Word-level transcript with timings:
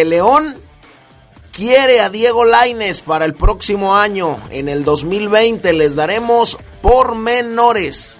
El 0.00 0.08
León 0.08 0.56
quiere 1.52 2.00
a 2.00 2.08
Diego 2.08 2.46
Laines 2.46 3.02
para 3.02 3.26
el 3.26 3.34
próximo 3.34 3.94
año. 3.94 4.40
En 4.50 4.70
el 4.70 4.82
2020 4.82 5.74
les 5.74 5.94
daremos 5.94 6.56
pormenores. 6.80 8.18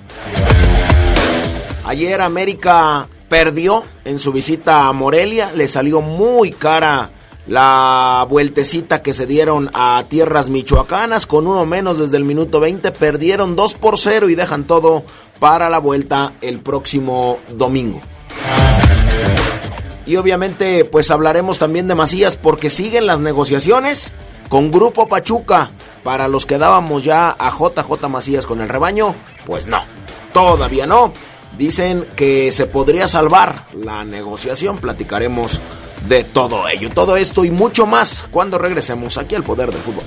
Ayer 1.86 2.20
América 2.20 3.08
perdió 3.30 3.84
en 4.04 4.18
su 4.18 4.30
visita 4.30 4.88
a 4.88 4.92
Morelia. 4.92 5.52
Le 5.54 5.68
salió 5.68 6.02
muy 6.02 6.50
cara 6.50 7.08
la 7.46 8.26
vueltecita 8.28 9.00
que 9.00 9.14
se 9.14 9.24
dieron 9.24 9.70
a 9.72 10.04
tierras 10.06 10.50
michoacanas. 10.50 11.26
Con 11.26 11.46
uno 11.46 11.64
menos 11.64 11.98
desde 11.98 12.18
el 12.18 12.26
minuto 12.26 12.60
20 12.60 12.92
perdieron 12.92 13.56
2 13.56 13.74
por 13.74 13.98
0 13.98 14.28
y 14.28 14.34
dejan 14.34 14.64
todo 14.64 15.02
para 15.38 15.70
la 15.70 15.78
vuelta 15.78 16.34
el 16.42 16.60
próximo 16.60 17.38
domingo. 17.48 18.02
Y 20.06 20.16
obviamente 20.16 20.84
pues 20.84 21.10
hablaremos 21.10 21.58
también 21.58 21.88
de 21.88 21.94
Macías 21.94 22.36
porque 22.36 22.70
siguen 22.70 23.06
las 23.06 23.20
negociaciones 23.20 24.14
con 24.48 24.70
Grupo 24.70 25.08
Pachuca. 25.08 25.70
Para 26.02 26.28
los 26.28 26.46
que 26.46 26.58
dábamos 26.58 27.04
ya 27.04 27.30
a 27.38 27.50
JJ 27.50 28.08
Macías 28.08 28.46
con 28.46 28.60
el 28.60 28.68
rebaño, 28.68 29.14
pues 29.46 29.66
no, 29.66 29.80
todavía 30.32 30.86
no. 30.86 31.12
Dicen 31.56 32.06
que 32.16 32.52
se 32.52 32.66
podría 32.66 33.06
salvar 33.08 33.66
la 33.74 34.04
negociación, 34.04 34.78
platicaremos 34.78 35.60
de 36.08 36.24
todo 36.24 36.68
ello, 36.68 36.88
todo 36.90 37.16
esto 37.16 37.44
y 37.44 37.50
mucho 37.50 37.86
más 37.86 38.24
cuando 38.30 38.56
regresemos 38.56 39.18
aquí 39.18 39.34
al 39.34 39.44
Poder 39.44 39.70
del 39.70 39.82
Fútbol. 39.82 40.04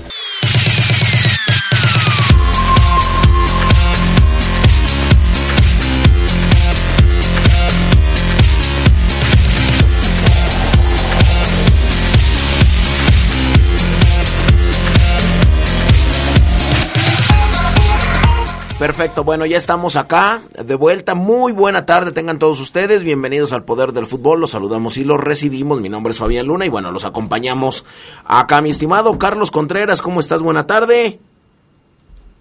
Perfecto, 18.84 19.24
bueno, 19.24 19.46
ya 19.46 19.56
estamos 19.56 19.96
acá, 19.96 20.42
de 20.62 20.74
vuelta. 20.74 21.14
Muy 21.14 21.52
buena 21.52 21.86
tarde, 21.86 22.12
tengan 22.12 22.38
todos 22.38 22.60
ustedes. 22.60 23.02
Bienvenidos 23.02 23.54
al 23.54 23.64
Poder 23.64 23.92
del 23.92 24.06
Fútbol. 24.06 24.40
Los 24.40 24.50
saludamos 24.50 24.98
y 24.98 25.04
los 25.04 25.18
recibimos. 25.18 25.80
Mi 25.80 25.88
nombre 25.88 26.10
es 26.10 26.18
Fabián 26.18 26.44
Luna 26.44 26.66
y 26.66 26.68
bueno, 26.68 26.92
los 26.92 27.06
acompañamos 27.06 27.86
acá, 28.26 28.60
mi 28.60 28.68
estimado 28.68 29.16
Carlos 29.16 29.50
Contreras. 29.50 30.02
¿Cómo 30.02 30.20
estás? 30.20 30.42
Buena 30.42 30.66
tarde. 30.66 31.18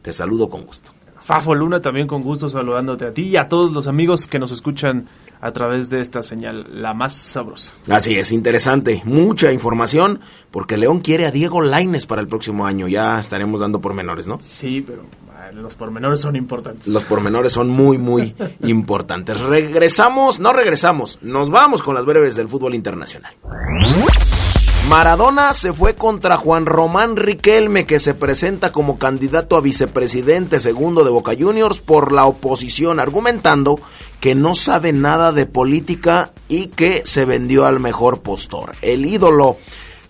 Te 0.01 0.11
saludo 0.11 0.49
con 0.49 0.65
gusto. 0.65 0.91
Fafo 1.17 1.55
Luna, 1.55 1.81
también 1.81 2.07
con 2.07 2.21
gusto 2.21 2.49
saludándote 2.49 3.05
a 3.05 3.13
ti 3.13 3.21
y 3.21 3.37
a 3.37 3.47
todos 3.47 3.71
los 3.71 3.87
amigos 3.87 4.27
que 4.27 4.37
nos 4.37 4.51
escuchan 4.51 5.07
a 5.39 5.53
través 5.53 5.89
de 5.89 6.01
esta 6.01 6.23
señal, 6.23 6.67
la 6.81 6.93
más 6.93 7.13
sabrosa. 7.13 7.73
Así 7.87 8.15
es, 8.15 8.33
interesante. 8.33 9.01
Mucha 9.05 9.53
información, 9.53 10.19
porque 10.51 10.75
León 10.75 10.99
quiere 10.99 11.25
a 11.25 11.31
Diego 11.31 11.61
Laines 11.61 12.05
para 12.05 12.21
el 12.21 12.27
próximo 12.27 12.65
año. 12.65 12.89
Ya 12.89 13.17
estaremos 13.17 13.61
dando 13.61 13.79
pormenores, 13.79 14.27
¿no? 14.27 14.39
Sí, 14.41 14.83
pero 14.85 15.03
los 15.51 15.75
pormenores 15.75 16.21
son 16.21 16.35
importantes. 16.35 16.87
Los 16.87 17.03
pormenores 17.03 17.53
son 17.53 17.69
muy, 17.69 17.97
muy 17.97 18.35
importantes. 18.63 19.39
Regresamos, 19.41 20.39
no 20.39 20.53
regresamos, 20.53 21.19
nos 21.21 21.49
vamos 21.49 21.83
con 21.83 21.95
las 21.95 22.05
breves 22.05 22.35
del 22.35 22.47
fútbol 22.47 22.75
internacional. 22.75 23.33
Maradona 24.89 25.53
se 25.53 25.71
fue 25.71 25.95
contra 25.95 26.37
Juan 26.37 26.65
Román 26.65 27.15
Riquelme, 27.15 27.85
que 27.85 27.99
se 27.99 28.13
presenta 28.13 28.71
como 28.71 28.99
candidato 28.99 29.55
a 29.55 29.61
vicepresidente 29.61 30.59
segundo 30.59 31.05
de 31.05 31.09
Boca 31.09 31.31
Juniors 31.37 31.79
por 31.79 32.11
la 32.11 32.25
oposición, 32.25 32.99
argumentando 32.99 33.79
que 34.19 34.35
no 34.35 34.55
sabe 34.55 34.91
nada 34.91 35.31
de 35.31 35.45
política 35.45 36.31
y 36.49 36.67
que 36.67 37.01
se 37.05 37.23
vendió 37.25 37.65
al 37.65 37.79
mejor 37.79 38.21
postor. 38.21 38.75
El 38.81 39.05
ídolo 39.05 39.57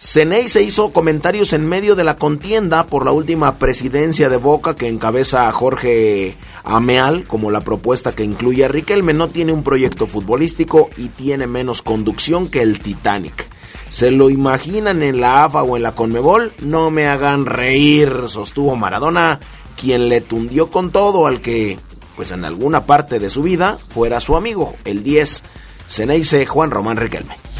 Ceney 0.05 0.49
se 0.49 0.61
hizo 0.61 0.91
comentarios 0.91 1.53
en 1.53 1.65
medio 1.65 1.95
de 1.95 2.03
la 2.03 2.17
contienda 2.17 2.87
por 2.87 3.05
la 3.05 3.13
última 3.13 3.57
presidencia 3.57 4.27
de 4.27 4.35
Boca 4.35 4.75
que 4.75 4.89
encabeza 4.89 5.47
a 5.47 5.53
Jorge 5.53 6.37
Ameal, 6.65 7.23
como 7.23 7.51
la 7.51 7.61
propuesta 7.61 8.11
que 8.13 8.25
incluye 8.25 8.65
a 8.65 8.67
Riquelme 8.67 9.13
no 9.13 9.29
tiene 9.29 9.53
un 9.53 9.63
proyecto 9.63 10.05
futbolístico 10.05 10.89
y 10.97 11.07
tiene 11.07 11.47
menos 11.47 11.81
conducción 11.81 12.49
que 12.49 12.61
el 12.61 12.79
Titanic. 12.79 13.47
¿Se 13.87 14.11
lo 14.11 14.29
imaginan 14.29 15.03
en 15.03 15.21
la 15.21 15.45
AFA 15.45 15.63
o 15.63 15.77
en 15.77 15.83
la 15.83 15.93
Conmebol? 15.93 16.51
No 16.59 16.91
me 16.91 17.07
hagan 17.07 17.45
reír, 17.45 18.25
sostuvo 18.27 18.75
Maradona, 18.75 19.39
quien 19.79 20.09
le 20.09 20.19
tundió 20.19 20.69
con 20.69 20.91
todo 20.91 21.27
al 21.27 21.39
que, 21.39 21.79
pues 22.17 22.31
en 22.31 22.43
alguna 22.43 22.85
parte 22.85 23.19
de 23.19 23.29
su 23.29 23.41
vida, 23.41 23.77
fuera 23.87 24.19
su 24.19 24.35
amigo, 24.35 24.75
el 24.83 25.01
10, 25.01 25.43
Ceneice 25.87 26.45
Juan 26.45 26.71
Román 26.71 26.97
Riquelme. 26.97 27.52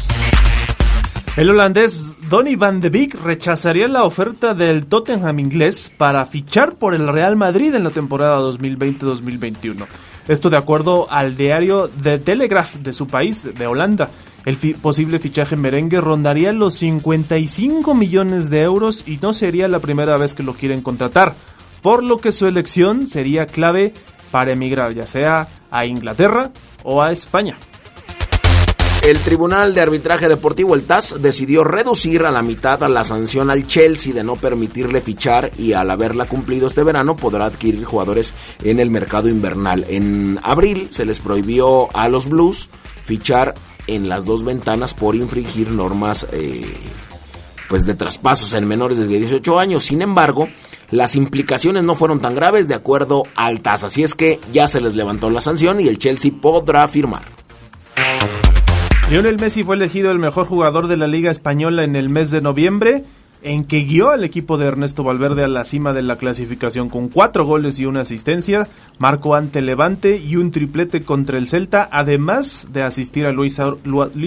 El 1.36 1.50
holandés 1.50 2.14
Donny 2.30 2.54
van 2.54 2.80
de 2.80 2.90
Beek 2.90 3.20
rechazaría 3.20 3.88
la 3.88 4.04
oferta 4.04 4.54
del 4.54 4.86
Tottenham 4.86 5.40
inglés 5.40 5.90
para 5.96 6.24
fichar 6.26 6.76
por 6.76 6.94
el 6.94 7.08
Real 7.08 7.34
Madrid 7.34 7.74
en 7.74 7.82
la 7.82 7.90
temporada 7.90 8.38
2020-2021. 8.38 9.84
Esto 10.28 10.48
de 10.48 10.56
acuerdo 10.56 11.10
al 11.10 11.36
diario 11.36 11.90
The 12.00 12.20
Telegraph 12.20 12.76
de 12.76 12.92
su 12.92 13.08
país, 13.08 13.48
de 13.52 13.66
Holanda. 13.66 14.10
El 14.44 14.56
posible 14.76 15.18
fichaje 15.18 15.56
merengue 15.56 16.00
rondaría 16.00 16.52
los 16.52 16.74
55 16.74 17.96
millones 17.96 18.48
de 18.48 18.62
euros 18.62 19.02
y 19.08 19.16
no 19.20 19.32
sería 19.32 19.66
la 19.66 19.80
primera 19.80 20.16
vez 20.16 20.34
que 20.34 20.44
lo 20.44 20.54
quieren 20.54 20.82
contratar, 20.82 21.34
por 21.82 22.04
lo 22.04 22.18
que 22.18 22.30
su 22.30 22.46
elección 22.46 23.08
sería 23.08 23.46
clave 23.46 23.92
para 24.30 24.52
emigrar 24.52 24.94
ya 24.94 25.06
sea 25.06 25.48
a 25.72 25.84
Inglaterra 25.84 26.52
o 26.84 27.02
a 27.02 27.10
España. 27.10 27.56
El 29.06 29.18
Tribunal 29.18 29.74
de 29.74 29.82
Arbitraje 29.82 30.30
Deportivo, 30.30 30.74
el 30.74 30.84
TAS, 30.84 31.16
decidió 31.20 31.62
reducir 31.62 32.24
a 32.24 32.30
la 32.30 32.40
mitad 32.40 32.80
la 32.88 33.04
sanción 33.04 33.50
al 33.50 33.66
Chelsea 33.66 34.14
de 34.14 34.24
no 34.24 34.36
permitirle 34.36 35.02
fichar 35.02 35.50
y 35.58 35.74
al 35.74 35.90
haberla 35.90 36.24
cumplido 36.24 36.66
este 36.66 36.82
verano 36.82 37.14
podrá 37.14 37.44
adquirir 37.44 37.84
jugadores 37.84 38.32
en 38.62 38.80
el 38.80 38.88
mercado 38.88 39.28
invernal. 39.28 39.84
En 39.90 40.40
abril 40.42 40.88
se 40.90 41.04
les 41.04 41.20
prohibió 41.20 41.94
a 41.94 42.08
los 42.08 42.30
Blues 42.30 42.70
fichar 43.04 43.52
en 43.88 44.08
las 44.08 44.24
dos 44.24 44.42
ventanas 44.42 44.94
por 44.94 45.14
infringir 45.16 45.70
normas 45.70 46.26
eh, 46.32 46.64
pues 47.68 47.84
de 47.84 47.92
traspasos 47.92 48.54
en 48.54 48.66
menores 48.66 48.96
de 48.96 49.06
18 49.06 49.58
años. 49.58 49.84
Sin 49.84 50.00
embargo, 50.00 50.48
las 50.90 51.14
implicaciones 51.14 51.84
no 51.84 51.94
fueron 51.94 52.20
tan 52.20 52.34
graves 52.34 52.68
de 52.68 52.74
acuerdo 52.74 53.24
al 53.36 53.60
TAS, 53.60 53.84
así 53.84 54.02
es 54.02 54.14
que 54.14 54.40
ya 54.50 54.66
se 54.66 54.80
les 54.80 54.94
levantó 54.94 55.28
la 55.28 55.42
sanción 55.42 55.78
y 55.82 55.88
el 55.88 55.98
Chelsea 55.98 56.32
podrá 56.40 56.88
firmar. 56.88 57.43
Lionel 59.10 59.38
Messi 59.38 59.62
fue 59.62 59.76
elegido 59.76 60.10
el 60.10 60.18
mejor 60.18 60.46
jugador 60.46 60.88
de 60.88 60.96
la 60.96 61.06
Liga 61.06 61.30
Española 61.30 61.84
en 61.84 61.94
el 61.94 62.08
mes 62.08 62.30
de 62.30 62.40
noviembre, 62.40 63.04
en 63.42 63.64
que 63.64 63.80
guió 63.80 64.10
al 64.10 64.24
equipo 64.24 64.56
de 64.56 64.66
Ernesto 64.66 65.04
Valverde 65.04 65.44
a 65.44 65.48
la 65.48 65.66
cima 65.66 65.92
de 65.92 66.00
la 66.00 66.16
clasificación 66.16 66.88
con 66.88 67.10
cuatro 67.10 67.44
goles 67.44 67.78
y 67.78 67.84
una 67.84 68.00
asistencia, 68.00 68.66
marcó 68.98 69.34
ante 69.34 69.60
Levante 69.60 70.16
y 70.16 70.36
un 70.36 70.50
triplete 70.50 71.02
contra 71.02 71.36
el 71.36 71.48
Celta, 71.48 71.86
además 71.92 72.68
de 72.72 72.82
asistir 72.82 73.26
a 73.26 73.32
Luis, 73.32 73.60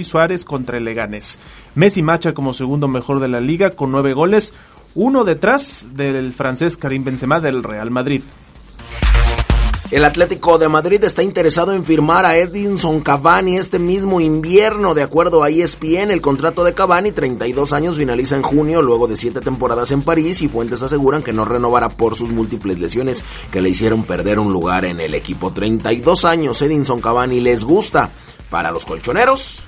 Suárez 0.03 0.45
contra 0.45 0.77
el 0.77 0.85
Leganés. 0.85 1.39
Messi 1.73 2.03
marcha 2.03 2.35
como 2.35 2.53
segundo 2.53 2.87
mejor 2.87 3.19
de 3.19 3.29
la 3.29 3.41
liga 3.41 3.71
con 3.71 3.91
nueve 3.91 4.13
goles, 4.13 4.53
uno 4.93 5.23
detrás 5.23 5.87
del 5.95 6.33
francés 6.33 6.77
Karim 6.77 7.03
Benzema 7.03 7.39
del 7.39 7.63
Real 7.63 7.89
Madrid. 7.89 8.21
El 9.89 10.03
Atlético 10.03 10.57
de 10.57 10.67
Madrid 10.67 11.01
está 11.05 11.23
interesado 11.23 11.71
en 11.71 11.85
firmar 11.85 12.25
a 12.25 12.35
Edinson 12.35 12.99
Cavani 12.99 13.55
este 13.55 13.79
mismo 13.79 14.19
invierno. 14.19 14.93
De 14.93 15.01
acuerdo 15.01 15.43
a 15.43 15.49
ESPN, 15.49 16.11
el 16.11 16.19
contrato 16.19 16.65
de 16.65 16.73
Cavani, 16.73 17.13
32 17.13 17.71
años, 17.71 17.95
finaliza 17.95 18.35
en 18.35 18.41
junio 18.41 18.81
luego 18.81 19.07
de 19.07 19.15
siete 19.15 19.39
temporadas 19.39 19.91
en 19.91 20.01
París 20.01 20.41
y 20.41 20.49
fuentes 20.49 20.83
aseguran 20.83 21.23
que 21.23 21.31
no 21.31 21.45
renovará 21.45 21.87
por 21.87 22.15
sus 22.15 22.31
múltiples 22.31 22.79
lesiones 22.79 23.23
que 23.49 23.61
le 23.61 23.69
hicieron 23.69 24.03
perder 24.03 24.39
un 24.39 24.51
lugar 24.51 24.83
en 24.83 24.99
el 24.99 25.15
equipo. 25.15 25.53
32 25.53 26.25
años, 26.25 26.61
Edinson 26.61 26.99
Cavani 26.99 27.39
les 27.39 27.63
gusta. 27.63 28.11
Para 28.49 28.71
los 28.71 28.85
colchoneros, 28.85 29.59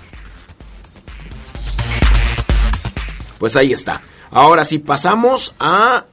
pues 3.37 3.55
ahí 3.55 3.71
está. 3.71 4.01
Ahora 4.31 4.65
sí, 4.65 4.79
pasamos 4.79 5.55
a 5.59 6.05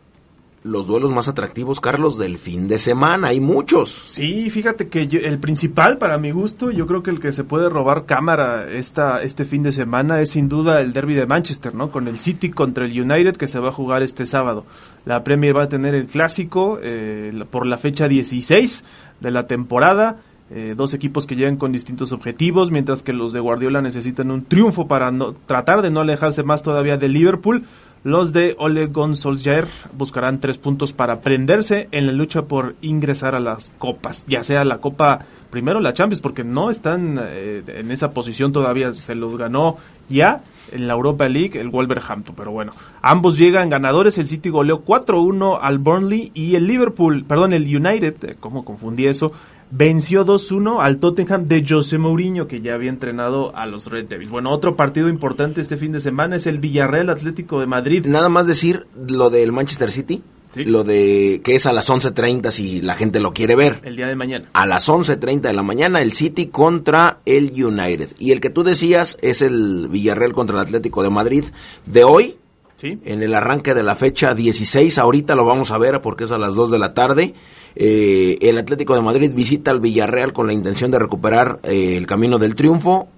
los 0.66 0.86
duelos 0.86 1.12
más 1.12 1.28
atractivos, 1.28 1.80
Carlos, 1.80 2.18
del 2.18 2.38
fin 2.38 2.68
de 2.68 2.78
semana. 2.78 3.28
Hay 3.28 3.40
muchos. 3.40 3.90
Sí, 3.90 4.50
fíjate 4.50 4.88
que 4.88 5.02
el 5.02 5.38
principal, 5.38 5.98
para 5.98 6.18
mi 6.18 6.32
gusto, 6.32 6.70
yo 6.70 6.86
creo 6.86 7.02
que 7.02 7.10
el 7.10 7.20
que 7.20 7.32
se 7.32 7.44
puede 7.44 7.68
robar 7.68 8.04
cámara 8.04 8.70
esta, 8.70 9.22
este 9.22 9.44
fin 9.44 9.62
de 9.62 9.72
semana 9.72 10.20
es 10.20 10.30
sin 10.30 10.48
duda 10.48 10.80
el 10.80 10.92
derby 10.92 11.14
de 11.14 11.26
Manchester, 11.26 11.74
¿no? 11.74 11.90
Con 11.90 12.08
el 12.08 12.18
City 12.18 12.50
contra 12.50 12.84
el 12.84 13.00
United 13.00 13.36
que 13.36 13.46
se 13.46 13.60
va 13.60 13.68
a 13.68 13.72
jugar 13.72 14.02
este 14.02 14.26
sábado. 14.26 14.66
La 15.04 15.22
Premier 15.22 15.56
va 15.56 15.64
a 15.64 15.68
tener 15.68 15.94
el 15.94 16.06
clásico 16.06 16.78
eh, 16.82 17.32
por 17.50 17.64
la 17.64 17.78
fecha 17.78 18.08
16 18.08 18.84
de 19.20 19.30
la 19.30 19.46
temporada. 19.46 20.16
Eh, 20.48 20.74
dos 20.76 20.94
equipos 20.94 21.26
que 21.26 21.34
llegan 21.34 21.56
con 21.56 21.72
distintos 21.72 22.12
objetivos, 22.12 22.70
mientras 22.70 23.02
que 23.02 23.12
los 23.12 23.32
de 23.32 23.40
Guardiola 23.40 23.82
necesitan 23.82 24.30
un 24.30 24.44
triunfo 24.44 24.86
para 24.86 25.10
no, 25.10 25.32
tratar 25.32 25.82
de 25.82 25.90
no 25.90 26.00
alejarse 26.00 26.44
más 26.44 26.62
todavía 26.62 26.96
de 26.96 27.08
Liverpool. 27.08 27.64
Los 28.06 28.32
de 28.32 28.54
Ole 28.60 28.86
Gunnar 28.86 29.66
buscarán 29.94 30.38
tres 30.38 30.58
puntos 30.58 30.92
para 30.92 31.22
prenderse 31.22 31.88
en 31.90 32.06
la 32.06 32.12
lucha 32.12 32.42
por 32.42 32.76
ingresar 32.80 33.34
a 33.34 33.40
las 33.40 33.72
copas, 33.78 34.24
ya 34.28 34.44
sea 34.44 34.64
la 34.64 34.78
Copa, 34.78 35.24
primero 35.50 35.80
la 35.80 35.92
Champions, 35.92 36.20
porque 36.20 36.44
no 36.44 36.70
están 36.70 37.18
eh, 37.20 37.64
en 37.66 37.90
esa 37.90 38.12
posición 38.12 38.52
todavía, 38.52 38.92
se 38.92 39.16
los 39.16 39.36
ganó 39.36 39.78
ya 40.08 40.44
en 40.70 40.86
la 40.86 40.94
Europa 40.94 41.28
League 41.28 41.60
el 41.60 41.68
Wolverhampton, 41.68 42.36
pero 42.36 42.52
bueno, 42.52 42.70
ambos 43.02 43.38
llegan 43.38 43.70
ganadores, 43.70 44.18
el 44.18 44.28
City 44.28 44.50
goleó 44.50 44.84
4-1 44.84 45.58
al 45.60 45.78
Burnley 45.78 46.30
y 46.32 46.54
el 46.54 46.68
Liverpool, 46.68 47.24
perdón, 47.24 47.54
el 47.54 47.64
United, 47.64 48.14
eh, 48.22 48.36
¿cómo 48.38 48.64
confundí 48.64 49.08
eso? 49.08 49.32
Venció 49.70 50.24
2-1 50.24 50.80
al 50.80 50.98
Tottenham 50.98 51.46
de 51.46 51.64
José 51.66 51.98
Mourinho, 51.98 52.46
que 52.46 52.60
ya 52.60 52.74
había 52.74 52.90
entrenado 52.90 53.54
a 53.56 53.66
los 53.66 53.90
Red 53.90 54.06
Devils. 54.06 54.30
Bueno, 54.30 54.50
otro 54.50 54.76
partido 54.76 55.08
importante 55.08 55.60
este 55.60 55.76
fin 55.76 55.92
de 55.92 56.00
semana 56.00 56.36
es 56.36 56.46
el 56.46 56.58
Villarreal 56.58 57.10
Atlético 57.10 57.60
de 57.60 57.66
Madrid. 57.66 58.06
Nada 58.06 58.28
más 58.28 58.46
decir 58.46 58.86
lo 59.08 59.30
del 59.30 59.52
Manchester 59.52 59.90
City. 59.90 60.22
Lo 60.54 60.84
de 60.84 61.42
que 61.44 61.54
es 61.54 61.66
a 61.66 61.72
las 61.74 61.90
11.30 61.90 62.50
si 62.50 62.80
la 62.80 62.94
gente 62.94 63.20
lo 63.20 63.34
quiere 63.34 63.56
ver. 63.56 63.80
El 63.84 63.94
día 63.94 64.06
de 64.06 64.16
mañana. 64.16 64.48
A 64.54 64.64
las 64.64 64.88
11.30 64.88 65.40
de 65.40 65.52
la 65.52 65.62
mañana 65.62 66.00
el 66.00 66.12
City 66.12 66.46
contra 66.46 67.18
el 67.26 67.52
United. 67.62 68.12
Y 68.18 68.32
el 68.32 68.40
que 68.40 68.48
tú 68.48 68.62
decías 68.62 69.18
es 69.20 69.42
el 69.42 69.88
Villarreal 69.90 70.32
contra 70.32 70.56
el 70.56 70.62
Atlético 70.62 71.02
de 71.02 71.10
Madrid 71.10 71.44
de 71.84 72.04
hoy. 72.04 72.38
¿Sí? 72.76 72.98
En 73.04 73.22
el 73.22 73.34
arranque 73.34 73.74
de 73.74 73.82
la 73.82 73.96
fecha 73.96 74.34
16. 74.34 74.98
Ahorita 74.98 75.34
lo 75.34 75.44
vamos 75.44 75.70
a 75.70 75.78
ver 75.78 76.00
porque 76.02 76.24
es 76.24 76.32
a 76.32 76.38
las 76.38 76.54
2 76.54 76.70
de 76.70 76.78
la 76.78 76.94
tarde. 76.94 77.34
Eh, 77.74 78.38
el 78.40 78.58
Atlético 78.58 78.94
de 78.94 79.02
Madrid 79.02 79.32
visita 79.34 79.70
al 79.70 79.80
Villarreal 79.80 80.32
con 80.32 80.46
la 80.46 80.52
intención 80.52 80.90
de 80.90 80.98
recuperar 80.98 81.60
eh, 81.62 81.96
el 81.96 82.06
camino 82.06 82.38
del 82.38 82.54
triunfo. 82.54 83.08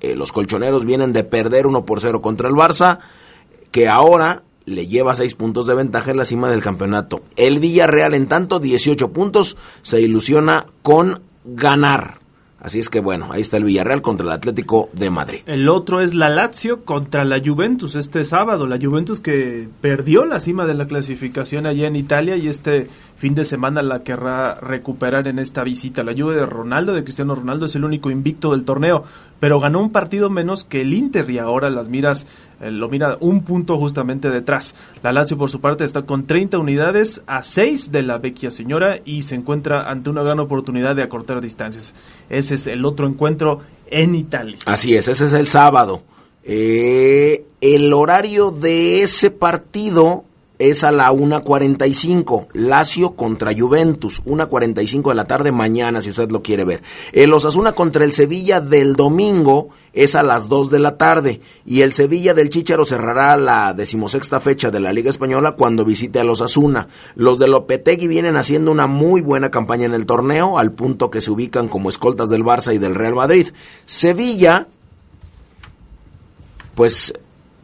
Eh, 0.00 0.14
los 0.16 0.32
colchoneros 0.32 0.84
vienen 0.84 1.12
de 1.12 1.24
perder 1.24 1.66
1 1.66 1.84
por 1.84 2.00
0 2.00 2.22
contra 2.22 2.48
el 2.48 2.54
Barça, 2.54 3.00
que 3.70 3.88
ahora 3.88 4.42
le 4.64 4.86
lleva 4.86 5.14
6 5.14 5.34
puntos 5.34 5.66
de 5.66 5.74
ventaja 5.74 6.10
en 6.10 6.16
la 6.16 6.24
cima 6.24 6.48
del 6.48 6.62
campeonato. 6.62 7.22
El 7.36 7.58
Villarreal, 7.58 8.14
en 8.14 8.26
tanto, 8.26 8.60
18 8.60 9.12
puntos, 9.12 9.56
se 9.82 10.00
ilusiona 10.00 10.66
con 10.82 11.22
ganar. 11.44 12.19
Así 12.60 12.78
es 12.78 12.90
que 12.90 13.00
bueno, 13.00 13.28
ahí 13.30 13.40
está 13.40 13.56
el 13.56 13.64
Villarreal 13.64 14.02
contra 14.02 14.26
el 14.26 14.32
Atlético 14.32 14.90
de 14.92 15.10
Madrid. 15.10 15.40
El 15.46 15.68
otro 15.68 16.00
es 16.00 16.14
la 16.14 16.28
Lazio 16.28 16.84
contra 16.84 17.24
la 17.24 17.40
Juventus 17.44 17.96
este 17.96 18.24
sábado. 18.24 18.66
La 18.66 18.78
Juventus 18.78 19.18
que 19.20 19.68
perdió 19.80 20.26
la 20.26 20.40
cima 20.40 20.66
de 20.66 20.74
la 20.74 20.86
clasificación 20.86 21.66
allá 21.66 21.86
en 21.86 21.96
Italia 21.96 22.36
y 22.36 22.48
este 22.48 22.88
fin 23.20 23.34
de 23.34 23.44
semana 23.44 23.82
la 23.82 24.02
querrá 24.02 24.54
recuperar 24.54 25.28
en 25.28 25.38
esta 25.38 25.62
visita. 25.62 26.02
La 26.02 26.14
Juve 26.14 26.36
de 26.36 26.46
Ronaldo, 26.46 26.94
de 26.94 27.04
Cristiano 27.04 27.34
Ronaldo, 27.34 27.66
es 27.66 27.76
el 27.76 27.84
único 27.84 28.10
invicto 28.10 28.52
del 28.52 28.64
torneo, 28.64 29.04
pero 29.40 29.60
ganó 29.60 29.80
un 29.80 29.92
partido 29.92 30.30
menos 30.30 30.64
que 30.64 30.80
el 30.80 30.94
Inter 30.94 31.28
y 31.28 31.36
ahora 31.36 31.68
las 31.68 31.90
miras, 31.90 32.26
eh, 32.62 32.70
lo 32.70 32.88
mira 32.88 33.18
un 33.20 33.44
punto 33.44 33.78
justamente 33.78 34.30
detrás. 34.30 34.74
La 35.02 35.12
Lazio 35.12 35.36
por 35.36 35.50
su 35.50 35.60
parte 35.60 35.84
está 35.84 36.06
con 36.06 36.26
30 36.26 36.58
unidades 36.58 37.22
a 37.26 37.42
6 37.42 37.92
de 37.92 38.00
la 38.00 38.16
vecchia 38.16 38.50
señora 38.50 39.00
y 39.04 39.20
se 39.20 39.34
encuentra 39.34 39.90
ante 39.90 40.08
una 40.08 40.22
gran 40.22 40.40
oportunidad 40.40 40.96
de 40.96 41.02
acortar 41.02 41.42
distancias. 41.42 41.92
Ese 42.30 42.54
es 42.54 42.66
el 42.68 42.86
otro 42.86 43.06
encuentro 43.06 43.60
en 43.90 44.14
Italia. 44.14 44.56
Así 44.64 44.94
es, 44.94 45.08
ese 45.08 45.26
es 45.26 45.34
el 45.34 45.46
sábado. 45.46 46.02
Eh, 46.42 47.44
el 47.60 47.92
horario 47.92 48.50
de 48.50 49.02
ese 49.02 49.30
partido 49.30 50.24
es 50.60 50.84
a 50.84 50.92
la 50.92 51.10
1.45. 51.10 52.48
Lazio 52.52 53.16
contra 53.16 53.52
Juventus, 53.56 54.22
1.45 54.24 55.08
de 55.08 55.14
la 55.14 55.24
tarde 55.24 55.50
mañana, 55.50 56.00
si 56.00 56.10
usted 56.10 56.30
lo 56.30 56.42
quiere 56.42 56.64
ver. 56.64 56.82
El 57.12 57.32
Osasuna 57.32 57.72
contra 57.72 58.04
el 58.04 58.12
Sevilla 58.12 58.60
del 58.60 58.94
domingo 58.94 59.70
es 59.92 60.14
a 60.14 60.22
las 60.22 60.48
2 60.48 60.70
de 60.70 60.78
la 60.78 60.96
tarde. 60.98 61.40
Y 61.64 61.80
el 61.80 61.92
Sevilla 61.92 62.34
del 62.34 62.50
Chicharo 62.50 62.84
cerrará 62.84 63.36
la 63.36 63.72
decimosexta 63.72 64.38
fecha 64.38 64.70
de 64.70 64.80
la 64.80 64.92
Liga 64.92 65.10
Española 65.10 65.52
cuando 65.52 65.84
visite 65.84 66.20
a 66.20 66.24
los 66.24 66.40
Osasuna. 66.40 66.88
Los 67.16 67.38
de 67.38 67.48
Lopetegui 67.48 68.06
vienen 68.06 68.36
haciendo 68.36 68.70
una 68.70 68.86
muy 68.86 69.22
buena 69.22 69.50
campaña 69.50 69.86
en 69.86 69.94
el 69.94 70.06
torneo, 70.06 70.58
al 70.58 70.72
punto 70.72 71.10
que 71.10 71.22
se 71.22 71.30
ubican 71.30 71.68
como 71.68 71.88
escoltas 71.88 72.28
del 72.28 72.44
Barça 72.44 72.74
y 72.74 72.78
del 72.78 72.94
Real 72.94 73.14
Madrid. 73.14 73.48
Sevilla, 73.86 74.68
pues 76.74 77.14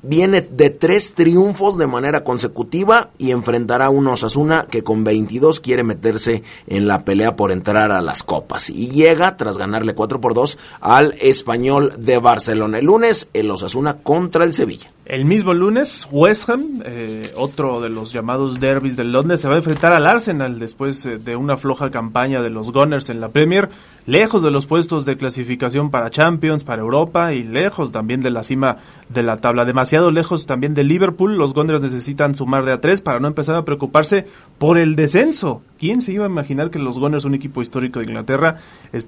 viene 0.07 0.41
de 0.41 0.71
tres 0.71 1.13
triunfos 1.13 1.79
de 1.79 1.87
manera 1.87 2.25
consecutiva 2.25 3.11
y 3.19 3.31
enfrentará 3.31 3.87
a 3.87 3.91
un 3.91 4.07
Osasuna 4.07 4.67
que 4.71 4.83
con 4.83 5.05
22 5.05 5.61
quiere 5.61 5.85
meterse 5.85 6.43
en 6.67 6.87
la 6.87 7.05
pelea 7.05 7.37
por 7.37 7.53
entrar 7.53 7.93
a 7.93 8.03
las 8.03 8.23
copas. 8.23 8.71
Y 8.71 8.89
llega, 8.91 9.37
tras 9.37 9.59
ganarle 9.59 9.95
4 9.95 10.21
por 10.21 10.35
2, 10.35 10.59
al 10.81 11.15
español 11.21 11.93
de 11.99 12.19
Barcelona. 12.19 12.79
El 12.79 12.87
lunes, 12.87 13.29
el 13.33 13.51
Osasuna 13.51 13.99
contra 13.99 14.45
el 14.45 14.55
Sevilla. 14.55 14.93
El 15.07 15.25
mismo 15.25 15.55
lunes, 15.55 16.09
West 16.11 16.51
Ham, 16.51 16.83
eh, 16.85 17.33
otro 17.37 17.81
de 17.81 17.89
los 17.89 18.13
llamados 18.13 18.59
derbis 18.59 18.97
del 18.97 19.13
Londres, 19.13 19.41
se 19.41 19.47
va 19.47 19.55
a 19.55 19.59
enfrentar 19.59 19.93
al 19.93 20.05
Arsenal 20.05 20.59
después 20.59 21.07
eh, 21.07 21.19
de 21.19 21.37
una 21.37 21.57
floja 21.57 21.93
campaña 21.93 22.43
de 22.43 22.51
los 22.51 22.73
Gunners 22.73 23.09
en 23.09 23.21
la 23.21 23.29
Premier, 23.29 23.69
lejos 24.07 24.43
de 24.43 24.51
los 24.51 24.67
puestos 24.67 25.05
de 25.05 25.17
clasificación 25.17 25.91
para 25.91 26.11
Champions, 26.11 26.65
para 26.65 26.83
Europa 26.83 27.35
y 27.35 27.43
lejos 27.43 27.93
también 27.93 28.21
de 28.21 28.31
la 28.31 28.43
cima 28.43 28.79
de 29.09 29.23
la 29.23 29.37
tabla. 29.37 29.65
Demasiado 29.65 30.11
lejos 30.11 30.47
también 30.47 30.75
de 30.75 30.85
Liverpool. 30.85 31.37
Los 31.37 31.53
Gunners 31.53 31.83
necesitan 31.83 32.35
sumar 32.35 32.65
de 32.65 32.73
a 32.73 32.81
tres 32.81 33.01
para 33.01 33.21
no 33.21 33.29
empezar 33.29 33.57
a 33.57 33.65
preocuparse 33.65 34.27
por 34.59 34.79
el 34.79 34.97
descenso. 34.97 35.63
¿Quién 35.79 36.01
se 36.01 36.13
iba 36.13 36.25
a 36.25 36.31
imaginar 36.31 36.71
que 36.71 36.79
los 36.79 36.99
Gunners, 36.99 37.25
un 37.25 37.35
equipo 37.35 37.61
histórico 37.61 37.99
de 37.99 38.07
Inglaterra, 38.07 38.57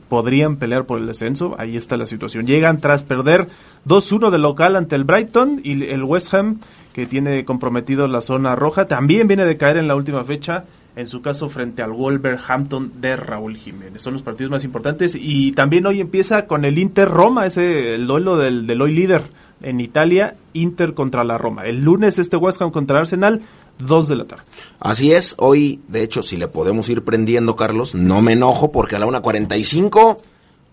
podrían 0.09 0.57
pelear 0.57 0.85
por 0.85 0.99
el 0.99 1.07
descenso? 1.07 1.55
Ahí 1.59 1.77
está 1.77 1.97
la 1.97 2.07
situación. 2.07 2.47
Llegan 2.47 2.81
tras 2.81 3.05
perder 3.05 3.49
2-1 3.87 4.31
de 4.31 4.39
local 4.39 4.77
ante 4.77 4.97
el 4.97 5.05
Brighton 5.05 5.61
y 5.63 5.85
el 5.85 6.05
West 6.05 6.35
Ham, 6.35 6.59
que 6.93 7.07
tiene 7.07 7.45
comprometido 7.45 8.09
la 8.09 8.21
zona 8.21 8.57
roja, 8.57 8.89
también 8.89 9.29
viene 9.29 9.45
de 9.45 9.57
caer 9.57 9.77
en 9.77 9.87
la 9.87 9.95
última 9.95 10.25
fecha 10.25 10.65
en 10.99 11.07
su 11.07 11.23
caso 11.23 11.49
frente 11.49 11.81
al 11.81 11.93
Wolverhampton 11.93 13.01
de 13.01 13.15
Raúl 13.15 13.57
Jiménez. 13.57 14.03
Son 14.03 14.15
los 14.15 14.23
partidos 14.23 14.51
más 14.51 14.65
importantes 14.65 15.15
y 15.15 15.53
también 15.53 15.87
hoy 15.87 16.01
empieza 16.01 16.49
con 16.49 16.65
el 16.65 16.77
Inter 16.77 17.09
Roma, 17.09 17.47
ese 17.47 17.95
el 17.95 18.09
duelo 18.09 18.37
del, 18.37 18.67
del 18.67 18.83
hoy 18.83 18.95
líder 18.95 19.23
en 19.63 19.79
Italia, 19.79 20.35
Inter 20.55 20.95
contra 20.95 21.23
la 21.23 21.39
Roma. 21.39 21.67
El 21.67 21.83
lunes 21.83 22.19
este 22.19 22.37
West 22.37 22.61
Ham 22.61 22.73
contra 22.73 22.99
Arsenal, 22.99 23.43
2 23.79 24.09
de 24.09 24.17
la 24.17 24.25
tarde. 24.25 24.43
Así 24.81 25.13
es, 25.13 25.37
hoy 25.39 25.81
de 25.87 26.03
hecho 26.03 26.21
si 26.21 26.37
le 26.37 26.49
podemos 26.49 26.89
ir 26.89 27.05
prendiendo 27.05 27.55
Carlos, 27.55 27.95
no 27.95 28.21
me 28.21 28.33
enojo 28.33 28.73
porque 28.73 28.97
a 28.97 28.99
la 28.99 29.07
1.45 29.07 30.19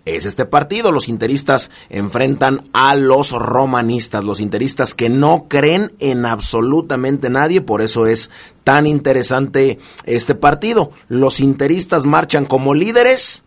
es 0.05 0.25
este 0.25 0.45
partido. 0.45 0.91
Los 0.91 1.09
interistas 1.09 1.71
enfrentan 1.89 2.63
a 2.73 2.95
los 2.95 3.31
romanistas, 3.31 4.23
los 4.23 4.39
interistas 4.39 4.93
que 4.93 5.09
no 5.09 5.47
creen 5.47 5.93
en 5.99 6.25
absolutamente 6.25 7.29
nadie, 7.29 7.61
por 7.61 7.81
eso 7.81 8.05
es 8.07 8.29
tan 8.63 8.87
interesante 8.87 9.79
este 10.05 10.35
partido. 10.35 10.91
Los 11.09 11.39
interistas 11.39 12.05
marchan 12.05 12.45
como 12.45 12.73
líderes 12.73 13.43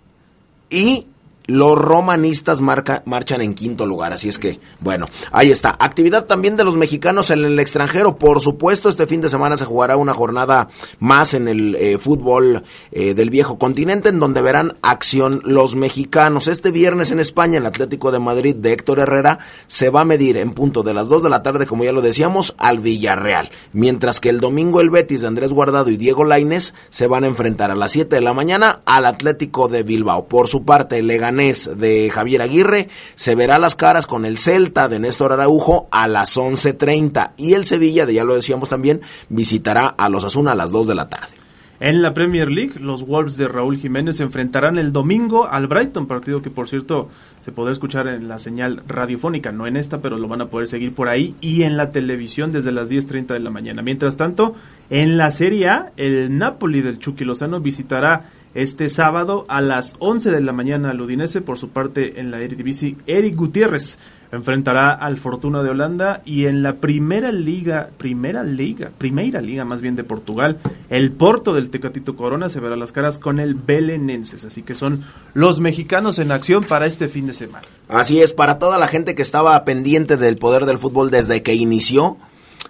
y 0.70 1.06
los 1.48 1.78
romanistas 1.78 2.60
marchan 2.60 3.40
en 3.40 3.54
quinto 3.54 3.86
lugar, 3.86 4.12
así 4.12 4.28
es 4.28 4.38
que, 4.38 4.60
bueno, 4.80 5.06
ahí 5.32 5.50
está. 5.50 5.74
Actividad 5.78 6.26
también 6.26 6.56
de 6.56 6.64
los 6.64 6.76
mexicanos 6.76 7.30
en 7.30 7.42
el 7.42 7.58
extranjero. 7.58 8.16
Por 8.16 8.40
supuesto, 8.40 8.90
este 8.90 9.06
fin 9.06 9.22
de 9.22 9.30
semana 9.30 9.56
se 9.56 9.64
jugará 9.64 9.96
una 9.96 10.12
jornada 10.12 10.68
más 10.98 11.32
en 11.32 11.48
el 11.48 11.74
eh, 11.76 11.96
fútbol 11.96 12.64
eh, 12.92 13.14
del 13.14 13.30
viejo 13.30 13.58
continente, 13.58 14.10
en 14.10 14.20
donde 14.20 14.42
verán 14.42 14.76
acción 14.82 15.40
los 15.42 15.74
mexicanos. 15.74 16.48
Este 16.48 16.70
viernes 16.70 17.12
en 17.12 17.18
España, 17.18 17.56
el 17.56 17.66
Atlético 17.66 18.12
de 18.12 18.18
Madrid 18.18 18.54
de 18.54 18.74
Héctor 18.74 19.00
Herrera 19.00 19.38
se 19.66 19.88
va 19.88 20.02
a 20.02 20.04
medir 20.04 20.36
en 20.36 20.50
punto 20.50 20.82
de 20.82 20.92
las 20.92 21.08
2 21.08 21.22
de 21.22 21.30
la 21.30 21.42
tarde, 21.42 21.64
como 21.64 21.82
ya 21.82 21.92
lo 21.92 22.02
decíamos, 22.02 22.54
al 22.58 22.78
Villarreal. 22.78 23.48
Mientras 23.72 24.20
que 24.20 24.28
el 24.28 24.40
domingo 24.40 24.82
el 24.82 24.90
Betis 24.90 25.22
de 25.22 25.28
Andrés 25.28 25.54
Guardado 25.54 25.88
y 25.88 25.96
Diego 25.96 26.24
Laines 26.24 26.74
se 26.90 27.06
van 27.06 27.24
a 27.24 27.28
enfrentar 27.28 27.70
a 27.70 27.74
las 27.74 27.92
7 27.92 28.16
de 28.16 28.20
la 28.20 28.34
mañana 28.34 28.82
al 28.84 29.06
Atlético 29.06 29.68
de 29.68 29.82
Bilbao. 29.82 30.28
Por 30.28 30.46
su 30.46 30.66
parte, 30.66 31.02
De 31.38 32.10
Javier 32.10 32.42
Aguirre 32.42 32.88
se 33.14 33.36
verá 33.36 33.60
las 33.60 33.76
caras 33.76 34.08
con 34.08 34.24
el 34.24 34.38
Celta 34.38 34.88
de 34.88 34.98
Néstor 34.98 35.32
Araujo 35.32 35.86
a 35.92 36.08
las 36.08 36.36
11.30 36.36 37.34
y 37.36 37.54
el 37.54 37.64
Sevilla, 37.64 38.06
de 38.06 38.14
ya 38.14 38.24
lo 38.24 38.34
decíamos 38.34 38.68
también, 38.68 39.02
visitará 39.28 39.86
a 39.86 40.08
los 40.08 40.24
Asuna 40.24 40.52
a 40.52 40.56
las 40.56 40.72
2 40.72 40.88
de 40.88 40.94
la 40.96 41.08
tarde. 41.08 41.38
En 41.80 42.02
la 42.02 42.12
Premier 42.12 42.50
League, 42.50 42.80
los 42.80 43.06
Wolves 43.06 43.36
de 43.36 43.46
Raúl 43.46 43.76
Jiménez 43.76 44.16
se 44.16 44.24
enfrentarán 44.24 44.78
el 44.78 44.92
domingo 44.92 45.46
al 45.46 45.68
Brighton, 45.68 46.08
partido 46.08 46.42
que 46.42 46.50
por 46.50 46.68
cierto 46.68 47.08
se 47.44 47.52
podrá 47.52 47.70
escuchar 47.70 48.08
en 48.08 48.26
la 48.26 48.38
señal 48.38 48.82
radiofónica, 48.88 49.52
no 49.52 49.64
en 49.68 49.76
esta, 49.76 50.00
pero 50.00 50.18
lo 50.18 50.26
van 50.26 50.40
a 50.40 50.48
poder 50.48 50.66
seguir 50.66 50.92
por 50.92 51.08
ahí 51.08 51.36
y 51.40 51.62
en 51.62 51.76
la 51.76 51.92
televisión 51.92 52.50
desde 52.50 52.72
las 52.72 52.90
10.30 52.90 53.28
de 53.28 53.38
la 53.38 53.50
mañana. 53.50 53.80
Mientras 53.80 54.16
tanto, 54.16 54.56
en 54.90 55.18
la 55.18 55.30
Serie 55.30 55.68
A, 55.68 55.92
el 55.96 56.36
Napoli 56.36 56.80
del 56.80 56.98
Chucky 56.98 57.24
Lozano 57.24 57.60
visitará 57.60 58.24
este 58.58 58.88
sábado 58.88 59.46
a 59.48 59.60
las 59.60 59.94
11 60.00 60.32
de 60.32 60.40
la 60.40 60.52
mañana 60.52 60.90
al 60.90 61.00
Udinese. 61.00 61.40
Por 61.40 61.58
su 61.58 61.68
parte, 61.68 62.18
en 62.18 62.32
la 62.32 62.40
Eredivisie, 62.40 62.96
Eric 63.06 63.36
Gutiérrez 63.36 64.00
enfrentará 64.32 64.92
al 64.92 65.16
Fortuna 65.16 65.62
de 65.62 65.70
Holanda 65.70 66.22
y 66.24 66.46
en 66.46 66.64
la 66.64 66.74
primera 66.74 67.30
liga, 67.30 67.90
primera 67.98 68.42
liga, 68.42 68.90
primera 68.98 69.40
liga 69.40 69.64
más 69.64 69.80
bien 69.80 69.94
de 69.94 70.02
Portugal, 70.02 70.58
el 70.90 71.12
Porto 71.12 71.54
del 71.54 71.70
Tecatito 71.70 72.16
Corona 72.16 72.48
se 72.48 72.58
verá 72.58 72.74
las 72.74 72.90
caras 72.90 73.20
con 73.20 73.38
el 73.38 73.54
Belenenses. 73.54 74.44
Así 74.44 74.62
que 74.62 74.74
son 74.74 75.04
los 75.34 75.60
mexicanos 75.60 76.18
en 76.18 76.32
acción 76.32 76.64
para 76.64 76.86
este 76.86 77.06
fin 77.06 77.28
de 77.28 77.34
semana. 77.34 77.64
Así 77.86 78.20
es, 78.20 78.32
para 78.32 78.58
toda 78.58 78.76
la 78.76 78.88
gente 78.88 79.14
que 79.14 79.22
estaba 79.22 79.64
pendiente 79.64 80.16
del 80.16 80.36
poder 80.36 80.66
del 80.66 80.78
fútbol 80.78 81.12
desde 81.12 81.44
que 81.44 81.54
inició, 81.54 82.18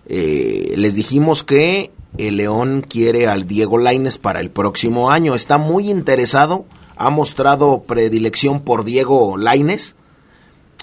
eh, 0.06 0.74
les 0.76 0.94
dijimos 0.94 1.44
que 1.44 1.90
el 2.16 2.38
León 2.38 2.84
quiere 2.88 3.26
al 3.26 3.46
Diego 3.46 3.78
Laines 3.78 4.18
para 4.18 4.40
el 4.40 4.50
próximo 4.50 5.10
año. 5.10 5.34
Está 5.34 5.58
muy 5.58 5.90
interesado, 5.90 6.64
ha 6.96 7.10
mostrado 7.10 7.82
predilección 7.82 8.62
por 8.62 8.84
Diego 8.84 9.36
Laines. 9.36 9.96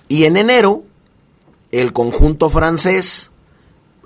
Y 0.08 0.26
en 0.26 0.38
enero, 0.38 0.84
el 1.72 1.92
conjunto 1.94 2.50
francés 2.50 3.32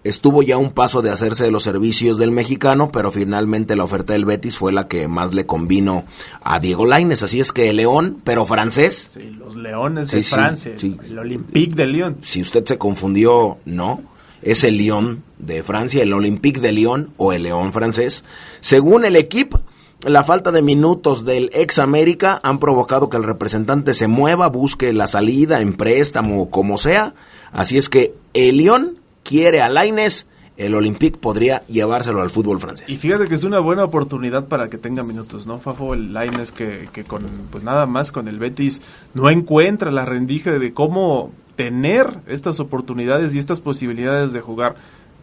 estuvo 0.06 0.42
ya 0.42 0.56
a 0.56 0.60
un 0.60 0.72
paso 0.72 1.02
de 1.02 1.10
hacerse 1.12 1.44
de 1.44 1.52
los 1.52 1.64
servicios 1.64 2.18
del 2.18 2.32
mexicano, 2.32 2.90
pero 2.90 3.12
finalmente 3.12 3.76
la 3.76 3.84
oferta 3.84 4.14
del 4.14 4.24
Betis 4.24 4.58
fue 4.58 4.72
la 4.72 4.88
que 4.88 5.10
más 5.10 5.34
le 5.34 5.46
convino 5.46 6.06
a 6.42 6.62
Diego 6.62 6.86
Laines. 6.86 7.22
Así 7.22 7.42
es 7.42 7.52
que 7.52 7.70
el 7.70 7.76
León, 7.76 8.22
pero 8.24 8.46
francés. 8.46 9.10
Sí, 9.14 9.30
los 9.32 9.58
Leones 9.58 10.10
de 10.10 10.24
Francia, 10.24 10.74
el 10.82 11.20
Olympique 11.20 11.76
de 11.76 11.86
Lyon. 11.86 12.18
Si 12.22 12.42
usted 12.42 12.64
se 12.66 12.78
confundió, 12.78 13.58
no 13.66 14.09
es 14.42 14.64
el 14.64 14.78
Lyon 14.78 15.24
de 15.38 15.64
Francia, 15.64 16.04
el 16.04 16.14
Olympique 16.14 16.60
de 16.60 16.72
Lyon 16.72 17.12
o 17.18 17.34
el 17.34 17.44
León 17.44 17.74
francés. 17.74 18.24
Según 18.60 19.06
el 19.06 19.16
equipo, 19.16 19.62
la 20.06 20.24
falta 20.24 20.52
de 20.52 20.62
minutos 20.62 21.26
del 21.26 21.50
ex 21.54 21.80
América 21.80 22.40
han 22.44 22.60
provocado 22.60 23.10
que 23.10 23.18
el 23.18 23.24
representante 23.24 23.94
se 23.94 24.08
mueva, 24.08 24.48
busque 24.48 24.94
la 24.94 25.08
salida 25.08 25.62
en 25.62 25.74
préstamo 25.74 26.44
o 26.44 26.50
como 26.50 26.78
sea. 26.78 27.14
Así 27.52 27.78
es 27.78 27.90
que 27.90 28.14
el 28.34 28.58
Lyon 28.58 29.00
quiere 29.24 29.62
a 29.62 29.70
Laines, 29.70 30.28
el 30.56 30.76
Olympique 30.76 31.18
podría 31.18 31.66
llevárselo 31.68 32.22
al 32.22 32.30
fútbol 32.30 32.60
francés. 32.60 32.90
Y 32.90 32.98
fíjate 32.98 33.28
que 33.28 33.36
es 33.36 33.44
una 33.44 33.60
buena 33.60 33.84
oportunidad 33.84 34.48
para 34.48 34.70
que 34.70 34.78
tenga 34.78 35.04
minutos, 35.04 35.48
¿no? 35.48 35.60
Fafo, 35.60 35.94
el 35.94 36.14
Laines 36.14 36.52
que, 36.52 36.90
que 36.94 37.04
con, 37.04 37.26
pues 37.52 37.64
nada 37.64 37.86
más 37.86 38.12
con 38.12 38.28
el 38.28 38.40
Betis 38.40 38.82
no 39.14 39.30
encuentra 39.30 39.92
la 39.92 40.06
rendija 40.06 40.52
de 40.52 40.74
cómo 40.74 41.32
tener 41.60 42.22
estas 42.28 42.62
oportunidades 42.62 43.36
y 43.36 43.38
estas 43.38 43.60
posibilidades 43.60 44.32
de 44.32 44.40
jugar. 44.40 44.76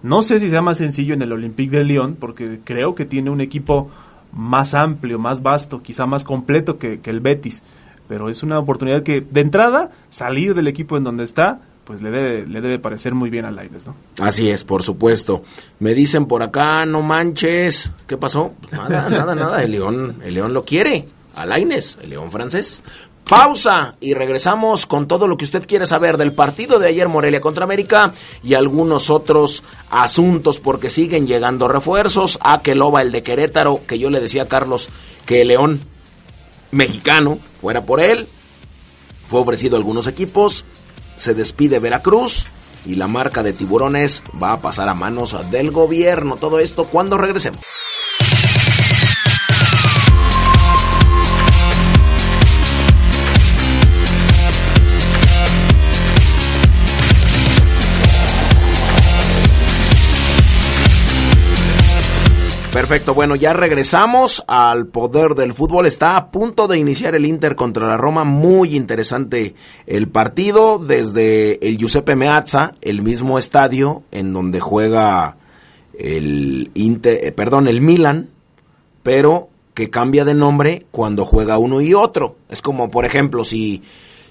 No 0.03 0.21
sé 0.21 0.39
si 0.39 0.51
sea 0.51 0.61
más 0.61 0.77
sencillo 0.77 1.15
en 1.15 1.23
el 1.23 1.33
Olympique 1.33 1.79
de 1.79 1.85
Lyon, 1.85 2.15
porque 2.15 2.61
creo 2.63 2.95
que 2.95 3.07
tiene 3.07 3.31
un 3.31 3.41
equipo 3.41 3.89
más 4.35 4.75
amplio, 4.75 5.19
más 5.19 5.43
vasto, 5.43 5.83
quizá 5.83 6.05
más 6.05 6.25
completo 6.25 6.77
que, 6.77 7.01
el 7.03 7.21
Betis. 7.21 7.63
Pero 8.07 8.29
es 8.29 8.43
una 8.43 8.59
oportunidad 8.59 9.03
que, 9.03 9.23
de 9.23 9.41
entrada, 9.41 9.93
salir 10.11 10.55
del 10.55 10.69
equipo 10.69 10.99
en 10.99 11.05
donde 11.05 11.25
está, 11.25 11.63
pues 11.85 12.03
le 12.03 12.11
debe, 12.11 12.47
le 12.47 12.61
debe 12.61 12.79
parecer 12.79 13.15
muy 13.15 13.31
bien 13.31 13.47
a 13.47 13.51
Laines, 13.51 13.87
¿no? 13.87 13.97
Así 14.19 14.51
es, 14.51 14.63
por 14.63 14.83
supuesto. 14.83 15.43
Me 15.79 15.95
dicen 15.95 16.27
por 16.27 16.43
acá, 16.43 16.85
no 16.85 17.01
manches. 17.01 17.93
¿Qué 18.07 18.19
pasó? 18.19 18.53
Nada, 18.71 19.09
nada, 19.09 19.35
nada. 19.35 19.63
El 19.63 19.73
León, 19.73 20.17
el 20.23 20.35
León 20.35 20.53
lo 20.53 20.67
quiere. 20.67 21.09
A 21.35 21.47
Laines, 21.47 21.97
el 22.03 22.11
León 22.11 22.31
francés. 22.31 22.83
Pausa 23.29 23.97
y 24.01 24.15
regresamos 24.15 24.87
con 24.87 25.09
todo 25.09 25.27
lo 25.27 25.37
que 25.37 25.45
usted 25.45 25.67
quiere 25.67 25.85
saber 25.87 26.17
del 26.17 26.33
partido 26.33 26.79
de 26.79 26.87
ayer 26.87 27.09
Morelia 27.09 27.41
contra 27.41 27.65
América 27.65 28.13
y 28.45 28.55
algunos 28.55 29.11
otros 29.11 29.65
asuntos 29.91 30.61
porque 30.61 30.91
siguen 30.91 31.27
llegando 31.27 31.67
refuerzos. 31.67 32.39
A 32.41 32.63
Queloba, 32.63 33.03
el 33.03 33.11
de 33.11 33.25
Querétaro, 33.25 33.81
que 33.85 33.99
yo 33.99 34.11
le 34.11 34.21
decía 34.21 34.45
a 34.45 34.49
Carlos 34.49 34.91
que 35.27 35.43
el 35.43 35.49
León 35.49 35.81
mexicano 36.71 37.39
fuera 37.61 37.85
por 37.85 37.99
él. 37.99 38.29
Fue 39.27 39.41
ofrecido 39.41 39.75
a 39.75 39.79
algunos 39.79 40.07
equipos. 40.07 40.65
Se 41.17 41.35
despide 41.35 41.81
Veracruz 41.81 42.47
y 42.85 42.95
la 42.95 43.09
marca 43.09 43.43
de 43.43 43.53
tiburones 43.53 44.23
va 44.41 44.53
a 44.53 44.61
pasar 44.61 44.89
a 44.89 44.95
manos 44.95 45.37
del 45.51 45.73
gobierno. 45.73 46.37
Todo 46.37 46.61
esto 46.61 46.85
cuando 46.85 47.19
regresemos. 47.19 47.61
Perfecto, 62.77 63.15
bueno, 63.15 63.37
ya 63.37 63.55
regresamos 63.55 64.45
al 64.47 64.89
poder 64.89 65.35
del 65.35 65.55
fútbol. 65.55 65.87
Está 65.87 66.19
a 66.19 66.31
punto 66.31 66.69
de 66.69 66.77
iniciar 66.77 67.15
el 67.15 67.25
Inter 67.25 67.57
contra 67.57 67.87
la 67.87 67.97
Roma. 67.97 68.25
Muy 68.25 68.77
interesante 68.77 69.55
el 69.87 70.09
partido 70.09 70.79
desde 70.79 71.67
el 71.67 71.79
Giuseppe 71.79 72.17
Meazza, 72.17 72.75
el 72.83 73.01
mismo 73.01 73.39
estadio 73.39 74.03
en 74.11 74.35
donde 74.35 74.61
juega 74.61 75.39
el 75.99 76.71
Inter, 76.75 77.19
eh, 77.25 77.33
perdón, 77.33 77.67
el 77.67 77.81
Milan, 77.81 78.29
pero 79.03 79.49
que 79.73 79.89
cambia 79.89 80.27
de 80.27 80.35
nombre 80.35 80.85
cuando 80.91 81.25
juega 81.25 81.57
uno 81.57 81.81
y 81.81 81.95
otro. 81.95 82.37
Es 82.51 82.61
como, 82.61 82.91
por 82.91 83.07
ejemplo, 83.07 83.47
si 83.47 83.85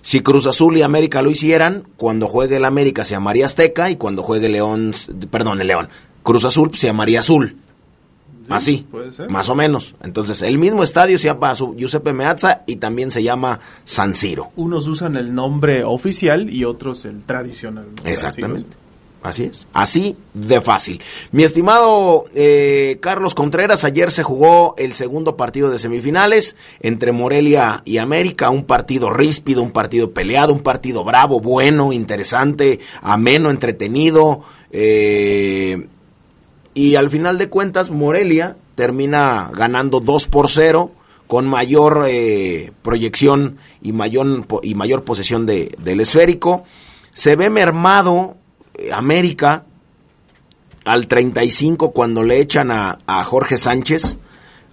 si 0.04 0.22
Cruz 0.22 0.46
Azul 0.46 0.78
y 0.78 0.84
América 0.84 1.24
lo 1.24 1.32
hicieran, 1.32 1.88
cuando 1.98 2.28
juegue 2.28 2.58
el 2.58 2.66
América 2.66 3.06
se 3.06 3.16
llamaría 3.16 3.48
Azteca 3.48 3.90
y 3.90 3.96
cuando 3.96 4.22
juegue 4.22 4.50
León, 4.50 4.94
perdón, 5.32 5.62
el 5.62 5.68
León, 5.68 5.90
Cruz 6.22 6.46
Azul 6.46 6.78
se 6.78 6.86
llamaría 6.86 7.22
Azul. 7.22 7.65
Así, 8.50 8.86
más 9.30 9.50
o 9.50 9.56
menos. 9.56 9.96
Entonces, 10.04 10.42
el 10.42 10.58
mismo 10.58 10.84
estadio 10.84 11.18
se 11.18 11.28
llama 11.28 11.54
Giuseppe 11.54 12.14
Meazza 12.14 12.62
y 12.68 12.78
también 12.78 13.12
se 13.12 13.24
llama 13.24 13.60
San 13.84 14.16
Siro. 14.16 14.52
Unos 14.56 14.88
usan 14.88 15.18
el 15.18 15.34
nombre 15.34 15.84
oficial 15.84 16.50
y 16.50 16.66
otros 16.66 17.06
el 17.06 17.24
tradicional. 17.24 17.88
Exactamente. 18.04 18.78
Así 19.26 19.46
es. 19.46 19.66
Así 19.74 20.16
de 20.36 20.62
fácil. 20.62 21.02
Mi 21.32 21.42
estimado 21.42 22.26
eh, 22.36 23.00
Carlos 23.02 23.34
Contreras, 23.34 23.84
ayer 23.84 24.12
se 24.12 24.22
jugó 24.22 24.76
el 24.78 24.94
segundo 24.94 25.36
partido 25.36 25.72
de 25.72 25.80
semifinales 25.80 26.56
entre 26.80 27.12
Morelia 27.12 27.82
y 27.86 27.98
América. 27.98 28.52
Un 28.52 28.66
partido 28.66 29.10
ríspido, 29.10 29.64
un 29.64 29.72
partido 29.72 30.12
peleado, 30.12 30.54
un 30.54 30.62
partido 30.62 31.04
bravo, 31.04 31.40
bueno, 31.40 31.92
interesante, 31.92 32.80
ameno, 33.02 33.50
entretenido. 33.50 34.44
Eh, 34.70 35.88
y 36.76 36.96
al 36.96 37.10
final 37.10 37.40
de 37.40 37.50
cuentas 37.50 37.90
Morelia 37.90 38.58
termina 38.76 39.50
ganando 39.56 40.02
2 40.02 40.28
por 40.28 40.52
0 40.52 40.92
con 41.26 41.48
mayor 41.48 42.06
eh, 42.08 42.72
proyección 42.84 43.58
y 43.82 43.94
mayor, 43.94 44.46
y 44.62 44.76
mayor 44.76 45.04
posesión 45.04 45.48
de, 45.48 45.76
del 45.80 46.02
esférico. 46.02 46.66
Se 47.14 47.36
ve 47.36 47.50
mermado 47.50 48.36
eh, 48.76 48.92
América 48.94 49.66
al 50.84 51.08
35 51.08 51.92
cuando 51.92 52.22
le 52.22 52.40
echan 52.40 52.70
a, 52.70 53.00
a, 53.08 53.24
Jorge 53.24 53.58
Sánchez. 53.58 54.20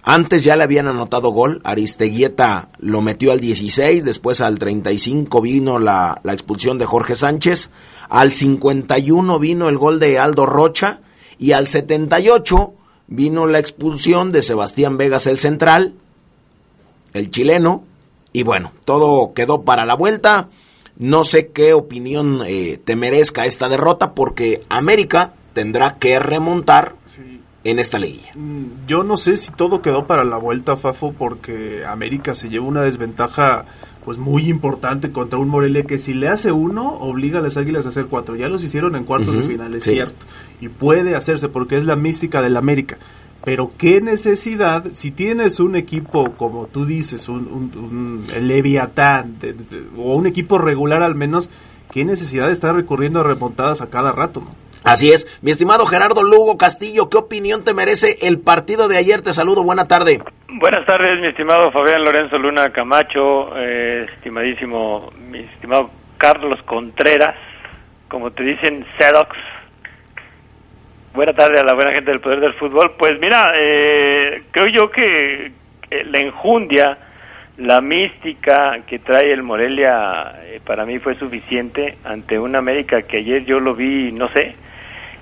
Antes 0.03 0.43
ya 0.43 0.57
le 0.57 0.63
habían 0.63 0.87
anotado 0.87 1.29
gol, 1.29 1.61
Aristeguieta 1.63 2.69
lo 2.79 3.01
metió 3.01 3.31
al 3.31 3.39
16, 3.39 4.03
después 4.03 4.41
al 4.41 4.59
35 4.59 5.41
vino 5.41 5.79
la, 5.79 6.19
la 6.23 6.33
expulsión 6.33 6.77
de 6.77 6.85
Jorge 6.85 7.15
Sánchez, 7.15 7.69
al 8.09 8.33
51 8.33 9.39
vino 9.39 9.69
el 9.69 9.77
gol 9.77 10.01
de 10.01 10.19
Aldo 10.19 10.45
Rocha, 10.45 10.99
y 11.39 11.51
al 11.51 11.67
78 11.67 12.73
vino 13.07 13.47
la 13.47 13.59
expulsión 13.59 14.31
de 14.31 14.41
Sebastián 14.41 14.97
Vegas 14.97 15.27
el 15.27 15.39
central, 15.39 15.93
el 17.13 17.29
chileno, 17.29 17.83
Y 18.35 18.41
bueno, 18.41 18.71
todo 18.85 19.33
quedó 19.33 19.61
para 19.61 19.85
la 19.85 19.93
vuelta. 19.93 20.49
No 20.97 21.23
sé 21.23 21.49
qué 21.49 21.73
opinión 21.73 22.41
eh, 22.47 22.79
te 22.83 22.95
merezca 22.95 23.45
esta 23.45 23.69
derrota 23.69 24.13
porque 24.15 24.63
América 24.69 25.33
tendrá 25.53 25.97
que 25.99 26.17
remontar 26.17 26.95
en 27.63 27.79
esta 27.79 27.99
liguilla. 27.99 28.31
Mm, 28.35 28.87
yo 28.87 29.03
no 29.03 29.17
sé 29.17 29.37
si 29.37 29.51
todo 29.51 29.81
quedó 29.81 30.05
para 30.05 30.23
la 30.23 30.37
vuelta, 30.37 30.75
Fafo, 30.75 31.13
porque 31.13 31.85
América 31.85 32.35
se 32.35 32.49
lleva 32.49 32.65
una 32.65 32.81
desventaja 32.81 33.65
pues 34.03 34.17
muy 34.17 34.49
importante 34.49 35.11
contra 35.11 35.39
un 35.39 35.47
Morelia 35.47 35.83
que 35.83 35.97
si 35.97 36.13
le 36.13 36.27
hace 36.27 36.51
uno, 36.51 36.95
obliga 36.95 37.39
a 37.39 37.41
las 37.41 37.55
Águilas 37.55 37.85
a 37.85 37.89
hacer 37.89 38.07
cuatro. 38.07 38.35
Ya 38.35 38.49
los 38.49 38.63
hicieron 38.63 38.97
en 38.97 39.05
cuartos 39.05 39.37
de 39.37 39.43
final, 39.43 39.73
es 39.75 39.83
cierto. 39.83 40.25
Y 40.59 40.67
puede 40.67 41.15
hacerse 41.15 41.47
porque 41.47 41.77
es 41.77 41.85
la 41.85 41.95
mística 41.95 42.41
del 42.41 42.57
América. 42.57 42.97
Pero 43.45 43.71
qué 43.77 44.01
necesidad, 44.01 44.85
si 44.93 45.11
tienes 45.11 45.59
un 45.59 45.75
equipo, 45.75 46.33
como 46.35 46.67
tú 46.67 46.85
dices, 46.85 47.29
un, 47.29 47.71
un, 47.75 48.25
Leviatán, 48.45 49.37
o 49.97 50.15
un 50.15 50.27
equipo 50.27 50.57
regular 50.57 51.01
al 51.01 51.15
menos, 51.15 51.49
qué 51.91 52.03
necesidad 52.05 52.47
de 52.47 52.53
estar 52.53 52.75
recurriendo 52.75 53.21
a 53.21 53.23
remontadas 53.23 53.81
a 53.81 53.89
cada 53.89 54.11
rato, 54.11 54.41
¿no? 54.41 54.49
Así 54.83 55.11
es. 55.11 55.25
Mi 55.41 55.51
estimado 55.51 55.85
Gerardo 55.85 56.23
Lugo 56.23 56.57
Castillo, 56.57 57.09
¿qué 57.09 57.17
opinión 57.17 57.63
te 57.63 57.73
merece 57.73 58.27
el 58.27 58.41
partido 58.41 58.87
de 58.87 58.97
ayer? 58.97 59.21
Te 59.21 59.31
saludo, 59.31 59.63
buena 59.63 59.87
tarde. 59.87 60.19
Buenas 60.49 60.85
tardes, 60.85 61.19
mi 61.21 61.27
estimado 61.27 61.71
Fabián 61.71 62.03
Lorenzo 62.03 62.37
Luna 62.37 62.69
Camacho, 62.71 63.57
eh, 63.57 64.05
estimadísimo, 64.13 65.11
mi 65.29 65.39
estimado 65.39 65.89
Carlos 66.17 66.61
Contreras, 66.63 67.35
como 68.09 68.31
te 68.31 68.43
dicen, 68.43 68.85
Sedox. 68.99 69.35
Buena 71.13 71.33
tarde 71.33 71.59
a 71.59 71.63
la 71.63 71.73
buena 71.73 71.93
gente 71.93 72.11
del 72.11 72.19
Poder 72.19 72.39
del 72.39 72.53
Fútbol. 72.55 72.95
Pues 72.97 73.13
mira, 73.19 73.51
eh, 73.55 74.43
creo 74.51 74.67
yo 74.67 74.89
que 74.91 75.51
la 75.89 76.23
enjundia, 76.23 76.97
la 77.57 77.81
mística 77.81 78.79
que 78.87 78.99
trae 78.99 79.31
el 79.31 79.43
Morelia, 79.43 80.41
eh, 80.43 80.59
para 80.65 80.85
mí 80.85 80.99
fue 80.99 81.15
suficiente 81.15 81.97
ante 82.03 82.37
una 82.37 82.59
América 82.59 83.03
que 83.03 83.17
ayer 83.17 83.45
yo 83.45 83.59
lo 83.59 83.75
vi, 83.75 84.11
no 84.11 84.27
sé, 84.29 84.55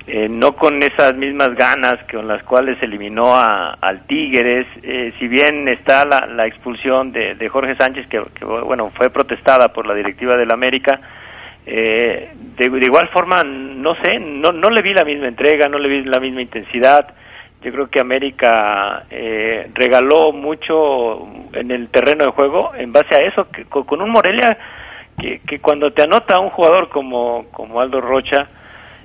eh, 0.08 0.28
no 0.28 0.54
con 0.54 0.82
esas 0.82 1.16
mismas 1.16 1.54
ganas 1.56 1.94
con 2.12 2.28
las 2.28 2.44
cuales 2.44 2.82
eliminó 2.82 3.36
a, 3.36 3.74
al 3.80 4.08
Tigres, 4.08 4.66
eh, 4.82 5.14
si 5.20 5.28
bien 5.28 5.68
está 5.68 6.06
la, 6.06 6.26
la 6.26 6.48
expulsión 6.48 7.12
de, 7.12 7.36
de, 7.36 7.50
Jorge 7.50 7.76
Sánchez, 7.76 8.08
que, 8.08 8.20
bueno, 8.46 8.92
fue 8.96 9.12
protestada 9.12 9.68
por 9.68 9.86
la 9.86 9.94
directiva 9.94 10.36
del 10.36 10.52
América, 10.52 11.00
eh, 11.68 12.32
de, 12.58 12.66
igual 12.66 13.10
forma, 13.10 13.44
no 13.44 13.94
sé, 14.04 14.18
no, 14.20 14.52
no 14.52 14.72
le 14.72 14.82
vi 14.82 14.94
la 14.94 15.06
misma 15.06 15.28
entrega, 15.28 15.70
no 15.70 15.78
le 15.78 15.88
vi 15.88 16.04
la 16.04 16.20
misma 16.20 16.42
intensidad, 16.42 17.14
yo 17.62 17.72
creo 17.72 17.88
que 17.88 18.00
América 18.00 19.04
eh, 19.12 19.70
regaló 19.76 20.32
mucho 20.32 21.28
en 21.54 21.70
el 21.70 21.90
terreno 21.90 22.26
de 22.26 22.32
juego 22.32 22.74
en 22.76 22.92
base 22.92 23.16
a 23.16 23.20
eso, 23.20 23.48
que, 23.52 23.66
con, 23.66 24.02
un 24.02 24.10
Morelia 24.10 24.58
que, 25.20 25.42
que 25.48 25.60
cuando 25.60 25.92
te 25.92 26.02
anota 26.02 26.40
un 26.40 26.50
jugador 26.50 26.90
como, 26.90 27.46
como 27.52 27.80
Aldo 27.80 28.02
Rocha, 28.02 28.50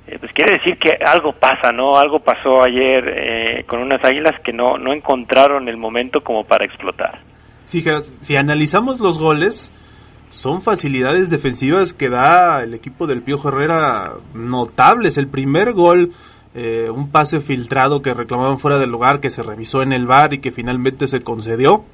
eh, 0.07 0.19
pues 0.21 0.33
quiere 0.33 0.59
decir 0.59 0.79
que 0.79 0.91
algo 1.05 1.33
pasa, 1.33 1.73
¿no? 1.73 1.97
Algo 1.99 2.21
pasó 2.21 2.63
ayer 2.63 3.05
eh, 3.09 3.65
con 3.65 3.83
unas 3.83 4.05
águilas 4.05 4.41
que 4.45 4.53
no, 4.53 4.79
no 4.79 4.93
encontraron 4.93 5.69
el 5.69 5.77
momento 5.77 6.23
como 6.23 6.45
para 6.45 6.65
explotar. 6.65 7.21
Sí, 7.65 7.85
si 8.21 8.37
analizamos 8.37 9.01
los 9.01 9.19
goles, 9.19 9.73
son 10.29 10.63
facilidades 10.63 11.31
defensivas 11.31 11.93
que 11.93 12.09
da 12.09 12.63
el 12.63 12.75
equipo 12.75 13.09
del 13.09 13.23
Piojo 13.23 13.49
Herrera 13.49 14.13
notables. 14.35 15.19
El 15.19 15.27
primer 15.27 15.73
gol, 15.73 16.13
eh, 16.55 16.89
un 16.89 17.11
pase 17.11 17.41
filtrado 17.41 18.03
que 18.03 18.15
reclamaban 18.15 18.61
fuera 18.61 18.79
del 18.79 18.91
lugar, 18.91 19.19
que 19.19 19.31
se 19.31 19.43
revisó 19.43 19.83
en 19.83 19.93
el 19.93 20.07
bar 20.07 20.33
y 20.33 20.39
que 20.39 20.53
finalmente 20.53 21.09
se 21.09 21.23
concedió. 21.23 21.85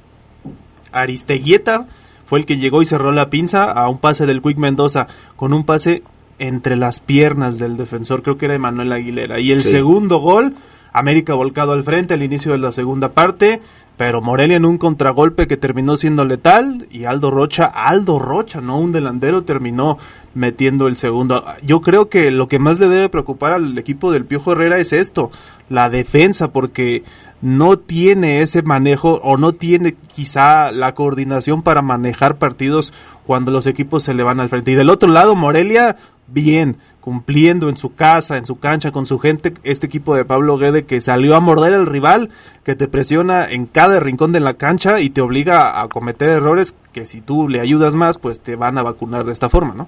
Aristeguieta 0.91 1.87
fue 2.25 2.39
el 2.39 2.45
que 2.45 2.57
llegó 2.57 2.83
y 2.83 2.85
cerró 2.85 3.11
la 3.11 3.31
pinza 3.31 3.71
a 3.71 3.89
un 3.89 3.97
pase 3.97 4.27
del 4.27 4.41
Quick 4.41 4.57
Mendoza 4.57 5.07
con 5.35 5.53
un 5.53 5.65
pase 5.65 6.03
entre 6.39 6.75
las 6.75 6.99
piernas 6.99 7.57
del 7.59 7.77
defensor, 7.77 8.23
creo 8.23 8.37
que 8.37 8.45
era 8.45 8.55
Emanuel 8.55 8.91
Aguilera. 8.91 9.39
Y 9.39 9.51
el 9.51 9.61
segundo 9.61 10.17
gol, 10.17 10.55
América 10.91 11.33
volcado 11.33 11.73
al 11.73 11.83
frente 11.83 12.13
al 12.13 12.23
inicio 12.23 12.51
de 12.51 12.57
la 12.57 12.71
segunda 12.71 13.09
parte, 13.09 13.61
pero 13.97 14.21
Morelia 14.21 14.57
en 14.57 14.65
un 14.65 14.77
contragolpe 14.77 15.47
que 15.47 15.57
terminó 15.57 15.97
siendo 15.97 16.25
letal 16.25 16.87
y 16.89 17.05
Aldo 17.05 17.29
Rocha, 17.29 17.65
Aldo 17.65 18.17
Rocha, 18.17 18.59
no 18.59 18.79
un 18.79 18.91
delantero, 18.91 19.43
terminó 19.43 19.99
metiendo 20.33 20.87
el 20.87 20.97
segundo. 20.97 21.45
Yo 21.61 21.81
creo 21.81 22.09
que 22.09 22.31
lo 22.31 22.47
que 22.47 22.57
más 22.57 22.79
le 22.79 22.89
debe 22.89 23.09
preocupar 23.09 23.53
al 23.53 23.77
equipo 23.77 24.11
del 24.11 24.25
Piojo 24.25 24.53
Herrera 24.53 24.79
es 24.79 24.93
esto, 24.93 25.29
la 25.69 25.89
defensa, 25.89 26.51
porque 26.51 27.03
no 27.41 27.77
tiene 27.77 28.41
ese 28.41 28.61
manejo 28.63 29.19
o 29.23 29.37
no 29.37 29.53
tiene 29.53 29.95
quizá 30.15 30.71
la 30.71 30.95
coordinación 30.95 31.61
para 31.61 31.81
manejar 31.81 32.37
partidos 32.37 32.93
cuando 33.25 33.51
los 33.51 33.67
equipos 33.67 34.03
se 34.03 34.13
le 34.13 34.23
van 34.23 34.39
al 34.39 34.49
frente. 34.49 34.71
Y 34.71 34.75
del 34.75 34.89
otro 34.89 35.09
lado, 35.09 35.35
Morelia 35.35 35.97
bien, 36.33 36.77
cumpliendo 36.99 37.69
en 37.69 37.77
su 37.77 37.95
casa, 37.95 38.37
en 38.37 38.45
su 38.45 38.59
cancha, 38.59 38.91
con 38.91 39.05
su 39.05 39.19
gente, 39.19 39.53
este 39.63 39.87
equipo 39.87 40.15
de 40.15 40.25
Pablo 40.25 40.57
Guede 40.57 40.85
que 40.85 41.01
salió 41.01 41.35
a 41.35 41.39
morder 41.39 41.73
al 41.73 41.85
rival, 41.85 42.29
que 42.65 42.75
te 42.75 42.87
presiona 42.87 43.45
en 43.45 43.65
cada 43.65 43.99
rincón 43.99 44.31
de 44.31 44.39
la 44.39 44.55
cancha 44.55 44.99
y 44.99 45.09
te 45.09 45.21
obliga 45.21 45.81
a 45.81 45.87
cometer 45.87 46.29
errores 46.29 46.77
que 46.93 47.05
si 47.05 47.21
tú 47.21 47.47
le 47.47 47.59
ayudas 47.59 47.95
más, 47.95 48.17
pues 48.17 48.41
te 48.41 48.55
van 48.55 48.77
a 48.77 48.83
vacunar 48.83 49.23
de 49.25 49.33
esta 49.33 49.49
forma, 49.49 49.73
¿no? 49.75 49.87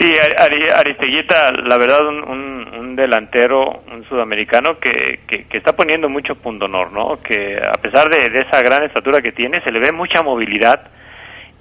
Sí, 0.00 0.12
Aristeguita, 0.76 1.52
la 1.52 1.78
verdad, 1.78 2.00
un, 2.08 2.96
delantero, 2.96 3.82
un 3.92 4.04
sudamericano 4.08 4.78
que, 4.78 5.20
que, 5.26 5.46
está 5.56 5.74
poniendo 5.74 6.08
mucho 6.08 6.36
punto 6.36 6.66
honor, 6.66 6.92
¿no? 6.92 7.20
Que 7.20 7.56
a 7.58 7.80
pesar 7.80 8.08
de 8.08 8.26
esa 8.38 8.60
gran 8.62 8.84
estatura 8.84 9.20
que 9.20 9.32
tiene, 9.32 9.62
se 9.62 9.72
le 9.72 9.80
ve 9.80 9.92
mucha 9.92 10.22
movilidad, 10.22 10.88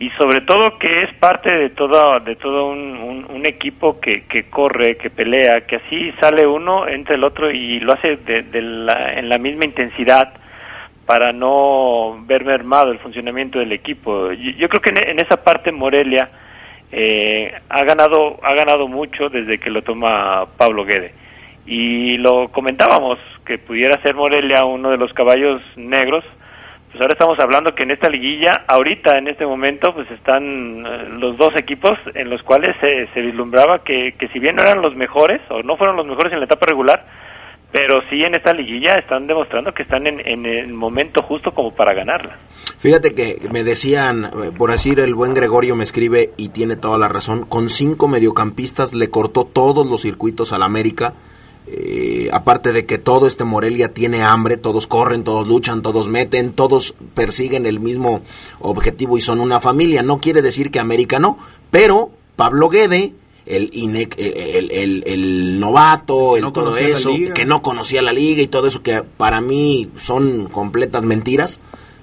y 0.04 0.10
sobre 0.18 0.42
todo 0.42 0.78
que 0.80 1.04
es 1.04 1.13
parte 1.13 1.50
de 1.50 1.70
todo 1.70 2.20
de 2.20 2.36
todo 2.36 2.68
un, 2.68 3.26
un, 3.30 3.46
equipo 3.46 4.02
que, 4.02 4.24
que, 4.24 4.50
corre 4.50 4.98
que 4.98 5.10
pelea 5.10 5.62
que 5.62 5.78
así 5.78 6.12
sale 6.20 6.46
uno 6.46 6.88
entre 6.89 7.16
el 7.16 7.24
otro 7.24 7.50
y 7.50 7.80
lo 7.80 7.94
hace 7.94 8.18
de, 8.18 8.62
la, 8.62 9.13
en 9.13 9.30
la 9.30 9.38
misma 9.38 9.63
intensidad 9.63 10.34
para 11.06 11.32
no 11.32 12.22
ver 12.26 12.44
mermado 12.44 12.92
el 12.92 13.00
funcionamiento 13.00 13.60
del 13.60 13.72
equipo. 13.72 14.32
Yo, 14.34 14.68
creo 14.68 14.82
que 14.82 15.10
en, 15.10 15.20
esa 15.20 15.42
parte 15.42 15.72
Morelia 15.72 16.30
eh, 16.92 17.54
ha 17.70 17.84
ganado 17.86 18.39
ha 18.44 18.54
ganado 18.56 18.89
mucho 18.89 19.30
desde 19.30 19.58
que 19.58 19.70
lo 19.70 19.84
toma 19.84 20.48
Pablo 20.58 20.84
Guede. 20.84 21.13
Y 21.66 22.18
lo 22.18 22.50
comentábamos 22.50 23.20
que 23.46 23.58
pudiera 23.58 24.02
ser 24.02 24.16
Morelia 24.16 24.66
uno 24.66 24.89
de 24.89 24.98
los 24.98 25.13
caballos 25.13 25.62
negros 25.78 26.26
pues 26.93 27.01
ahora 27.01 27.13
estamos 27.13 27.39
hablando 27.39 27.73
que 27.73 27.82
en 27.82 27.89
esta 27.89 28.08
liguilla, 28.08 28.65
ahorita 28.67 29.17
en 29.17 29.27
este 29.27 29.47
momento, 29.47 29.95
pues 29.95 30.10
están 30.12 30.86
eh, 30.86 31.10
los 31.17 31.36
dos 31.38 31.49
equipos 31.58 31.97
en 32.13 32.29
los 32.29 32.43
cuales 32.43 32.75
se, 32.79 33.08
se 33.15 33.19
vislumbraba 33.19 33.84
que, 33.84 34.13
que 34.19 34.27
si 34.27 34.38
bien 34.38 34.56
no 34.56 34.62
eran 34.62 34.79
los 34.79 34.95
mejores 34.95 35.41
o 35.49 35.63
no 35.63 35.75
fueron 35.75 35.95
los 35.95 36.06
mejores 36.06 36.32
en 36.32 36.38
la 36.38 36.45
etapa 36.45 36.67
regular, 36.67 37.03
pero 37.71 38.01
sí 38.12 38.21
en 38.21 38.36
esta 38.36 38.53
liguilla 38.53 38.93
están 38.97 39.25
demostrando 39.25 39.73
que 39.73 39.82
están 39.82 40.06
en, 40.06 40.19
en, 40.19 40.45
el 40.45 40.71
momento 40.71 41.23
justo 41.23 41.49
como 41.51 41.73
para 41.73 41.95
ganarla. 41.95 42.38
Fíjate 42.77 43.15
que 43.15 43.39
me 43.51 43.63
decían, 43.63 44.25
eh, 44.25 44.51
por 44.56 44.69
decir 44.69 44.99
el 44.99 45.15
buen 45.15 45.34
Gregorio 45.34 45.75
me 45.75 45.84
escribe 45.84 46.29
y 46.38 46.49
tiene 46.49 46.75
toda 46.75 46.99
la 46.99 47.08
razón, 47.08 47.47
con 47.47 47.69
cinco 47.69 48.08
mediocampistas 48.08 48.93
le 48.93 49.10
cortó 49.10 49.45
todos 49.45 49.88
los 49.88 50.03
circuitos 50.03 50.53
al 50.53 50.62
América 50.62 51.15
eh, 51.65 52.30
aparte 52.34 52.73
de 52.73 52.86
que 52.86 52.97
todo 52.97 53.26
este 53.26 53.45
Morelia 53.45 53.93
tiene 53.93 54.21
hambre, 54.21 54.58
todos 54.58 54.86
corren, 54.86 55.23
todos 55.23 55.47
luchan, 55.47 55.82
todos 55.82 56.10
meten, 56.10 56.52
todos 56.52 56.93
persiguen 57.13 57.65
el 57.65 57.80
mismo 57.80 58.21
objetivo 58.60 59.17
y 59.17 59.21
son 59.21 59.39
una 59.39 59.62
familia. 59.62 60.04
No 60.04 60.19
quiere 60.19 60.41
decir 60.41 60.71
que 60.71 60.80
América 60.80 61.19
no, 61.19 61.38
pero 61.71 62.12
Pablo 62.36 62.67
Guede, 62.69 63.13
el, 63.45 63.69
el, 63.73 65.04
el, 65.06 65.60
novato, 65.60 66.38
el 66.38 66.52
todo 66.52 66.76
eso, 66.78 67.12
que 67.34 67.45
no 67.45 67.62
conocía 67.62 68.02
la 68.02 68.13
liga 68.13 68.41
y 68.41 68.47
todo 68.47 68.67
eso 68.67 68.84
que 68.84 69.04
para 69.04 69.41
mí 69.41 69.89
son 69.95 70.47
completas 70.47 71.04
mentiras, 71.04 71.60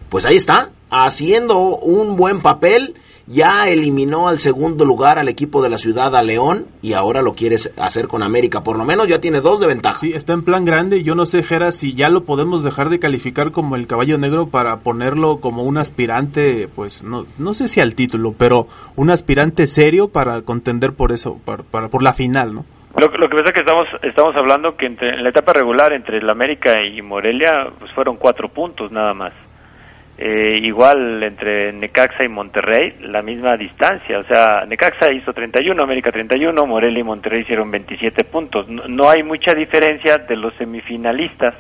pues 0.08 0.24
ahí 0.24 0.36
está, 0.36 0.70
haciendo 0.90 1.76
un 1.76 2.16
buen 2.16 2.40
papel 2.40 2.94
ya 3.30 3.68
eliminó 3.68 4.26
al 4.26 4.40
segundo 4.40 4.84
lugar 4.84 5.18
al 5.18 5.28
equipo 5.28 5.62
de 5.62 5.70
la 5.70 5.78
ciudad, 5.78 6.16
a 6.16 6.22
León, 6.22 6.66
y 6.82 6.94
ahora 6.94 7.22
lo 7.22 7.34
quiere 7.34 7.56
hacer 7.78 8.08
con 8.08 8.24
América. 8.24 8.64
Por 8.64 8.76
lo 8.76 8.84
menos 8.84 9.06
ya 9.06 9.20
tiene 9.20 9.40
dos 9.40 9.60
de 9.60 9.68
ventaja. 9.68 10.00
Sí, 10.00 10.12
está 10.12 10.32
en 10.32 10.44
plan 10.44 10.64
grande. 10.64 11.04
Yo 11.04 11.14
no 11.14 11.26
sé, 11.26 11.44
Jera, 11.44 11.70
si 11.70 11.94
ya 11.94 12.08
lo 12.08 12.24
podemos 12.24 12.64
dejar 12.64 12.88
de 12.88 12.98
calificar 12.98 13.52
como 13.52 13.76
el 13.76 13.86
caballo 13.86 14.18
negro 14.18 14.48
para 14.48 14.78
ponerlo 14.78 15.40
como 15.40 15.62
un 15.62 15.78
aspirante, 15.78 16.68
pues 16.74 17.04
no, 17.04 17.24
no 17.38 17.54
sé 17.54 17.68
si 17.68 17.80
al 17.80 17.94
título, 17.94 18.34
pero 18.36 18.66
un 18.96 19.10
aspirante 19.10 19.66
serio 19.66 20.08
para 20.08 20.42
contender 20.42 20.92
por 20.94 21.12
eso, 21.12 21.38
para, 21.44 21.88
por 21.88 22.02
la 22.02 22.12
final, 22.12 22.52
¿no? 22.52 22.64
Lo, 22.98 23.06
lo, 23.06 23.28
que 23.28 23.36
pasa 23.36 23.50
es 23.50 23.52
que 23.52 23.60
estamos, 23.60 23.86
estamos 24.02 24.34
hablando 24.36 24.76
que 24.76 24.86
entre, 24.86 25.10
en 25.10 25.22
la 25.22 25.28
etapa 25.30 25.52
regular 25.52 25.92
entre 25.92 26.18
el 26.18 26.28
América 26.28 26.82
y 26.82 27.00
Morelia 27.00 27.68
pues 27.78 27.92
fueron 27.92 28.16
cuatro 28.16 28.48
puntos 28.48 28.90
nada 28.90 29.14
más. 29.14 29.32
Eh, 30.22 30.58
igual 30.64 31.22
entre 31.22 31.72
Necaxa 31.72 32.22
y 32.22 32.28
Monterrey, 32.28 32.96
la 33.00 33.22
misma 33.22 33.56
distancia. 33.56 34.18
O 34.18 34.24
sea, 34.24 34.66
Necaxa 34.66 35.10
hizo 35.10 35.32
31, 35.32 35.82
América 35.82 36.12
31, 36.12 36.66
Morelia 36.66 37.00
y 37.00 37.04
Monterrey 37.04 37.40
hicieron 37.40 37.70
27 37.70 38.24
puntos. 38.24 38.68
No, 38.68 39.08
hay 39.08 39.22
mucha 39.22 39.54
diferencia 39.54 40.18
de 40.18 40.36
los 40.36 40.52
semifinalistas 40.56 41.54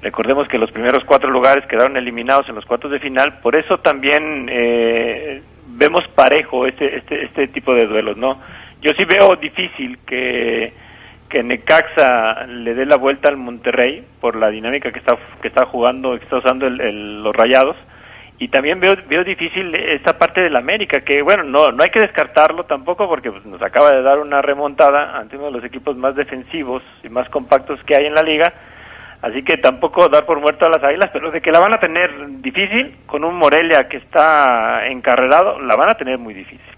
Recordemos 0.00 0.46
que 0.46 0.58
los 0.58 0.70
primeros 0.70 1.02
cuatro 1.04 1.28
lugares 1.28 1.66
quedaron 1.66 1.96
eliminados 1.96 2.48
en 2.48 2.54
los 2.54 2.64
cuartos 2.64 2.90
de 2.90 3.00
final, 3.00 3.40
por 3.42 3.56
eso 3.56 3.78
también 3.78 4.48
eh, 4.48 5.42
vemos 5.66 6.06
parejo 6.14 6.66
este, 6.66 6.98
este, 6.98 7.24
este 7.24 7.48
tipo 7.48 7.74
de 7.74 7.86
duelos, 7.86 8.16
¿no? 8.16 8.40
Yo 8.80 8.92
sí 8.96 9.04
veo 9.04 9.34
difícil 9.34 9.98
que, 10.06 10.72
que 11.28 11.42
Necaxa 11.42 12.46
le 12.46 12.74
dé 12.74 12.86
la 12.86 12.96
vuelta 12.96 13.28
al 13.28 13.36
Monterrey 13.36 14.04
por 14.20 14.36
la 14.36 14.48
dinámica 14.48 14.92
que 14.92 14.98
está, 14.98 15.16
que 15.42 15.48
está 15.48 15.66
jugando, 15.66 16.16
que 16.18 16.24
está 16.24 16.38
usando 16.38 16.68
los 16.68 17.34
Rayados, 17.34 17.76
y 18.38 18.48
también 18.48 18.78
veo, 18.78 18.94
veo 19.08 19.24
difícil 19.24 19.74
esta 19.74 20.16
parte 20.16 20.40
del 20.40 20.56
América, 20.56 21.00
que 21.00 21.22
bueno, 21.22 21.42
no, 21.42 21.72
no 21.72 21.82
hay 21.82 21.90
que 21.90 22.00
descartarlo 22.00 22.64
tampoco 22.64 23.08
porque 23.08 23.32
pues, 23.32 23.44
nos 23.44 23.60
acaba 23.60 23.92
de 23.92 24.02
dar 24.02 24.18
una 24.18 24.40
remontada 24.42 25.18
ante 25.18 25.36
uno 25.36 25.46
de 25.46 25.52
los 25.52 25.64
equipos 25.64 25.96
más 25.96 26.14
defensivos 26.14 26.82
y 27.02 27.08
más 27.08 27.28
compactos 27.30 27.80
que 27.84 27.96
hay 27.96 28.06
en 28.06 28.14
la 28.14 28.22
liga, 28.22 28.52
Así 29.20 29.42
que 29.42 29.56
tampoco 29.56 30.08
dar 30.08 30.26
por 30.26 30.40
muerto 30.40 30.66
a 30.66 30.70
las 30.70 30.82
Águilas, 30.82 31.10
pero 31.12 31.30
de 31.32 31.40
que 31.40 31.50
la 31.50 31.58
van 31.58 31.74
a 31.74 31.80
tener 31.80 32.40
difícil, 32.40 32.98
con 33.06 33.24
un 33.24 33.34
Morelia 33.34 33.88
que 33.88 33.96
está 33.96 34.86
encarrerado, 34.86 35.58
la 35.58 35.74
van 35.74 35.90
a 35.90 35.94
tener 35.94 36.18
muy 36.18 36.34
difícil. 36.34 36.77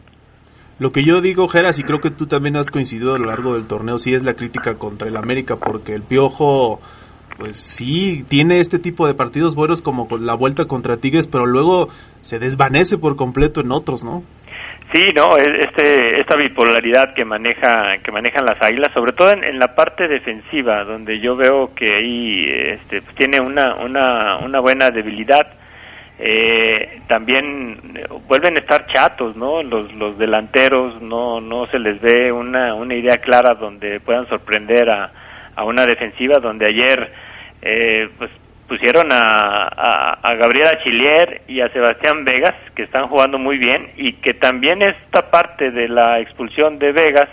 Lo 0.80 0.92
que 0.92 1.04
yo 1.04 1.20
digo, 1.20 1.46
Geras, 1.46 1.78
y 1.78 1.82
creo 1.82 2.00
que 2.00 2.10
tú 2.10 2.26
también 2.26 2.56
has 2.56 2.70
coincidido 2.70 3.14
a 3.14 3.18
lo 3.18 3.26
largo 3.26 3.52
del 3.52 3.68
torneo, 3.68 3.98
sí 3.98 4.14
es 4.14 4.24
la 4.24 4.32
crítica 4.32 4.78
contra 4.78 5.08
el 5.08 5.18
América, 5.18 5.56
porque 5.56 5.94
el 5.94 6.00
Piojo, 6.00 6.80
pues 7.36 7.58
sí, 7.58 8.24
tiene 8.26 8.60
este 8.60 8.78
tipo 8.78 9.06
de 9.06 9.12
partidos 9.12 9.54
buenos 9.54 9.82
como 9.82 10.08
la 10.18 10.32
vuelta 10.32 10.64
contra 10.64 10.96
Tigres, 10.96 11.26
pero 11.26 11.44
luego 11.44 11.90
se 12.22 12.38
desvanece 12.38 12.96
por 12.96 13.16
completo 13.16 13.60
en 13.60 13.72
otros, 13.72 14.04
¿no? 14.04 14.22
Sí, 14.90 15.02
no, 15.14 15.36
este, 15.36 16.18
esta 16.18 16.36
bipolaridad 16.36 17.12
que 17.12 17.26
maneja, 17.26 17.98
que 18.02 18.10
manejan 18.10 18.46
las 18.46 18.56
águilas, 18.62 18.90
sobre 18.94 19.12
todo 19.12 19.32
en, 19.32 19.58
la 19.58 19.74
parte 19.74 20.08
defensiva, 20.08 20.84
donde 20.84 21.20
yo 21.20 21.36
veo 21.36 21.74
que 21.74 21.94
ahí 21.94 22.46
este, 22.72 23.02
pues, 23.02 23.14
tiene 23.16 23.38
una 23.38 24.60
buena 24.60 24.88
debilidad. 24.88 25.59
Eh, 26.22 27.00
también 27.08 27.80
vuelven 28.28 28.54
a 28.54 28.60
estar 28.60 28.86
chatos, 28.92 29.34
¿no? 29.36 29.62
Los, 29.62 29.90
los 29.94 30.18
delanteros 30.18 31.00
no, 31.00 31.40
no 31.40 31.66
se 31.68 31.78
les 31.78 31.98
ve 32.02 32.30
una, 32.30 32.74
una 32.74 32.94
idea 32.94 33.16
clara 33.16 33.54
donde 33.54 34.00
puedan 34.00 34.28
sorprender 34.28 34.90
a, 34.90 35.10
a 35.56 35.64
una 35.64 35.86
defensiva, 35.86 36.38
donde 36.38 36.66
ayer, 36.66 37.10
eh, 37.62 38.10
pues 38.18 38.30
pusieron 38.68 39.10
a, 39.10 40.18
a, 40.22 40.34
Gabriela 40.36 40.78
Chilier 40.84 41.40
y 41.48 41.62
a 41.62 41.72
Sebastián 41.72 42.22
Vegas, 42.24 42.54
que 42.76 42.82
están 42.82 43.08
jugando 43.08 43.38
muy 43.38 43.56
bien, 43.56 43.90
y 43.96 44.12
que 44.16 44.34
también 44.34 44.82
esta 44.82 45.30
parte 45.30 45.70
de 45.70 45.88
la 45.88 46.20
expulsión 46.20 46.78
de 46.78 46.92
Vegas, 46.92 47.30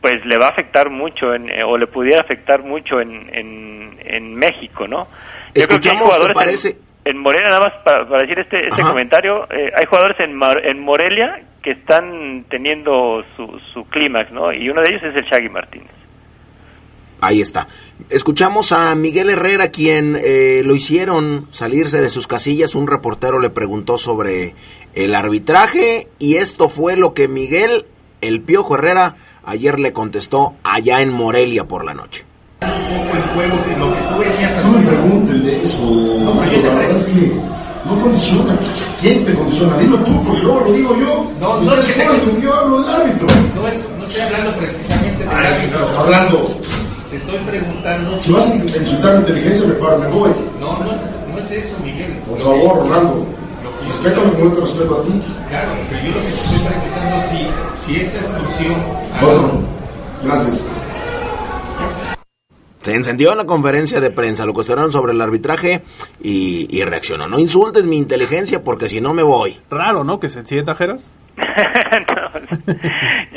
pues 0.00 0.24
le 0.24 0.38
va 0.38 0.46
a 0.46 0.50
afectar 0.50 0.88
mucho, 0.88 1.34
en, 1.34 1.50
eh, 1.50 1.62
o 1.62 1.76
le 1.76 1.86
pudiera 1.86 2.22
afectar 2.22 2.62
mucho 2.62 2.98
en, 2.98 3.28
en, 3.30 4.34
México, 4.34 4.88
¿no? 4.88 5.06
Yo 5.54 5.66
creo 5.66 5.80
que 5.80 5.90
hay 5.90 5.96
jugadores 5.96 6.34
parece? 6.34 6.87
En, 7.04 7.18
Morelia, 7.18 7.48
nada 7.48 7.60
más 7.60 7.72
para, 7.84 8.20
decir 8.20 8.38
este, 8.38 8.68
este 8.68 8.82
comentario, 8.82 9.44
eh, 9.50 9.70
hay 9.74 9.86
jugadores 9.86 10.18
en, 10.20 10.38
en 10.64 10.80
Morelia 10.80 11.40
que 11.62 11.72
están 11.72 12.44
teniendo 12.50 13.24
su, 13.36 13.60
su 13.72 13.84
clímax, 13.84 14.30
¿no? 14.32 14.52
Y 14.52 14.68
uno 14.68 14.82
de 14.82 14.90
ellos 14.90 15.02
es 15.04 15.16
el 15.16 15.24
Shaggy 15.24 15.48
Martínez. 15.48 15.90
Ahí 17.20 17.40
está. 17.40 17.66
Escuchamos 18.10 18.70
a 18.70 18.94
Miguel 18.94 19.30
Herrera, 19.30 19.70
quien 19.70 20.16
eh, 20.22 20.62
lo 20.64 20.74
hicieron 20.74 21.48
salirse 21.50 22.00
de 22.00 22.10
sus 22.10 22.28
casillas. 22.28 22.74
Un 22.74 22.86
reportero 22.86 23.40
le 23.40 23.50
preguntó 23.50 23.98
sobre 23.98 24.54
el 24.94 25.14
arbitraje 25.14 26.08
y 26.18 26.36
esto 26.36 26.68
fue 26.68 26.96
lo 26.96 27.14
que 27.14 27.26
Miguel, 27.26 27.86
el 28.20 28.40
Piojo 28.40 28.76
Herrera, 28.76 29.16
ayer 29.44 29.80
le 29.80 29.92
contestó 29.92 30.54
allá 30.62 31.02
en 31.02 31.12
Morelia 31.12 31.66
por 31.66 31.84
la 31.84 31.94
noche. 31.94 32.24
No 37.88 38.02
condiciona. 38.02 38.56
¿Quién 39.00 39.24
te 39.24 39.34
condiciona? 39.34 39.76
Dilo 39.78 39.96
tú, 39.98 40.22
porque 40.24 40.42
luego 40.42 40.60
lo 40.60 40.72
digo 40.72 40.96
yo. 40.96 41.30
No, 41.40 41.60
no, 41.60 41.74
es 41.74 41.96
yo 42.42 42.54
hablo 42.54 42.82
del 42.82 42.94
árbitro. 42.94 43.26
No, 43.54 43.62
no 43.62 44.04
estoy 44.04 44.20
hablando 44.20 44.56
precisamente 44.58 45.24
del 45.24 45.28
árbitro. 45.28 45.88
Hablando 45.98 46.48
te 47.10 47.16
estoy 47.16 47.38
preguntando. 47.38 48.20
Si 48.20 48.32
vas 48.32 48.50
a 48.50 48.54
insultar 48.54 49.14
mi 49.14 49.20
inteligencia, 49.20 49.66
me 49.66 49.74
paro, 49.74 49.98
me 49.98 50.06
voy. 50.08 50.30
No, 50.60 50.78
no, 50.78 50.84
no 50.84 51.38
es 51.38 51.50
eso, 51.50 51.74
Miguel. 51.82 52.12
Por 52.28 52.38
favor, 52.38 52.78
Rolando. 52.80 53.26
Respétame 53.86 54.32
como 54.32 54.44
yo 54.44 54.52
te 54.52 54.60
respeto 54.60 55.00
a 55.00 55.02
ti. 55.04 55.22
Claro, 55.48 55.70
pero 55.88 56.02
yo 56.02 56.08
lo 56.08 56.14
que 56.16 56.22
te 56.22 56.28
estoy 56.28 56.58
preguntando 56.58 57.24
si, 57.30 57.86
si 57.86 58.00
esa 58.00 58.18
exclusión. 58.18 58.74
Otro. 59.22 59.50
Gracias. 60.24 60.64
Se 62.88 62.94
encendió 62.94 63.34
la 63.34 63.44
conferencia 63.44 64.00
de 64.00 64.10
prensa, 64.10 64.46
lo 64.46 64.54
cuestionaron 64.54 64.90
sobre 64.92 65.12
el 65.12 65.20
arbitraje 65.20 65.82
y, 66.22 66.66
y, 66.70 66.82
reaccionó. 66.84 67.28
No 67.28 67.38
insultes 67.38 67.84
mi 67.84 67.98
inteligencia 67.98 68.64
porque 68.64 68.88
si 68.88 69.02
no 69.02 69.12
me 69.12 69.22
voy. 69.22 69.56
Raro, 69.70 70.04
¿no? 70.04 70.18
Que 70.18 70.30
se 70.30 70.38
encienda, 70.38 70.74
Jeras. 70.74 71.14
yo, 71.36 71.42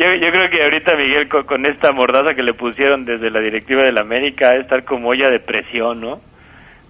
yo 0.05 0.31
creo 0.31 0.49
que 0.49 0.63
ahorita 0.63 0.95
Miguel 0.95 1.27
con, 1.27 1.65
esta 1.65 1.91
mordaza 1.91 2.33
que 2.33 2.43
le 2.43 2.53
pusieron 2.53 3.03
desde 3.03 3.29
la 3.29 3.41
directiva 3.41 3.83
de 3.83 3.91
la 3.91 4.03
América 4.03 4.53
es 4.53 4.61
estar 4.61 4.85
como 4.85 5.09
olla 5.09 5.29
de 5.29 5.41
presión, 5.41 5.99
¿no? 5.99 6.21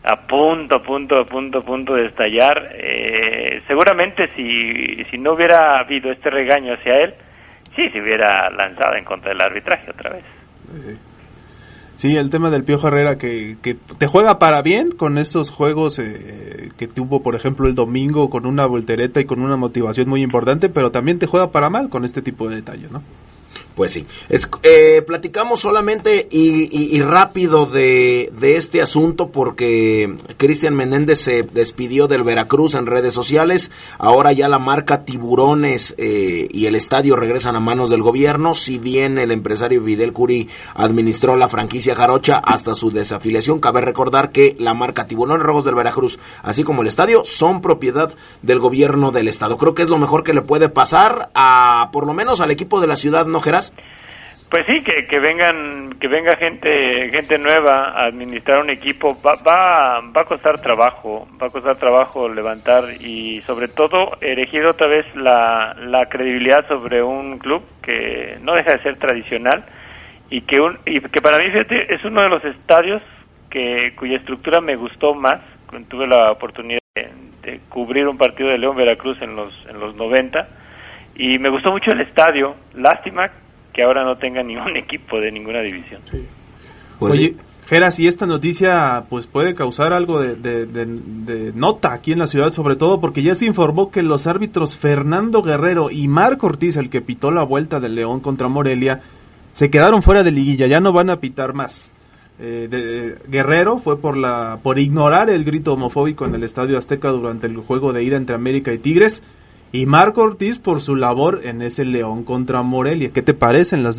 A 0.04 0.28
punto, 0.28 0.76
a 0.76 0.84
punto, 0.84 1.17
a 1.17 1.26
punto, 1.26 1.58
a 1.58 1.62
punto 1.63 1.95
de 1.95 2.06
estallar. 2.06 2.76
Eh, 2.76 3.63
seguramente 3.65 4.30
si, 4.36 5.04
si 5.10 5.17
no 5.17 5.34
hubiera 5.34 5.80
habido 5.80 6.12
este 6.12 6.30
regaño 6.30 6.76
hacia 6.76 6.93
él, 7.06 7.15
sí 7.76 7.89
se 7.89 8.00
hubiera 8.00 8.52
lanzado 8.52 8.95
en 8.97 9.04
contra 9.04 9.30
del 9.32 9.41
arbitraje 9.41 9.89
otra 9.89 10.12
vez. 10.12 10.26
Sí. 10.86 11.11
Sí, 12.01 12.17
el 12.17 12.31
tema 12.31 12.49
del 12.49 12.63
Piojo 12.63 12.87
Herrera 12.87 13.19
que, 13.19 13.57
que 13.61 13.75
te 13.75 14.07
juega 14.07 14.39
para 14.39 14.63
bien 14.63 14.89
con 14.89 15.19
esos 15.19 15.51
juegos 15.51 15.99
eh, 15.99 16.71
que 16.75 16.87
tuvo, 16.87 17.21
por 17.21 17.35
ejemplo, 17.35 17.67
el 17.67 17.75
domingo 17.75 18.31
con 18.31 18.47
una 18.47 18.65
voltereta 18.65 19.21
y 19.21 19.25
con 19.25 19.39
una 19.39 19.55
motivación 19.55 20.09
muy 20.09 20.23
importante, 20.23 20.67
pero 20.67 20.89
también 20.89 21.19
te 21.19 21.27
juega 21.27 21.51
para 21.51 21.69
mal 21.69 21.89
con 21.89 22.03
este 22.03 22.23
tipo 22.23 22.49
de 22.49 22.55
detalles, 22.55 22.91
¿no? 22.91 23.03
Pues 23.75 23.93
sí. 23.93 24.05
Eh, 24.63 25.01
platicamos 25.05 25.62
solamente 25.62 26.27
y, 26.29 27.01
rápido 27.01 27.65
de, 27.65 28.31
este 28.41 28.81
asunto 28.81 29.29
porque 29.29 30.15
Cristian 30.38 30.75
Menéndez 30.75 31.21
se 31.21 31.43
despidió 31.43 32.07
del 32.07 32.23
Veracruz 32.23 32.75
en 32.75 32.86
redes 32.86 33.13
sociales. 33.13 33.71
Ahora 33.97 34.34
ya 34.34 34.49
la 34.49 34.60
marca 34.60 35.05
Tiburones 35.05 35.95
eh, 35.97 36.47
y 36.51 36.65
el 36.65 36.75
estadio 36.75 37.15
regresan 37.15 37.55
a 37.55 37.60
manos 37.60 37.89
del 37.89 38.01
gobierno. 38.01 38.55
Si 38.55 38.77
bien 38.77 39.17
el 39.17 39.31
empresario 39.31 39.84
Fidel 39.84 40.13
Curi 40.13 40.49
administró 40.75 41.36
la 41.36 41.47
franquicia 41.47 41.95
Jarocha 41.95 42.38
hasta 42.38 42.75
su 42.75 42.91
desafiliación, 42.91 43.60
cabe 43.60 43.81
recordar 43.81 44.31
que 44.31 44.55
la 44.60 44.73
marca 44.73 45.05
Tiburones 45.05 45.45
Rojos 45.45 45.63
del 45.63 45.75
Veracruz, 45.75 46.19
así 46.43 46.63
como 46.63 46.81
el 46.81 46.88
estadio, 46.88 47.23
son 47.25 47.62
propiedad 47.62 48.13
del 48.41 48.60
gobierno 48.60 49.12
del 49.12 49.27
estado. 49.27 49.57
Creo 49.57 49.75
que 49.75 49.84
es 49.84 49.89
lo 49.89 49.97
mejor 49.97 50.23
que 50.23 50.34
le 50.34 50.41
puede 50.41 50.69
pasar 50.69 51.31
a, 51.34 51.89
por 51.91 52.05
lo 52.05 52.13
menos 52.13 52.41
al 52.41 52.51
equipo 52.51 52.81
de 52.81 52.88
la 52.88 52.95
ciudad, 52.95 53.25
¿no, 53.25 53.41
Pues 54.52 54.65
sí, 54.65 54.80
que, 54.82 55.19
vengan, 55.21 55.93
que 55.97 56.10
venga 56.10 56.36
gente, 56.36 57.10
gente 57.10 57.38
nueva 57.38 57.91
a 57.91 58.08
administrar 58.08 58.60
un 58.60 58.69
equipo. 58.69 59.15
Va, 59.26 59.36
va, 59.47 60.02
va 60.02 60.21
a 60.21 60.26
costar 60.26 60.60
trabajo, 60.60 61.26
va 61.41 61.47
a 61.47 61.50
costar 61.50 61.78
trabajo 61.78 62.28
levantar 62.28 62.84
y 63.00 63.39
sobre 63.43 63.69
todo 63.69 64.17
erigir 64.19 64.65
otra 64.65 64.88
vez 64.88 65.06
la, 65.15 65.74
la 65.80 66.08
credibilidad 66.08 66.67
sobre 66.67 67.02
un 67.02 67.39
club 67.39 67.63
que 67.82 68.39
no 68.41 68.54
deja 68.54 68.74
de 68.74 68.84
ser 68.84 69.00
tradicional 69.00 69.63
y 70.30 70.41
que 70.41 70.60
un, 70.60 70.80
y 70.86 71.00
que 71.00 71.21
para 71.21 71.38
mí 71.38 71.45
es 71.88 72.04
uno 72.04 72.21
de 72.21 72.30
los 72.30 72.43
estadios 72.43 73.02
que 73.50 73.93
cuya 73.95 74.17
estructura 74.17 74.60
me 74.60 74.76
gustó 74.76 75.13
más. 75.13 75.39
Tuve 75.88 76.08
la 76.08 76.30
oportunidad 76.30 76.82
de, 76.93 77.08
de 77.41 77.60
cubrir 77.69 78.06
un 78.06 78.17
partido 78.17 78.50
de 78.50 78.58
León 78.58 78.76
Veracruz 78.76 79.17
en 79.21 79.34
los 79.38 79.54
en 79.69 79.80
los 79.80 79.95
90 79.95 80.45
y 81.15 81.39
me 81.39 81.47
gustó 81.50 81.71
mucho 81.71 81.91
el 81.91 82.02
estadio, 82.02 82.56
lástima 82.74 83.32
que 83.73 83.84
ahora 83.84 84.03
no 84.03 84.17
tenga 84.17 84.43
ningún 84.43 84.77
equipo 84.77 85.19
de 85.19 85.31
ninguna 85.31 85.62
división. 85.62 86.01
Pues 86.99 87.13
Oye, 87.13 87.36
Geras, 87.71 87.99
y 88.01 88.07
esta 88.07 88.25
noticia 88.25 89.05
pues 89.10 89.27
puede 89.27 89.53
causar 89.53 89.93
algo 89.93 90.21
de, 90.21 91.51
nota 91.55 91.93
aquí 91.93 92.12
en 92.12 92.19
la 92.19 92.27
ciudad, 92.27 92.51
sobre 92.51 92.75
todo 92.75 92.99
porque 92.99 93.23
ya 93.23 93.34
se 93.34 93.45
informó 93.45 93.91
que 93.91 94.03
los 94.03 94.27
árbitros 94.27 94.75
Fernando 94.75 95.41
Guerrero 95.41 95.89
y 95.89 96.10
Marco 96.10 96.47
Ortiz, 96.47 96.75
el 96.75 96.89
que 96.89 96.99
pitó 96.99 97.31
la 97.31 97.43
vuelta 97.43 97.79
del 97.79 97.95
León 97.95 98.19
contra 98.19 98.49
Morelia, 98.49 98.99
se 99.53 99.69
quedaron 99.69 100.01
fuera 100.01 100.23
de 100.23 100.31
liguilla, 100.31 100.67
ya 100.67 100.81
no 100.81 100.91
van 100.91 101.10
a 101.10 101.21
pitar 101.21 101.53
más. 101.53 101.93
Eh, 102.41 102.67
de, 102.69 103.17
Guerrero 103.29 103.77
fue 103.77 104.01
por 104.01 104.17
la 104.17 104.60
por 104.62 104.77
ignorar 104.77 105.29
el 105.29 105.45
grito 105.45 105.71
homofóbico 105.71 106.25
en 106.25 106.36
el 106.36 106.43
Estadio 106.43 106.77
Azteca 106.77 107.10
durante 107.10 107.47
el 107.47 107.55
juego 107.55 107.93
de 107.93 108.03
ida 108.03 108.17
entre 108.17 108.36
América 108.36 108.73
y 108.73 108.79
Tigres 108.79 109.23
y 109.71 109.86
Marco 109.86 110.21
Ortiz 110.21 110.60
por 110.60 110.81
su 110.81 110.95
labor 110.95 111.41
en 111.43 111.62
ese 111.62 111.86
León 111.86 112.23
contra 112.23 112.62
Morelia. 112.62 113.12
¿Qué 113.13 113.21
te 113.21 113.34
parece 113.34 113.75
en 113.75 113.84
las 113.84 113.97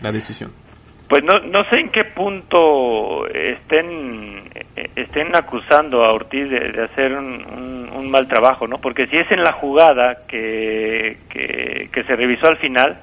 la 0.00 0.12
decisión? 0.12 0.50
Pues 1.08 1.22
no, 1.22 1.38
no 1.38 1.64
sé 1.70 1.76
en 1.76 1.90
qué 1.90 2.04
punto 2.04 3.26
estén 3.28 4.50
estén 4.96 5.34
acusando 5.34 6.04
a 6.04 6.12
Ortiz 6.12 6.48
de, 6.48 6.82
hacer 6.82 7.12
un, 7.12 8.10
mal 8.10 8.28
trabajo, 8.28 8.68
¿no? 8.68 8.78
Porque 8.78 9.06
si 9.06 9.16
es 9.16 9.30
en 9.32 9.42
la 9.42 9.52
jugada 9.52 10.26
que, 10.28 11.16
que, 11.30 12.04
se 12.04 12.16
revisó 12.16 12.46
al 12.46 12.58
final, 12.58 13.00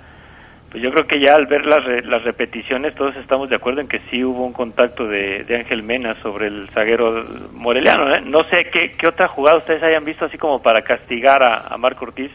Pues 0.72 0.82
yo 0.82 0.90
creo 0.92 1.06
que 1.06 1.20
ya 1.20 1.36
al 1.36 1.48
ver 1.48 1.66
las, 1.66 1.84
re- 1.84 2.02
las 2.04 2.24
repeticiones 2.24 2.96
todos 2.96 3.14
estamos 3.18 3.50
de 3.50 3.58
acuerdo 3.58 3.82
en 3.82 3.90
que 3.90 4.00
sí 4.10 4.24
hubo 4.24 4.46
un 4.46 4.54
contacto 4.54 5.06
de, 5.06 5.44
de 5.44 5.58
Ángel 5.58 5.84
Mena 5.84 6.16
sobre 6.22 6.48
el 6.48 6.70
zaguero 6.70 7.24
moreliano. 7.54 8.08
¿eh? 8.16 8.22
No 8.22 8.40
sé 8.50 8.68
qué, 8.72 8.94
qué 8.98 9.08
otra 9.08 9.28
jugada 9.28 9.58
ustedes 9.58 9.84
hayan 9.84 10.06
visto 10.06 10.24
así 10.26 10.38
como 10.38 10.62
para 10.62 10.82
castigar 10.82 11.44
a, 11.44 11.68
a 11.68 11.78
Marco 11.78 12.06
Ortiz 12.06 12.32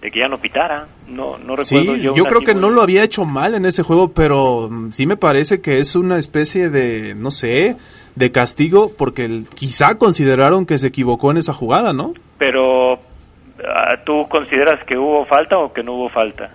de 0.00 0.10
que 0.10 0.18
ya 0.20 0.28
no 0.28 0.38
pitara. 0.38 0.86
No, 1.08 1.36
no 1.36 1.56
Sí, 1.58 1.76
recuerdo 1.76 1.96
yo, 2.02 2.14
yo. 2.16 2.22
una 2.22 2.30
creo 2.30 2.40
que 2.40 2.54
no 2.54 2.70
lo 2.70 2.80
había 2.80 3.02
hecho 3.04 3.26
mal 3.26 3.54
en 3.54 3.66
ese 3.66 3.82
juego, 3.82 4.12
pero 4.14 4.68
mm, 4.70 4.90
sí 4.92 5.06
me 5.06 5.18
parece 5.18 5.60
que 5.60 5.78
es 5.80 5.94
una 5.94 6.16
especie 6.18 6.70
de, 6.70 7.14
no 7.14 7.30
sé, 7.30 7.76
de 8.14 8.32
castigo, 8.32 8.92
porque 8.96 9.26
el- 9.26 9.46
quizá 9.54 9.98
consideraron 9.98 10.64
que 10.64 10.78
se 10.78 10.86
equivocó 10.86 11.30
en 11.32 11.36
esa 11.36 11.52
jugada, 11.52 11.92
¿no? 11.92 12.14
Pero 12.38 12.94
ah, 12.94 13.96
¿tú 14.06 14.26
consideras 14.30 14.82
que 14.86 14.96
hubo 14.96 15.26
falta 15.26 15.58
o 15.58 15.70
que 15.72 15.82
no 15.82 15.92
hubo 15.92 16.08
falta? 16.08 16.50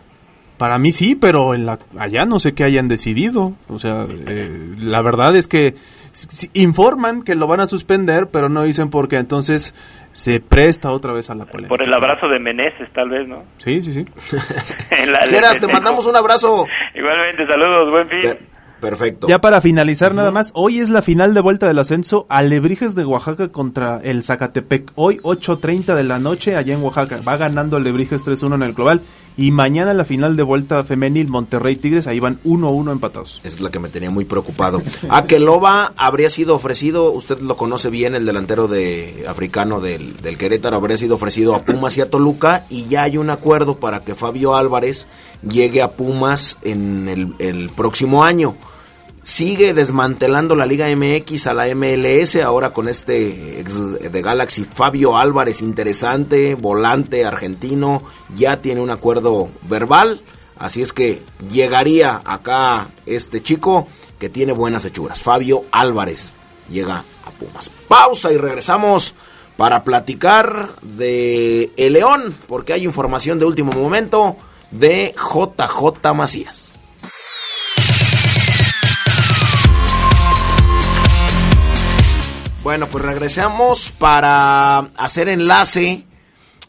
Para 0.60 0.78
mí 0.78 0.91
sí, 0.91 1.15
pero 1.15 1.56
en 1.56 1.65
la, 1.65 1.80
allá 1.98 2.26
no 2.26 2.38
sé 2.38 2.54
qué 2.54 2.63
hayan 2.65 2.88
decidido. 2.88 3.54
O 3.69 3.80
sea, 3.80 4.06
eh, 4.10 4.76
la 4.78 5.02
verdad 5.02 5.36
es 5.36 5.48
que 5.48 5.74
informan 6.54 7.22
que 7.24 7.34
lo 7.36 7.48
van 7.48 7.62
a 7.62 7.65
suspender, 7.67 8.28
pero 8.32 8.50
no 8.50 8.63
dicen 8.63 8.89
por 8.89 9.08
qué. 9.08 9.15
Entonces 9.17 9.74
se 10.12 10.39
presta 10.41 10.91
otra 10.91 11.13
vez 11.13 11.30
a 11.30 11.36
la 11.36 11.45
polémica. 11.45 11.69
Por 11.69 11.82
el 11.82 11.93
abrazo 11.93 12.28
de 12.28 12.39
Meneses, 12.39 12.89
tal 12.93 13.10
vez, 13.10 13.28
¿no? 13.28 13.43
Sí, 13.58 13.82
sí, 13.82 13.93
sí. 13.93 14.06
Geras, 15.30 15.60
te 15.60 15.67
mandamos 15.67 16.06
un 16.06 16.15
abrazo. 16.15 16.65
Igualmente, 16.93 17.45
saludos, 17.48 17.89
buen 17.91 18.08
fin. 18.10 18.22
Per- 18.22 18.39
perfecto. 18.82 19.28
Ya 19.28 19.39
para 19.39 19.62
finalizar 19.62 20.13
nada 20.15 20.32
más, 20.32 20.52
hoy 20.56 20.80
es 20.80 20.89
la 20.89 21.02
final 21.02 21.34
de 21.34 21.41
vuelta 21.41 21.67
del 21.67 21.80
ascenso 21.80 22.26
Alebrijes 22.30 22.95
de 22.95 23.06
Oaxaca 23.06 23.50
contra 23.50 24.00
el 24.04 24.24
Zacatepec. 24.24 24.91
Hoy 24.95 25.17
8.30 25.17 25.95
de 25.95 26.04
la 26.04 26.17
noche 26.19 26.56
allá 26.56 26.74
en 26.74 26.82
Oaxaca. 26.84 27.19
Va 27.28 27.38
ganando 27.38 27.78
Alebrijes 27.78 28.26
3-1 28.26 28.56
en 28.56 28.63
el 28.63 28.74
global. 28.74 29.02
Y 29.39 29.52
mañana 29.52 29.93
la 29.93 30.04
final 30.04 30.36
de 30.36 30.43
vuelta 30.43 30.84
femenil 30.84 31.30
Monterrey 31.30 31.78
Tigres. 31.78 32.08
Ahí 32.08 32.19
van 32.19 32.41
1-1 32.43 32.91
empatados. 32.91 33.39
Es 33.45 33.62
la 33.62 33.71
que 33.71 33.80
me 33.80 33.88
tenía 33.88 34.12
muy 34.12 34.25
preocupado. 34.25 34.82
Akeloba 35.10 35.93
habría 35.95 36.30
sido 36.30 36.56
ofrecido, 36.56 37.13
usted 37.13 37.39
lo 37.39 37.56
conoce 37.56 37.89
bien, 37.89 38.15
el 38.15 38.25
delantero 38.25 38.67
de 38.67 39.23
africano 39.30 39.80
del, 39.80 40.17
del 40.17 40.38
Querétaro, 40.38 40.75
habría 40.75 40.97
sido 40.97 41.15
ofrecido 41.15 41.56
a 41.56 41.63
Pumas 41.63 41.95
y 41.95 42.02
a 42.02 42.10
Toluca 42.10 42.65
y 42.69 42.88
ya 42.88 43.04
hay 43.04 43.15
un 43.15 43.30
acuerdo 43.30 43.80
para 43.80 44.02
que 44.02 44.13
Fabio 44.13 44.58
Álvarez 44.58 45.08
llegue 45.41 45.82
a 45.82 45.91
Pumas 45.91 46.58
en 46.62 47.08
el, 47.08 47.34
el 47.39 47.69
próximo 47.69 48.25
año. 48.25 48.58
Sigue 49.30 49.76
desmantelando 49.76 50.56
la 50.56 50.65
Liga 50.65 50.88
MX 50.89 51.46
a 51.46 51.54
la 51.54 51.68
MLS, 51.76 52.38
ahora 52.38 52.72
con 52.72 52.89
este 52.89 53.60
ex 53.60 54.12
de 54.12 54.22
Galaxy 54.24 54.65
Fabio 54.65 55.18
Álvarez, 55.18 55.62
interesante, 55.62 56.56
volante 56.56 57.24
argentino, 57.24 58.02
ya 58.36 58.58
tiene 58.58 58.82
un 58.82 58.89
acuerdo 58.89 59.50
verbal, 59.70 60.20
así 60.58 60.82
es 60.82 60.94
que 60.94 61.22
llegaría 61.52 62.20
acá 62.26 62.89
este 63.06 63.44
chico 63.44 63.88
que 64.18 64.30
tiene 64.30 64.52
buenas 64.52 64.84
hechuras. 64.86 65.22
Fabio 65.22 65.63
Álvarez 65.72 66.34
llega 66.68 67.04
a 67.24 67.30
Pumas. 67.30 67.70
Pausa 67.88 68.34
y 68.34 68.38
regresamos 68.38 69.13
para 69.58 69.84
platicar 69.84 70.70
de 70.82 71.70
El 71.78 71.94
León, 71.94 72.36
porque 72.48 72.74
hay 72.74 72.84
información 72.84 73.38
de 73.38 73.46
último 73.46 73.74
momento 73.74 74.38
de 74.72 75.13
JJ 75.15 76.13
Macías. 76.15 76.68
Bueno, 82.63 82.88
pues 82.88 83.04
regresamos 83.06 83.91
para 83.98 84.80
hacer 84.98 85.30
enlace 85.30 86.04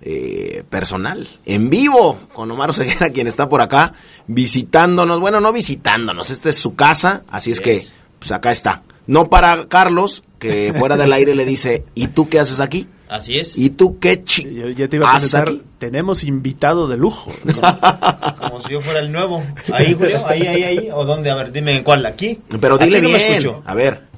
eh, 0.03 0.63
personal, 0.71 1.29
en 1.45 1.69
vivo, 1.69 2.19
con 2.33 2.51
Omar 2.51 2.71
Oseguera, 2.71 3.11
quien 3.15 3.27
está 3.27 3.49
por 3.49 3.61
acá, 3.61 3.93
visitándonos. 4.27 5.21
Bueno, 5.21 5.41
no 5.41 5.53
visitándonos, 5.53 6.31
esta 6.31 6.49
es 6.49 6.57
su 6.57 6.75
casa, 6.75 7.23
así 7.29 7.51
es 7.51 7.61
que, 7.61 7.85
pues 8.19 8.31
acá 8.33 8.51
está. 8.53 8.83
No 9.07 9.29
para 9.29 9.67
Carlos, 9.67 10.23
que 10.39 10.73
fuera 10.79 10.97
del 10.97 11.13
aire 11.13 11.35
le 11.35 11.45
dice, 11.45 11.85
¿y 11.95 12.09
tú 12.09 12.29
qué 12.29 12.39
haces 12.39 12.61
aquí? 12.61 12.87
Así 13.11 13.41
es. 13.41 13.59
¿Y 13.59 13.71
tú 13.71 13.99
qué 13.99 14.23
Yo 14.25 14.69
ya 14.69 14.87
te 14.87 14.95
iba 14.95 15.11
a 15.11 15.17
aquí? 15.17 15.63
tenemos 15.81 16.23
invitado 16.23 16.87
de 16.87 16.97
lujo. 16.97 17.33
Como 18.39 18.61
si 18.61 18.75
yo 18.75 18.81
fuera 18.81 19.01
el 19.01 19.11
nuevo. 19.11 19.43
Ahí, 19.73 19.95
Julio, 19.95 20.25
ahí, 20.29 20.47
ahí, 20.47 20.63
ahí. 20.63 20.89
¿O 20.93 21.05
dónde? 21.05 21.29
A 21.29 21.35
ver, 21.35 21.51
dime 21.51 21.75
en 21.77 21.83
cuál. 21.83 22.07
¿Aquí? 22.07 22.39
Pero 22.61 22.79
dile 22.79 22.99
Aquí 22.99 23.07
no 23.07 23.13
me 23.13 23.19
bien. 23.19 23.33
escucho. 23.33 23.63
A 23.67 23.75
ver, 23.75 24.10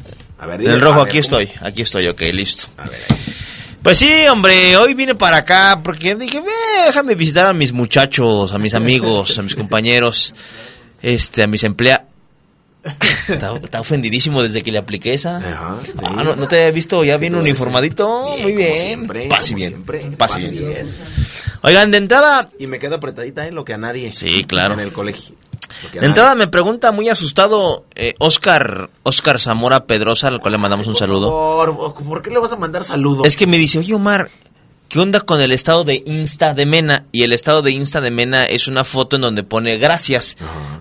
a 0.43 0.47
ver, 0.47 0.55
En 0.57 0.61
dile, 0.63 0.75
el 0.75 0.81
rojo, 0.81 1.01
a 1.01 1.05
ver, 1.05 1.09
aquí 1.17 1.23
¿cómo? 1.29 1.41
estoy. 1.41 1.67
Aquí 1.67 1.83
estoy, 1.83 2.09
ok, 2.09 2.21
listo. 2.33 2.67
Pues 3.83 3.99
sí, 3.99 4.13
hombre, 4.31 4.77
hoy 4.77 4.95
vine 4.95 5.15
para 5.15 5.39
acá 5.39 5.81
porque 5.83 6.15
dije, 6.15 6.41
"Ve, 6.41 6.47
déjame 6.87 7.15
visitar 7.17 7.47
a 7.47 7.53
mis 7.53 7.73
muchachos, 7.73 8.53
a 8.53 8.59
mis 8.59 8.75
amigos, 8.75 9.39
a 9.39 9.43
mis 9.43 9.55
compañeros, 9.57 10.35
este, 11.03 11.43
a 11.43 11.47
mis 11.47 11.65
empleados. 11.65 12.07
Está, 13.29 13.55
está 13.63 13.81
ofendidísimo 13.81 14.43
desde 14.43 14.61
que 14.61 14.73
le 14.73 14.79
apliqué 14.79 15.15
esa. 15.15 15.37
Ajá, 15.37 15.77
sí. 15.85 15.93
Ah, 16.03 16.23
no, 16.25 16.35
no 16.35 16.49
te 16.49 16.57
había 16.57 16.73
visto 16.73 17.05
ya 17.05 17.17
bien 17.17 17.37
uniformadito. 17.37 18.35
Bien, 18.35 18.43
Muy 18.43 18.53
bien. 18.57 18.81
siempre, 18.81 19.27
Pase 19.29 19.55
bien. 19.55 19.69
siempre, 19.71 20.01
Pase 20.19 20.49
bien. 20.51 20.69
bien. 20.69 20.89
Oigan, 21.63 21.93
de 21.93 21.99
entrada, 21.99 22.51
Y 22.59 22.67
me 22.67 22.81
queda 22.81 22.97
apretadita, 22.97 23.47
¿eh? 23.47 23.53
Lo 23.53 23.65
que 23.65 23.75
a 23.75 23.79
nadie. 23.79 24.13
Sí, 24.13 24.45
claro. 24.45 24.75
En 24.75 24.81
el 24.81 24.93
colegio. 24.93 25.37
De 25.92 26.07
entrada 26.07 26.35
me 26.35 26.47
pregunta 26.49 26.92
muy 26.92 27.09
asustado 27.09 27.85
eh, 27.95 28.14
Oscar, 28.18 28.90
Oscar 29.03 29.40
Zamora 29.40 29.85
Pedrosa, 29.87 30.29
al 30.29 30.40
cual 30.40 30.53
le 30.53 30.59
mandamos 30.59 30.87
un 30.87 30.97
saludo. 30.97 31.31
Por, 31.31 31.95
¿Por 31.95 32.23
qué 32.23 32.31
le 32.31 32.38
vas 32.38 32.53
a 32.53 32.57
mandar 32.57 32.85
saludos? 32.85 33.27
Es 33.27 33.37
que 33.37 33.47
me 33.47 33.59
dice, 33.59 33.79
oye 33.79 33.95
Omar, 33.95 34.31
¿qué 34.88 34.99
onda 35.01 35.21
con 35.21 35.40
el 35.40 35.53
estado 35.53 35.85
de 35.85 36.03
Insta 36.07 36.55
de 36.55 36.66
Mena? 36.66 37.07
Y 37.12 37.23
el 37.23 37.33
estado 37.33 37.62
de 37.62 37.71
Insta 37.73 38.01
de 38.01 38.11
Mena 38.11 38.45
es 38.47 38.68
una 38.68 38.85
foto 38.85 39.16
en 39.16 39.23
donde 39.23 39.42
pone 39.42 39.79
gracias, 39.79 40.37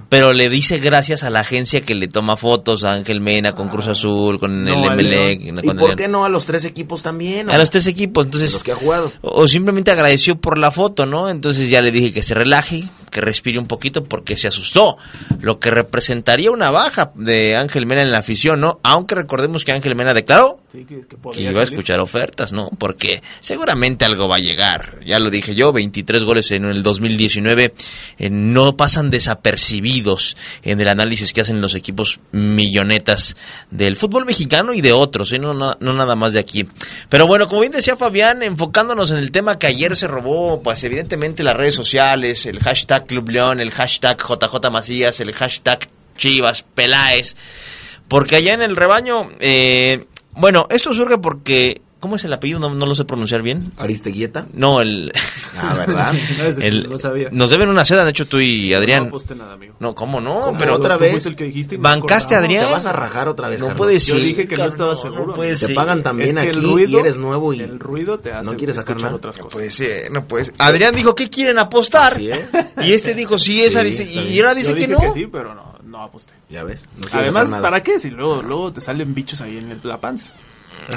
pero 0.10 0.34
le 0.34 0.50
dice 0.50 0.80
gracias 0.80 1.24
a 1.24 1.30
la 1.30 1.40
agencia 1.40 1.80
que 1.82 1.96
le 1.96 2.10
toma 2.10 2.36
fotos 2.36 2.84
a 2.84 2.92
Ángel 2.94 3.22
Mena 3.22 3.54
con 3.56 3.70
Cruz 3.70 3.88
Azul, 3.88 4.40
con 4.40 4.66
No, 4.66 4.92
el 4.92 4.98
MLE, 4.98 5.32
¿Y 5.34 5.52
con 5.66 5.78
por 5.78 5.92
el- 5.92 5.96
qué 5.96 6.08
no 6.10 6.26
a 6.26 6.30
los 6.30 6.46
tres 6.46 6.66
equipos 6.66 7.02
también? 7.04 7.50
a 7.50 7.58
los 7.58 7.70
tres 7.70 7.88
equipos. 7.88 8.26
Entonces, 8.26 8.52
los 8.54 8.64
que 8.64 8.74
ha 8.74 8.76
jugado. 8.76 9.12
o 9.22 9.48
simplemente 9.48 9.92
agradeció 9.92 10.36
por 10.36 10.58
la 10.58 10.72
foto, 10.72 11.06
¿no? 11.06 11.30
Entonces 11.30 11.70
ya 11.70 11.82
le 11.82 11.92
dije 11.92 12.12
que 12.12 12.22
se 12.24 12.34
relaje, 12.34 12.84
que 13.12 13.22
respire 13.22 13.60
un 13.60 13.68
poquito 13.68 14.06
porque 14.06 14.36
se 14.36 14.48
asustó, 14.48 14.98
lo 15.40 15.60
que 15.60 15.70
representaría 15.70 16.50
una 16.50 16.72
baja 16.72 17.12
de 17.14 17.56
Ángel 17.56 17.86
Mena 17.86 18.02
en 18.02 18.12
la 18.12 18.20
afición, 18.20 18.62
¿no? 18.62 18.80
Aunque 18.84 19.14
recordemos 19.14 19.64
que 19.64 19.74
Ángel 19.74 19.96
Mena 19.96 20.16
declaró 20.16 20.62
Sí, 20.72 20.86
que, 20.86 21.42
iba 21.42 21.60
a 21.60 21.64
escuchar 21.66 22.00
ofertas, 22.00 22.54
¿no? 22.54 22.70
Porque 22.78 23.22
seguramente 23.42 24.06
algo 24.06 24.30
va 24.30 24.38
a 24.38 24.40
llegar. 24.40 25.00
Ya 25.06 25.20
lo 25.20 25.30
dije 25.30 25.54
yo, 25.54 25.74
23 25.74 26.24
goles 26.24 26.50
en 26.52 26.64
el 26.64 26.82
2019 26.82 27.74
eh, 28.18 28.30
no 28.30 28.78
pasan 28.78 29.12
desapercibidos 29.12 30.38
en 30.64 30.80
el 30.80 30.88
análisis 30.88 31.34
que 31.34 31.42
hacen 31.42 31.60
los 31.60 31.76
equipos 31.76 32.22
millonetas 32.32 33.36
del 33.70 33.98
fútbol 33.98 34.26
mexicano 34.26 34.74
y 34.74 34.80
de 34.80 34.94
otros, 34.94 35.34
¿eh? 35.34 35.40
no, 35.40 35.54
no, 35.54 35.76
no 35.78 35.94
nada 35.94 36.16
más 36.16 36.32
de 36.32 36.40
aquí. 36.40 36.66
Pero 37.10 37.28
bueno, 37.28 37.50
como 37.50 37.60
bien 37.60 37.74
decía 37.74 37.98
Fabián, 37.98 38.42
enfocándonos 38.42 39.12
en 39.12 39.18
el 39.18 39.32
tema 39.32 39.60
que 39.60 39.68
ayer 39.68 39.98
se 39.98 40.08
robó, 40.08 40.62
pues 40.62 40.82
evidentemente 40.86 41.44
las 41.44 41.58
redes 41.58 41.76
sociales, 41.76 42.46
el 42.46 42.60
hashtag 42.60 43.01
Club 43.06 43.30
León, 43.30 43.60
el 43.60 43.72
hashtag 43.72 44.18
JJ 44.18 44.70
Macías, 44.72 45.20
el 45.20 45.34
hashtag 45.34 45.90
Chivas 46.18 46.64
Peláez, 46.64 47.36
porque 48.08 48.38
allá 48.38 48.54
en 48.54 48.62
el 48.62 48.76
rebaño, 48.76 49.30
eh, 49.40 50.06
bueno, 50.36 50.68
esto 50.70 50.94
surge 50.94 51.18
porque, 51.18 51.82
¿cómo 52.02 52.18
es 52.18 52.26
el 52.26 52.34
apellido? 52.34 52.60
No, 52.60 52.70
no 52.76 52.86
lo 52.86 52.94
sé 52.96 53.06
pronunciar 53.06 53.42
bien. 53.42 53.72
Aristeguieta. 53.78 54.48
No, 54.54 54.82
el... 54.82 55.14
Ah, 55.58 55.76
¿verdad? 55.78 56.14
No, 56.38 56.54
sí 56.54 56.62
el- 56.66 56.90
no 56.90 56.98
sabía. 56.98 57.28
nos 57.32 57.50
deben 57.50 57.68
una 57.70 57.84
seda, 57.86 58.04
de 58.06 58.10
hecho 58.12 58.26
tú 58.26 58.40
y 58.40 58.72
No 58.72 58.78
Adrián. 58.78 59.08
aposté 59.08 59.36
nada, 59.36 59.54
amigo. 59.54 59.76
No, 59.80 59.94
¿cómo 59.96 60.20
no? 60.22 60.40
¿Cómo 60.42 60.58
Pero 60.58 60.76
otra 60.76 60.98
vez? 60.98 61.26
el 61.26 61.36
que 61.36 61.44
dijiste 61.44 61.78
¿Bancaste 61.78 62.36
a. 62.36 62.40
Adrián? 62.40 62.66
Te 62.68 62.72
vas 62.74 62.86
a 62.86 62.94
rajar 62.94 63.28
otra 63.28 63.50
vez, 63.50 63.60
no 63.60 63.68
Carlos. 63.68 63.78
puede 63.78 64.00
Yo 64.00 64.16
dije 64.16 64.48
que 64.48 64.56
no 64.56 64.66
estaba 64.66 64.92
No 64.92 64.96
seguro. 64.96 65.34
puede 65.34 65.56
Te 65.56 65.74
pagan 65.76 66.04
también 66.04 66.30
Es 66.38 66.44
que 66.44 66.50
aquí 66.50 66.58
el 66.60 66.64
ruido, 66.66 66.90
y 66.90 66.96
eres 67.02 67.18
nuevo 67.18 67.54
y... 67.54 67.60
El 67.62 67.80
ruido 67.80 68.18
te 68.20 68.32
hace 68.32 68.50
no 68.50 68.58
quieres 68.58 68.78
sacar 68.78 69.00
nada. 69.02 69.16
otras 69.16 69.38
No 69.38 69.44
cosas. 69.44 69.54
puede 69.58 69.72
ser, 69.72 70.12
no 70.12 70.26
puede 70.26 70.46
ser. 70.46 70.54
Adrián 70.58 70.96
dijo, 70.96 71.14
¿qué 71.16 71.30
quieren 71.30 71.60
apostar? 71.60 72.14
Así 72.14 72.32
es. 72.32 72.40
Y 72.84 72.94
este 72.94 73.14
dijo, 73.14 73.38
sí, 73.38 73.62
es 73.62 73.74
Sí, 73.74 73.78
Ariste- 73.80 74.04
está 74.04 74.22
Y 74.22 74.40
ahora 74.40 74.56
dice 74.56 74.70
Yo 74.72 74.76
que 74.78 74.88
dije 74.88 75.06
no. 75.08 75.12
sí, 75.12 75.28
pero 75.28 75.54
no, 75.54 75.76
no 75.84 76.02
aposté. 76.02 76.34
Ya 76.50 76.64
ves. 76.64 76.88
no 76.98 77.10
Además. 77.12 77.50
¿para 77.50 77.84
qué? 77.84 78.00
Si 78.00 78.10
luego, 78.10 78.42
luego 78.42 78.72
te 78.72 78.80
salen 78.82 79.14
bichos 79.14 79.42
ahí 79.42 79.58
en 79.58 79.72
el- 79.72 79.82
la 79.84 80.00
panza. 80.00 80.32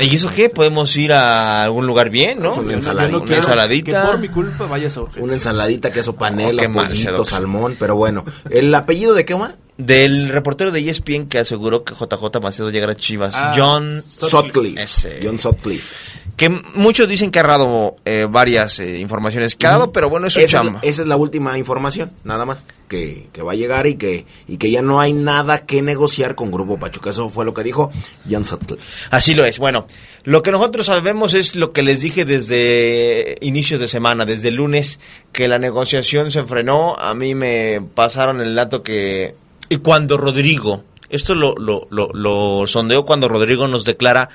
¿Y 0.00 0.14
eso 0.16 0.28
qué? 0.28 0.48
Podemos 0.48 0.96
ir 0.96 1.12
a 1.12 1.62
algún 1.62 1.86
lugar 1.86 2.10
bien, 2.10 2.40
¿no? 2.40 2.54
Una 2.54 2.74
ensaladita. 2.74 3.12
no 3.12 3.18
Una 3.18 3.26
quiero 3.26 3.42
ensaladita. 3.42 4.02
Que 4.02 4.06
por 4.08 4.18
mi 4.18 4.28
culpa 4.28 4.66
vayas 4.66 4.96
a 4.96 5.02
urgencias. 5.02 5.24
Una 5.24 5.34
ensaladita, 5.34 5.92
queso 5.92 6.14
panela, 6.16 6.50
Oh, 6.52 6.56
qué 6.56 6.68
mal, 6.68 6.88
pollito, 6.88 7.24
salmón, 7.24 7.76
pero 7.78 7.94
bueno. 7.94 8.24
¿El 8.50 8.74
apellido 8.74 9.14
de 9.14 9.24
qué, 9.24 9.34
Omar? 9.34 9.56
Del 9.76 10.28
reportero 10.28 10.70
de 10.70 10.88
ESPN 10.88 11.26
que 11.26 11.38
aseguró 11.38 11.84
que 11.84 11.94
JJ 11.94 12.40
Macedo 12.42 12.70
llegará 12.70 12.92
a 12.92 12.96
Chivas. 12.96 13.34
Ah, 13.36 13.52
John 13.56 14.02
Sutcliffe. 14.04 14.82
Ese. 14.82 15.20
John 15.22 15.38
Sutcliffe. 15.38 16.20
Que 16.36 16.48
muchos 16.48 17.08
dicen 17.08 17.30
que 17.30 17.38
ha 17.38 17.44
dado 17.44 17.96
eh, 18.04 18.26
varias 18.28 18.80
eh, 18.80 18.98
informaciones 18.98 19.54
que 19.54 19.66
ha 19.66 19.70
dado, 19.70 19.92
pero 19.92 20.10
bueno, 20.10 20.26
es 20.26 20.34
un 20.36 20.42
esa, 20.42 20.58
chamba. 20.58 20.80
Es, 20.82 20.94
esa 20.94 21.02
es 21.02 21.08
la 21.08 21.16
última 21.16 21.56
información, 21.58 22.10
nada 22.24 22.44
más, 22.44 22.64
que, 22.88 23.28
que, 23.32 23.42
va 23.42 23.52
a 23.52 23.54
llegar 23.54 23.86
y 23.86 23.94
que, 23.94 24.26
y 24.48 24.56
que 24.56 24.70
ya 24.70 24.82
no 24.82 25.00
hay 25.00 25.12
nada 25.12 25.64
que 25.64 25.80
negociar 25.80 26.34
con 26.34 26.50
Grupo 26.50 26.76
Pachuca. 26.78 27.10
Eso 27.10 27.28
fue 27.30 27.44
lo 27.44 27.54
que 27.54 27.62
dijo 27.62 27.92
Jan 28.28 28.44
Sutcliffe. 28.44 28.82
Así 29.10 29.34
lo 29.34 29.44
es. 29.44 29.60
Bueno, 29.60 29.86
lo 30.24 30.42
que 30.42 30.50
nosotros 30.50 30.86
sabemos 30.86 31.34
es 31.34 31.54
lo 31.54 31.72
que 31.72 31.82
les 31.82 32.00
dije 32.00 32.24
desde 32.24 33.36
inicios 33.40 33.80
de 33.80 33.86
semana, 33.86 34.26
desde 34.26 34.48
el 34.48 34.56
lunes, 34.56 34.98
que 35.30 35.46
la 35.46 35.58
negociación 35.58 36.32
se 36.32 36.42
frenó. 36.42 36.96
A 36.96 37.14
mí 37.14 37.34
me 37.34 37.80
pasaron 37.94 38.40
el 38.40 38.56
dato 38.56 38.82
que... 38.82 39.36
Y 39.68 39.76
cuando 39.76 40.16
Rodrigo, 40.16 40.82
esto 41.10 41.36
lo, 41.36 41.54
lo, 41.54 41.86
lo, 41.90 42.08
lo 42.12 42.66
sondeo 42.66 43.04
cuando 43.04 43.28
Rodrigo 43.28 43.68
nos 43.68 43.84
declara 43.84 44.28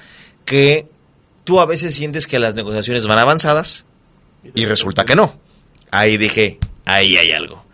que 0.45 0.87
tú 1.43 1.59
a 1.59 1.65
veces 1.65 1.95
sientes 1.95 2.27
que 2.27 2.39
las 2.39 2.55
negociaciones 2.55 3.07
van 3.07 3.19
avanzadas 3.19 3.85
y 4.55 4.65
resulta 4.65 5.05
que 5.05 5.15
no. 5.15 5.39
Ahí 5.91 6.17
dije, 6.17 6.59
ahí 6.85 7.17
hay 7.17 7.31
algo. 7.31 7.65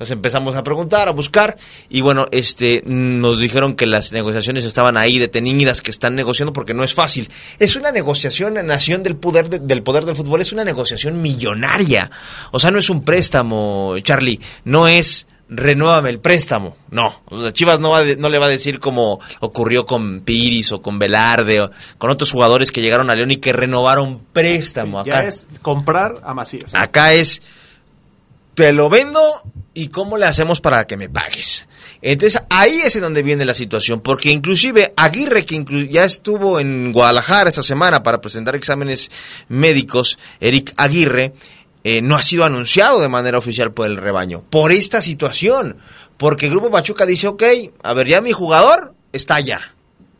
Entonces 0.00 0.16
empezamos 0.16 0.56
a 0.56 0.64
preguntar, 0.64 1.08
a 1.08 1.12
buscar 1.12 1.56
y 1.90 2.00
bueno, 2.00 2.26
este 2.30 2.82
nos 2.86 3.38
dijeron 3.38 3.76
que 3.76 3.84
las 3.84 4.12
negociaciones 4.12 4.64
estaban 4.64 4.96
ahí 4.96 5.18
detenidas, 5.18 5.82
que 5.82 5.90
están 5.90 6.14
negociando 6.14 6.54
porque 6.54 6.72
no 6.72 6.84
es 6.84 6.94
fácil. 6.94 7.28
Es 7.58 7.76
una 7.76 7.92
negociación 7.92 8.56
en 8.56 8.64
nación 8.64 9.02
del 9.02 9.16
poder 9.16 9.50
de, 9.50 9.58
del 9.58 9.82
poder 9.82 10.06
del 10.06 10.16
fútbol, 10.16 10.40
es 10.40 10.52
una 10.52 10.64
negociación 10.64 11.20
millonaria. 11.20 12.10
O 12.50 12.58
sea, 12.58 12.70
no 12.70 12.78
es 12.78 12.88
un 12.88 13.04
préstamo, 13.04 13.94
Charlie, 14.00 14.40
no 14.64 14.88
es 14.88 15.26
renuévame 15.50 16.10
el 16.10 16.20
préstamo. 16.20 16.76
No, 16.90 17.22
o 17.26 17.42
sea, 17.42 17.52
Chivas 17.52 17.80
no, 17.80 17.90
va 17.90 18.04
de, 18.04 18.16
no 18.16 18.28
le 18.28 18.38
va 18.38 18.46
a 18.46 18.50
decir 18.50 18.78
como 18.78 19.20
ocurrió 19.40 19.84
con 19.84 20.20
Piris 20.20 20.72
o 20.72 20.80
con 20.80 20.98
Velarde 20.98 21.60
o 21.60 21.70
con 21.98 22.10
otros 22.10 22.30
jugadores 22.30 22.70
que 22.70 22.80
llegaron 22.80 23.10
a 23.10 23.14
León 23.14 23.32
y 23.32 23.36
que 23.38 23.52
renovaron 23.52 24.20
préstamo. 24.32 25.04
Ya 25.04 25.22
es 25.22 25.48
comprar 25.60 26.20
a 26.22 26.32
Macías. 26.32 26.74
Acá 26.74 27.12
es, 27.12 27.42
te 28.54 28.72
lo 28.72 28.88
vendo 28.88 29.20
y 29.74 29.88
cómo 29.88 30.16
le 30.16 30.26
hacemos 30.26 30.60
para 30.60 30.86
que 30.86 30.96
me 30.96 31.08
pagues. 31.08 31.66
Entonces 32.02 32.42
ahí 32.48 32.80
es 32.82 32.96
en 32.96 33.02
donde 33.02 33.22
viene 33.22 33.44
la 33.44 33.54
situación, 33.54 34.00
porque 34.00 34.30
inclusive 34.30 34.92
Aguirre, 34.96 35.44
que 35.44 35.54
inclu 35.54 35.82
ya 35.82 36.04
estuvo 36.04 36.58
en 36.58 36.92
Guadalajara 36.92 37.50
esta 37.50 37.62
semana 37.62 38.02
para 38.02 38.20
presentar 38.20 38.54
exámenes 38.54 39.10
médicos, 39.48 40.18
Eric 40.40 40.72
Aguirre, 40.76 41.34
eh, 41.84 42.02
no 42.02 42.16
ha 42.16 42.22
sido 42.22 42.44
anunciado 42.44 43.00
de 43.00 43.08
manera 43.08 43.38
oficial 43.38 43.72
por 43.72 43.86
el 43.86 43.96
rebaño. 43.96 44.42
Por 44.50 44.72
esta 44.72 45.00
situación. 45.00 45.78
Porque 46.16 46.46
el 46.46 46.52
Grupo 46.52 46.70
Pachuca 46.70 47.06
dice, 47.06 47.28
ok, 47.28 47.42
a 47.82 47.94
ver, 47.94 48.06
ya 48.06 48.20
mi 48.20 48.32
jugador 48.32 48.94
está 49.12 49.36
allá. 49.36 49.74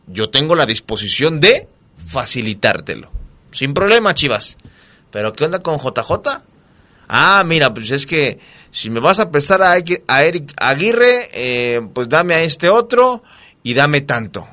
Yo 0.07 0.29
tengo 0.29 0.55
la 0.55 0.65
disposición 0.65 1.39
de 1.39 1.67
facilitártelo. 2.05 3.11
Sin 3.51 3.73
problema, 3.73 4.13
Chivas. 4.15 4.57
Pero 5.11 5.33
¿qué 5.33 5.45
onda 5.45 5.59
con 5.59 5.77
JJ? 5.77 6.11
Ah, 7.07 7.43
mira, 7.45 7.73
pues 7.73 7.91
es 7.91 8.05
que 8.05 8.39
si 8.71 8.89
me 8.89 8.99
vas 8.99 9.19
a 9.19 9.29
prestar 9.29 9.61
a, 9.61 9.73
a 10.07 10.23
Eric 10.23 10.53
Aguirre, 10.57 11.29
eh, 11.33 11.81
pues 11.93 12.09
dame 12.09 12.33
a 12.33 12.41
este 12.41 12.69
otro 12.69 13.21
y 13.61 13.73
dame 13.73 14.01
tanto. 14.01 14.47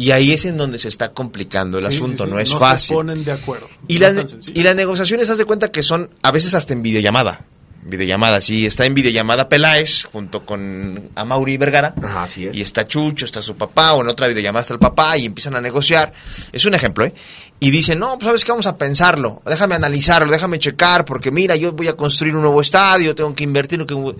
Y 0.00 0.12
ahí 0.12 0.32
es 0.32 0.44
en 0.44 0.56
donde 0.56 0.78
se 0.78 0.86
está 0.86 1.12
complicando 1.12 1.80
el 1.80 1.88
sí, 1.90 1.96
asunto, 1.96 2.22
sí, 2.22 2.28
sí. 2.28 2.32
no 2.32 2.38
es 2.38 2.52
no 2.52 2.58
fácil. 2.60 2.86
Se 2.86 2.94
ponen 2.94 3.24
de 3.24 3.32
acuerdo. 3.32 3.66
Y, 3.88 3.98
no 3.98 4.12
las, 4.12 4.36
y 4.46 4.62
las 4.62 4.76
negociaciones, 4.76 5.28
haz 5.28 5.38
de 5.38 5.44
cuenta 5.44 5.72
que 5.72 5.82
son 5.82 6.08
a 6.22 6.30
veces 6.30 6.54
hasta 6.54 6.72
en 6.72 6.82
videollamada. 6.84 7.46
Videollamada, 7.82 8.40
sí, 8.40 8.64
está 8.64 8.86
en 8.86 8.94
videollamada 8.94 9.48
Peláez 9.48 10.04
junto 10.04 10.46
con 10.46 11.10
Amauri 11.16 11.56
Vergara. 11.56 11.94
Ajá, 12.00 12.22
así 12.22 12.46
es. 12.46 12.56
Y 12.56 12.60
está 12.60 12.86
Chucho, 12.86 13.24
está 13.24 13.42
su 13.42 13.56
papá, 13.56 13.94
o 13.94 14.02
en 14.02 14.08
otra 14.08 14.28
videollamada 14.28 14.62
está 14.62 14.74
el 14.74 14.78
papá, 14.78 15.18
y 15.18 15.24
empiezan 15.24 15.56
a 15.56 15.60
negociar. 15.60 16.12
Es 16.52 16.64
un 16.64 16.74
ejemplo, 16.74 17.04
¿eh? 17.04 17.12
Y 17.58 17.72
dicen, 17.72 17.98
no, 17.98 18.16
pues 18.18 18.26
sabes 18.26 18.44
que 18.44 18.52
vamos 18.52 18.68
a 18.68 18.76
pensarlo, 18.78 19.42
déjame 19.46 19.74
analizarlo, 19.74 20.30
déjame 20.30 20.60
checar, 20.60 21.04
porque 21.04 21.32
mira, 21.32 21.56
yo 21.56 21.72
voy 21.72 21.88
a 21.88 21.94
construir 21.94 22.36
un 22.36 22.42
nuevo 22.42 22.60
estadio, 22.60 23.16
tengo 23.16 23.34
que 23.34 23.42
invertir. 23.42 23.84
Que... 23.84 24.14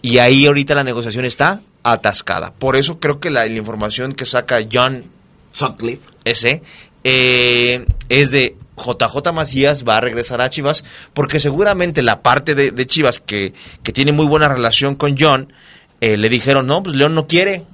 Y 0.00 0.16
ahí 0.16 0.46
ahorita 0.46 0.74
la 0.74 0.84
negociación 0.84 1.26
está 1.26 1.60
atascada. 1.82 2.52
Por 2.52 2.76
eso 2.76 2.98
creo 3.00 3.20
que 3.20 3.30
la, 3.30 3.46
la 3.46 3.56
información 3.56 4.12
que 4.12 4.26
saca 4.26 4.58
John 4.70 5.04
Sutcliffe, 5.52 6.06
ese, 6.24 6.62
eh, 7.04 7.86
es 8.08 8.30
de 8.30 8.56
JJ 8.76 9.32
Macías 9.32 9.84
va 9.84 9.98
a 9.98 10.00
regresar 10.00 10.40
a 10.40 10.50
Chivas, 10.50 10.84
porque 11.14 11.40
seguramente 11.40 12.02
la 12.02 12.22
parte 12.22 12.54
de, 12.54 12.70
de 12.70 12.86
Chivas 12.86 13.20
que, 13.20 13.52
que, 13.82 13.92
tiene 13.92 14.12
muy 14.12 14.26
buena 14.26 14.48
relación 14.48 14.94
con 14.94 15.16
John, 15.18 15.52
eh, 16.00 16.16
le 16.16 16.28
dijeron, 16.28 16.66
no, 16.66 16.82
pues 16.82 16.96
León 16.96 17.14
no 17.14 17.26
quiere, 17.26 17.66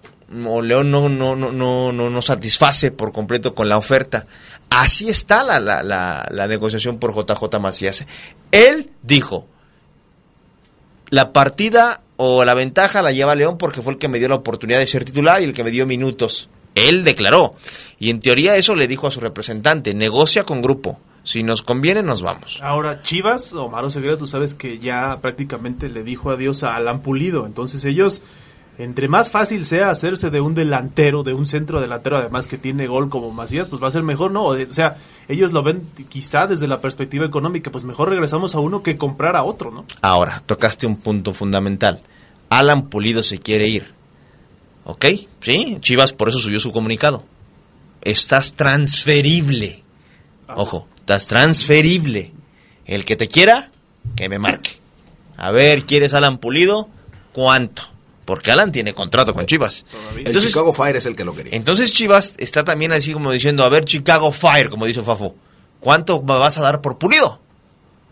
o 0.44 0.62
León 0.62 0.90
no, 0.90 1.08
no, 1.08 1.36
no, 1.36 1.52
no, 1.52 1.92
no, 1.92 2.10
no 2.10 2.22
satisface 2.22 2.90
por 2.90 3.12
completo 3.12 3.54
con 3.54 3.68
la 3.68 3.78
oferta. 3.78 4.26
Así 4.70 5.08
está 5.08 5.44
la, 5.44 5.60
la, 5.60 5.82
la, 5.82 6.26
la 6.30 6.48
negociación 6.48 6.98
por 6.98 7.14
JJ 7.14 7.60
Macías. 7.60 8.04
Él 8.50 8.90
dijo, 9.02 9.46
la 11.10 11.32
partida 11.32 12.02
o 12.16 12.44
la 12.44 12.54
ventaja 12.54 13.02
la 13.02 13.12
lleva 13.12 13.34
León 13.34 13.58
porque 13.58 13.82
fue 13.82 13.94
el 13.94 13.98
que 13.98 14.08
me 14.08 14.18
dio 14.18 14.28
la 14.28 14.36
oportunidad 14.36 14.78
de 14.78 14.86
ser 14.86 15.04
titular 15.04 15.40
y 15.40 15.44
el 15.44 15.52
que 15.52 15.64
me 15.64 15.70
dio 15.70 15.86
minutos. 15.86 16.48
Él 16.74 17.04
declaró. 17.04 17.54
Y 17.98 18.10
en 18.10 18.20
teoría 18.20 18.56
eso 18.56 18.74
le 18.74 18.86
dijo 18.86 19.06
a 19.06 19.10
su 19.10 19.20
representante, 19.20 19.94
negocia 19.94 20.44
con 20.44 20.62
grupo. 20.62 21.00
Si 21.22 21.42
nos 21.42 21.62
conviene, 21.62 22.04
nos 22.04 22.22
vamos. 22.22 22.60
Ahora, 22.62 23.02
Chivas, 23.02 23.52
Omar 23.52 23.84
Oseguera, 23.84 24.16
tú 24.16 24.28
sabes 24.28 24.54
que 24.54 24.78
ya 24.78 25.18
prácticamente 25.20 25.88
le 25.88 26.04
dijo 26.04 26.30
adiós 26.30 26.62
a 26.62 26.76
Alan 26.76 27.02
Pulido. 27.02 27.46
Entonces 27.46 27.84
ellos, 27.84 28.22
entre 28.78 29.08
más 29.08 29.30
fácil 29.30 29.64
sea 29.64 29.90
hacerse 29.90 30.30
de 30.30 30.40
un 30.40 30.54
delantero, 30.54 31.22
de 31.22 31.32
un 31.32 31.46
centro 31.46 31.80
delantero, 31.80 32.18
además 32.18 32.46
que 32.46 32.58
tiene 32.58 32.86
gol 32.86 33.08
como 33.08 33.30
Macías, 33.30 33.68
pues 33.68 33.82
va 33.82 33.88
a 33.88 33.90
ser 33.90 34.02
mejor, 34.02 34.30
¿no? 34.32 34.44
O 34.44 34.66
sea, 34.66 34.98
ellos 35.28 35.52
lo 35.52 35.62
ven 35.62 35.82
quizá 36.08 36.46
desde 36.46 36.66
la 36.66 36.80
perspectiva 36.80 37.24
económica, 37.24 37.70
pues 37.70 37.84
mejor 37.84 38.10
regresamos 38.10 38.54
a 38.54 38.60
uno 38.60 38.82
que 38.82 38.96
comprar 38.96 39.34
a 39.36 39.44
otro, 39.44 39.70
¿no? 39.70 39.86
Ahora, 40.02 40.42
tocaste 40.44 40.86
un 40.86 40.96
punto 40.96 41.32
fundamental. 41.32 42.02
Alan 42.50 42.88
Pulido 42.88 43.22
se 43.22 43.38
quiere 43.38 43.66
ir. 43.66 43.94
¿Ok? 44.84 45.06
Sí, 45.40 45.78
Chivas 45.80 46.12
por 46.12 46.28
eso 46.28 46.38
subió 46.38 46.60
su 46.60 46.70
comunicado. 46.70 47.24
Estás 48.02 48.54
transferible. 48.54 49.82
Ojo, 50.54 50.86
estás 50.96 51.26
transferible. 51.26 52.32
El 52.84 53.04
que 53.04 53.16
te 53.16 53.26
quiera, 53.26 53.70
que 54.14 54.28
me 54.28 54.38
marque. 54.38 54.72
A 55.36 55.50
ver, 55.50 55.84
¿quieres 55.84 56.14
Alan 56.14 56.38
Pulido? 56.38 56.88
¿Cuánto? 57.32 57.95
Porque 58.26 58.50
Alan 58.50 58.72
tiene 58.72 58.92
contrato 58.92 59.32
con 59.32 59.46
Chivas. 59.46 59.86
Entonces, 60.16 60.42
el 60.42 60.48
Chicago 60.48 60.74
Fire 60.74 60.96
es 60.96 61.06
el 61.06 61.16
que 61.16 61.24
lo 61.24 61.34
quería. 61.34 61.54
Entonces 61.54 61.92
Chivas 61.92 62.34
está 62.36 62.64
también 62.64 62.92
así 62.92 63.12
como 63.14 63.30
diciendo, 63.30 63.64
a 63.64 63.70
ver, 63.70 63.84
Chicago 63.86 64.32
Fire, 64.32 64.68
como 64.68 64.84
dice 64.84 65.00
Fafo, 65.00 65.36
¿cuánto 65.80 66.20
vas 66.20 66.58
a 66.58 66.60
dar 66.60 66.82
por 66.82 66.98
Pulido? 66.98 67.40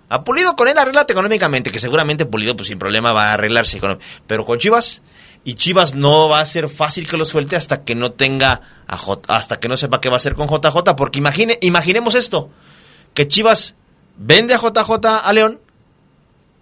A 0.09 0.23
Pulido 0.23 0.55
con 0.55 0.69
él 0.69 0.79
arreglate 0.79 1.13
económicamente, 1.13 1.73
que 1.73 1.81
seguramente 1.81 2.25
Pulido 2.25 2.57
pues 2.57 2.69
sin 2.69 2.79
problema 2.79 3.13
va 3.13 3.31
a 3.31 3.35
arreglarse. 3.35 3.81
Pero 4.27 4.45
con 4.45 4.59
Chivas, 4.59 5.03
y 5.43 5.55
Chivas 5.55 5.95
no 5.95 6.29
va 6.29 6.41
a 6.41 6.47
ser 6.47 6.69
fácil 6.69 7.09
que 7.09 7.17
lo 7.17 7.25
suelte 7.25 7.57
hasta 7.57 7.83
que 7.83 7.95
no 7.95 8.13
tenga 8.13 8.61
a 8.87 8.97
J, 8.97 9.35
hasta 9.35 9.59
que 9.59 9.69
no 9.69 9.77
sepa 9.77 10.01
qué 10.01 10.09
va 10.09 10.15
a 10.15 10.19
hacer 10.19 10.37
con 10.37 10.49
JJ, 10.49 10.95
porque 10.97 11.19
imagine, 11.19 11.59
imaginemos 11.61 12.15
esto, 12.15 12.51
que 13.13 13.27
Chivas 13.27 13.75
vende 14.17 14.55
a 14.55 14.59
JJ 14.59 15.07
a 15.23 15.33
León, 15.33 15.61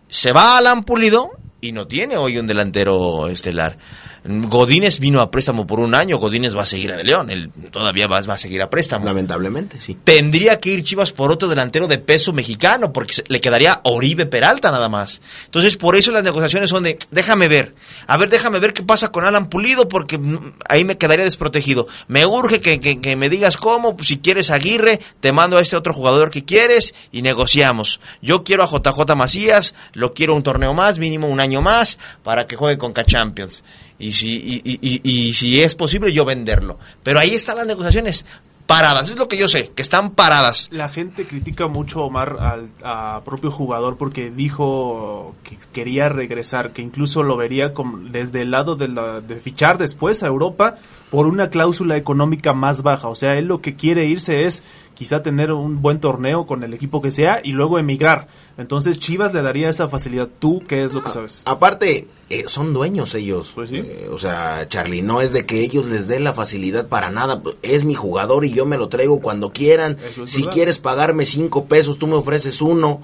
se 0.09 0.33
va 0.33 0.55
a 0.55 0.59
Alan 0.59 0.85
Pulido 0.85 1.33
y 1.63 1.73
no 1.73 1.87
tiene 1.87 2.17
hoy 2.19 2.39
un 2.39 2.47
delantero 2.47 3.29
estelar. 3.29 3.79
Godínez 4.25 5.01
vino 5.01 5.21
a 5.21 5.33
préstamo 5.33 5.67
por 5.67 5.81
un 5.81 5.95
año, 5.97 6.19
Godínez 6.19 6.57
va 6.57 6.63
a 6.63 6.67
seguir 6.67 6.93
en 6.93 7.01
el 7.01 7.07
León, 7.07 7.29
él 7.31 7.51
todavía 7.73 8.07
va, 8.07 8.21
va, 8.23 8.35
a 8.35 8.39
seguir 8.39 8.63
a 8.63 8.71
préstamo. 8.71 9.05
Lamentablemente, 9.05 9.81
sí. 9.81 9.99
Tendría 10.05 10.61
que 10.61 10.71
ir 10.71 10.85
Chivas 10.85 11.13
por 11.13 11.33
otro 11.33 11.49
delantero 11.49 11.89
de 11.89 11.99
peso 11.99 12.33
mexicano, 12.33 12.93
porque 12.93 13.15
le 13.27 13.41
quedaría 13.41 13.81
Oribe 13.83 14.27
Peralta 14.27 14.71
nada 14.71 14.89
más. 14.89 15.21
Entonces, 15.47 15.77
por 15.77 15.97
eso 15.97 16.13
las 16.13 16.23
negociaciones 16.23 16.71
son 16.71 16.85
de, 16.85 16.99
déjame 17.11 17.49
ver, 17.49 17.75
a 18.07 18.17
ver, 18.17 18.31
déjame 18.31 18.61
ver 18.61 18.73
qué 18.73 18.85
pasa 18.85 19.11
con 19.11 19.25
Alan 19.25 19.49
Pulido, 19.49 19.89
porque 19.89 20.21
ahí 20.69 20.85
me 20.85 20.97
quedaría 20.97 21.25
desprotegido. 21.25 21.89
Me 22.07 22.25
urge 22.25 22.61
que, 22.61 22.79
que, 22.79 23.01
que 23.01 23.17
me 23.17 23.29
digas 23.29 23.57
cómo, 23.57 23.97
pues, 23.97 24.07
si 24.07 24.19
quieres 24.19 24.51
Aguirre, 24.51 25.01
te 25.21 25.33
mando 25.33 25.57
a 25.57 25.63
este 25.63 25.77
otro 25.77 25.93
jugador 25.93 26.31
que 26.31 26.45
quieres 26.45 26.95
y 27.11 27.23
negociamos. 27.23 28.01
Yo 28.21 28.45
quiero 28.45 28.63
a 28.63 28.69
JJ 28.69 29.17
Macías, 29.17 29.75
lo 29.95 30.15
quiero 30.15 30.37
un 30.37 30.45
torneo 30.45 30.75
más, 30.75 30.99
mínimo 30.99 31.27
un 31.27 31.41
año 31.41 31.61
más, 31.61 31.99
para 32.23 32.47
que 32.47 32.55
juegue 32.55 32.79
con 32.79 32.93
K-Champions 32.93 33.65
y 33.99 34.13
si, 34.13 34.37
y, 34.37 34.63
y, 34.65 34.79
y, 34.83 35.29
y, 35.29 35.33
si 35.35 35.63
es 35.63 35.75
posible 35.75 36.13
yo 36.13 36.25
venderlo. 36.25 36.79
Pero 37.03 37.19
ahí 37.19 37.35
están 37.35 37.57
las 37.57 37.67
negociaciones 37.67 38.25
paradas, 38.67 39.11
es 39.11 39.17
lo 39.17 39.29
que 39.29 39.37
yo 39.37 39.49
sé, 39.49 39.71
que 39.75 39.83
están 39.83 40.13
paradas. 40.13 40.69
La 40.73 40.89
gente 40.89 41.27
critica 41.27 41.67
mucho 41.67 42.01
a 42.01 42.05
Omar 42.05 42.39
al 42.41 42.71
a 42.83 43.21
propio 43.25 43.51
jugador 43.51 43.97
porque 43.99 44.31
dijo 44.31 45.35
que 45.45 45.59
quería 45.73 46.09
regresar, 46.09 46.73
que 46.73 46.81
incluso 46.81 47.23
lo 47.23 47.37
vería 47.37 47.75
como 47.75 47.99
desde 47.99 48.41
el 48.43 48.51
lado 48.51 48.77
de, 48.77 48.89
la, 48.89 49.21
de 49.21 49.37
fichar 49.37 49.79
después 49.79 50.23
a 50.23 50.27
Europa 50.27 50.77
por 51.11 51.27
una 51.27 51.51
cláusula 51.51 51.99
económica 51.99 52.55
más 52.55 52.83
baja. 52.83 53.09
O 53.09 53.15
sea, 53.15 53.37
él 53.37 53.47
lo 53.47 53.61
que 53.61 53.77
quiere 53.77 54.07
irse 54.07 54.45
es 54.45 54.65
quizá 54.95 55.23
tener 55.23 55.53
un 55.53 55.83
buen 55.83 56.01
torneo 56.01 56.47
con 56.47 56.63
el 56.65 56.73
equipo 56.73 57.03
que 57.03 57.11
sea 57.11 57.41
y 57.45 57.53
luego 57.53 57.79
emigrar. 57.79 58.29
Entonces 58.57 58.99
Chivas 58.99 59.35
le 59.35 59.43
daría 59.43 59.69
esa 59.69 59.89
facilidad. 59.89 60.31
¿Tú 60.39 60.63
qué 60.67 60.85
es 60.85 60.95
lo 60.95 61.05
que 61.05 61.11
sabes? 61.11 61.43
Aparte, 61.45 62.09
eh, 62.41 62.45
son 62.49 62.73
dueños 62.73 63.15
ellos. 63.15 63.53
Pues 63.55 63.71
sí. 63.71 63.77
Eh, 63.77 64.09
o 64.13 64.19
sea, 64.19 64.67
Charlie, 64.69 65.03
no 65.03 65.21
es 65.21 65.33
de 65.33 65.45
que 65.47 65.61
ellos 65.61 65.87
les 65.87 66.09
den 66.09 66.25
la 66.25 66.33
facilidad 66.33 66.89
para 66.89 67.11
nada. 67.11 67.43
Es 67.63 67.85
mi 67.85 67.95
jugador 67.95 68.45
y 68.45 68.53
yo 68.53 68.67
me 68.67 68.79
lo 68.79 68.89
traigo 68.89 69.21
cuando 69.21 69.53
quieran. 69.53 69.99
Es 70.25 70.31
Si 70.31 70.41
verdad. 70.43 70.55
quieres 70.55 70.79
pagarme 70.79 71.27
cinco 71.27 71.67
pesos, 71.67 71.99
tú 71.99 72.07
me 72.07 72.15
ofreces 72.17 72.61
uno. 72.63 73.03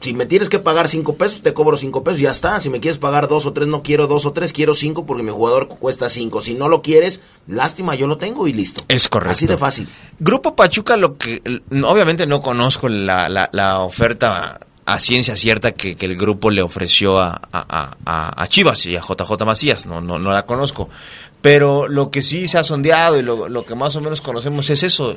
Si 0.00 0.12
me 0.14 0.26
tienes 0.26 0.48
que 0.48 0.58
pagar 0.58 0.88
cinco 0.88 1.14
pesos, 1.14 1.42
te 1.42 1.54
cobro 1.54 1.76
cinco 1.76 2.02
pesos, 2.02 2.20
ya 2.20 2.32
está. 2.32 2.60
Si 2.60 2.68
me 2.68 2.80
quieres 2.80 2.98
pagar 2.98 3.28
dos 3.28 3.46
o 3.46 3.52
tres, 3.52 3.68
no 3.68 3.84
quiero 3.84 4.08
dos 4.08 4.26
o 4.26 4.32
tres, 4.32 4.52
quiero 4.52 4.74
cinco 4.74 5.06
porque 5.06 5.22
mi 5.22 5.30
jugador 5.30 5.68
cu- 5.68 5.76
cuesta 5.78 6.08
cinco. 6.08 6.40
Si 6.40 6.54
no 6.54 6.68
lo 6.68 6.82
quieres, 6.82 7.22
lástima, 7.46 7.94
yo 7.94 8.08
lo 8.08 8.18
tengo 8.18 8.48
y 8.48 8.52
listo. 8.52 8.82
Es 8.88 9.08
correcto. 9.08 9.34
Así 9.34 9.46
de 9.46 9.56
fácil. 9.56 9.88
Grupo 10.18 10.56
Pachuca, 10.56 10.96
lo 10.96 11.16
que 11.16 11.40
obviamente 11.84 12.26
no 12.26 12.40
conozco 12.42 12.88
la, 12.88 13.28
la, 13.28 13.48
la 13.52 13.78
oferta 13.78 14.58
a 14.84 14.98
ciencia 15.00 15.36
cierta 15.36 15.72
que, 15.72 15.96
que 15.96 16.06
el 16.06 16.16
grupo 16.16 16.50
le 16.50 16.62
ofreció 16.62 17.20
a, 17.20 17.40
a, 17.52 17.96
a- 18.04 18.48
Chivas 18.48 18.84
y 18.86 18.96
a 18.96 19.00
JJ 19.00 19.44
Macías, 19.44 19.86
no, 19.86 20.00
no, 20.00 20.18
no 20.18 20.32
la 20.32 20.44
conozco. 20.44 20.88
Pero 21.40 21.88
lo 21.88 22.10
que 22.10 22.22
sí 22.22 22.46
se 22.48 22.58
ha 22.58 22.64
sondeado 22.64 23.18
y 23.18 23.22
lo, 23.22 23.48
lo 23.48 23.64
que 23.64 23.74
más 23.74 23.96
o 23.96 24.00
menos 24.00 24.20
conocemos 24.20 24.68
es 24.70 24.82
eso. 24.82 25.14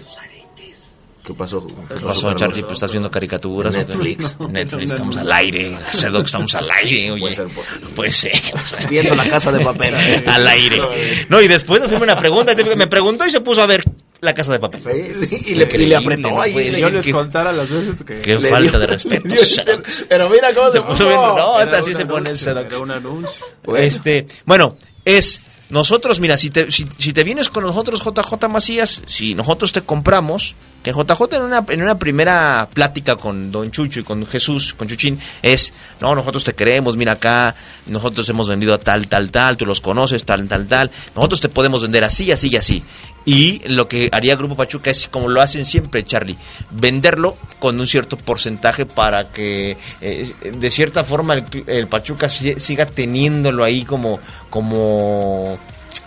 ¿Qué 1.25 1.33
pasó? 1.33 1.65
¿Qué 1.65 1.95
pasó, 2.05 2.33
Charlie? 2.35 2.61
Pues 2.61 2.73
estás 2.73 2.91
viendo 2.91 3.09
caricaturas. 3.09 3.73
Netflix. 3.73 4.37
Netflix, 4.49 4.91
estamos 4.91 5.17
al 5.17 5.31
aire. 5.31 5.77
Que 5.91 6.21
estamos 6.21 6.55
al 6.55 6.69
aire, 6.71 7.11
oye. 7.11 7.21
Puede 7.21 7.33
ser 7.35 7.47
posible. 7.47 7.87
Puede 7.95 8.11
ser. 8.11 8.33
o 8.53 8.67
sea, 8.67 8.85
Viendo 8.89 9.15
la 9.15 9.27
casa 9.29 9.51
de 9.51 9.63
papel. 9.63 9.95
al 10.27 10.47
aire. 10.47 10.81
No, 11.29 11.41
y 11.41 11.47
después 11.47 11.81
de 11.81 11.87
hacerme 11.87 12.03
una 12.03 12.19
pregunta, 12.19 12.53
me 12.75 12.87
preguntó 12.87 13.25
y 13.25 13.31
se 13.31 13.41
puso 13.41 13.61
a 13.61 13.65
ver 13.65 13.83
la 14.21 14.33
casa 14.33 14.51
de 14.53 14.59
papel. 14.59 15.13
Sí, 15.13 15.51
y, 15.51 15.55
le, 15.55 15.67
y 15.71 15.85
le 15.85 15.95
apretó 15.95 16.29
no 16.31 16.41
ahí. 16.41 16.71
yo 16.79 16.89
les 16.89 17.07
contara 17.09 17.51
las 17.51 17.69
veces 17.69 18.03
que... 18.03 18.19
Qué 18.21 18.39
falta 18.39 18.71
dio- 18.71 18.79
de 18.79 18.87
respeto. 18.87 19.27
dio-. 19.27 19.81
Pero 20.09 20.29
mira 20.29 20.53
cómo 20.53 20.67
se, 20.71 20.77
Se 20.79 20.83
puso 20.83 21.07
viendo, 21.07 21.35
no, 21.35 21.61
esta 21.61 21.83
sí 21.83 21.93
se 21.93 22.05
pone 22.05 22.29
el. 22.31 22.39
Era 22.47 22.79
un 22.79 22.91
anuncio. 22.91 23.45
Bueno. 23.63 23.85
Este, 23.85 24.25
bueno, 24.45 24.77
es 25.03 25.41
nosotros, 25.69 26.19
mira, 26.19 26.37
si 26.37 26.49
te, 26.49 26.71
si, 26.71 26.87
si 26.97 27.11
te 27.13 27.23
vienes 27.23 27.49
con 27.49 27.63
nosotros, 27.63 28.01
JJ 28.03 28.47
Macías, 28.49 29.01
si 29.07 29.33
nosotros 29.33 29.71
te 29.71 29.81
compramos, 29.81 30.53
que 30.83 30.91
JJ 30.91 31.35
en 31.37 31.41
una, 31.41 31.65
en 31.69 31.81
una 31.81 31.97
primera 31.97 32.69
plática 32.71 33.15
con 33.15 33.51
Don 33.51 33.71
Chucho 33.71 33.99
y 34.01 34.03
con 34.03 34.25
Jesús, 34.27 34.75
con 34.77 34.87
Chuchín, 34.87 35.19
es, 35.41 35.73
no, 35.99 36.13
nosotros 36.13 36.43
te 36.43 36.53
queremos, 36.53 36.95
mira 36.95 37.13
acá, 37.13 37.55
nosotros 37.87 38.29
hemos 38.29 38.47
vendido 38.47 38.75
a 38.75 38.77
tal, 38.77 39.07
tal, 39.07 39.31
tal, 39.31 39.57
tú 39.57 39.65
los 39.65 39.81
conoces, 39.81 40.23
tal, 40.23 40.47
tal, 40.47 40.67
tal, 40.67 40.91
nosotros 41.15 41.41
te 41.41 41.49
podemos 41.49 41.81
vender 41.81 42.03
así, 42.03 42.31
así 42.31 42.49
y 42.51 42.57
así. 42.57 42.83
Y 43.27 43.67
lo 43.69 43.87
que 43.87 44.07
haría 44.11 44.35
Grupo 44.35 44.55
Pachuca 44.55 44.91
es, 44.91 45.07
como 45.09 45.29
lo 45.29 45.41
hacen 45.41 45.65
siempre, 45.65 46.03
Charlie, 46.03 46.37
venderlo 46.69 47.35
con 47.57 47.79
un 47.79 47.87
cierto 47.87 48.17
porcentaje 48.17 48.85
para 48.85 49.31
que 49.31 49.75
eh, 49.99 50.31
de 50.53 50.69
cierta 50.69 51.03
forma 51.03 51.33
el, 51.65 51.87
Pachuca 51.87 52.29
si- 52.29 52.59
siga 52.59 52.85
teniéndolo 52.85 53.63
ahí 53.63 53.83
como, 53.83 54.19
como 54.55 55.57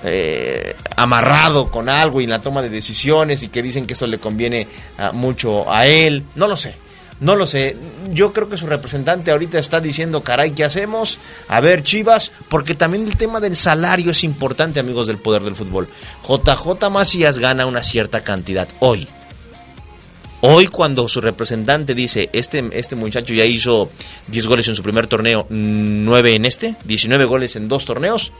eh, 0.03 0.75
amarrado 0.97 1.71
con 1.71 1.91
algo 1.91 2.23
y 2.23 2.25
en 2.25 2.31
la 2.31 2.39
toma 2.39 2.63
de 2.63 2.71
decisiones 2.71 3.43
y 3.43 3.49
que 3.49 3.61
dicen 3.61 3.87
que 3.87 3.93
esto 3.93 4.07
le 4.07 4.19
conviene 4.19 4.67
ah, 4.97 5.13
mucho 5.13 5.71
a 5.71 5.87
él. 5.87 6.25
No 6.35 6.49
lo 6.49 6.57
sé. 6.57 6.75
No 7.21 7.37
lo 7.37 7.45
sé. 7.45 7.77
Yo 8.11 8.33
creo 8.33 8.49
que 8.49 8.57
su 8.57 8.67
representante 8.67 9.33
ahorita 9.33 9.59
está 9.59 9.83
diciendo, 9.83 10.23
caray, 10.23 10.53
¿qué 10.53 10.65
hacemos? 10.65 11.19
A 11.49 11.61
ver, 11.61 11.83
Chivas, 11.83 12.33
porque 12.49 12.75
también 12.75 13.05
el 13.05 13.19
tema 13.19 13.39
del 13.39 13.55
salario 13.55 14.13
es 14.13 14.25
importante, 14.25 14.81
amigos 14.81 15.09
del 15.09 15.19
poder 15.19 15.43
del 15.43 15.55
fútbol. 15.55 15.87
JJ 16.27 16.89
Macías 16.91 17.39
gana 17.39 17.67
una 17.67 17.83
cierta 17.83 18.25
cantidad 18.25 18.67
hoy. 18.79 19.07
Hoy 20.41 20.68
cuando 20.68 21.09
su 21.09 21.20
representante 21.20 21.95
dice, 21.95 22.30
este, 22.32 22.64
este 22.72 22.95
muchacho 22.95 23.34
ya 23.34 23.45
hizo 23.45 23.91
10 24.28 24.47
goles 24.47 24.68
en 24.68 24.76
su 24.76 24.84
primer 24.84 25.09
torneo, 25.09 25.47
9 25.51 26.34
en 26.34 26.45
este, 26.45 26.76
19 26.84 27.24
goles 27.24 27.57
en 27.57 27.68
dos 27.68 27.84
torneos, 27.84 28.32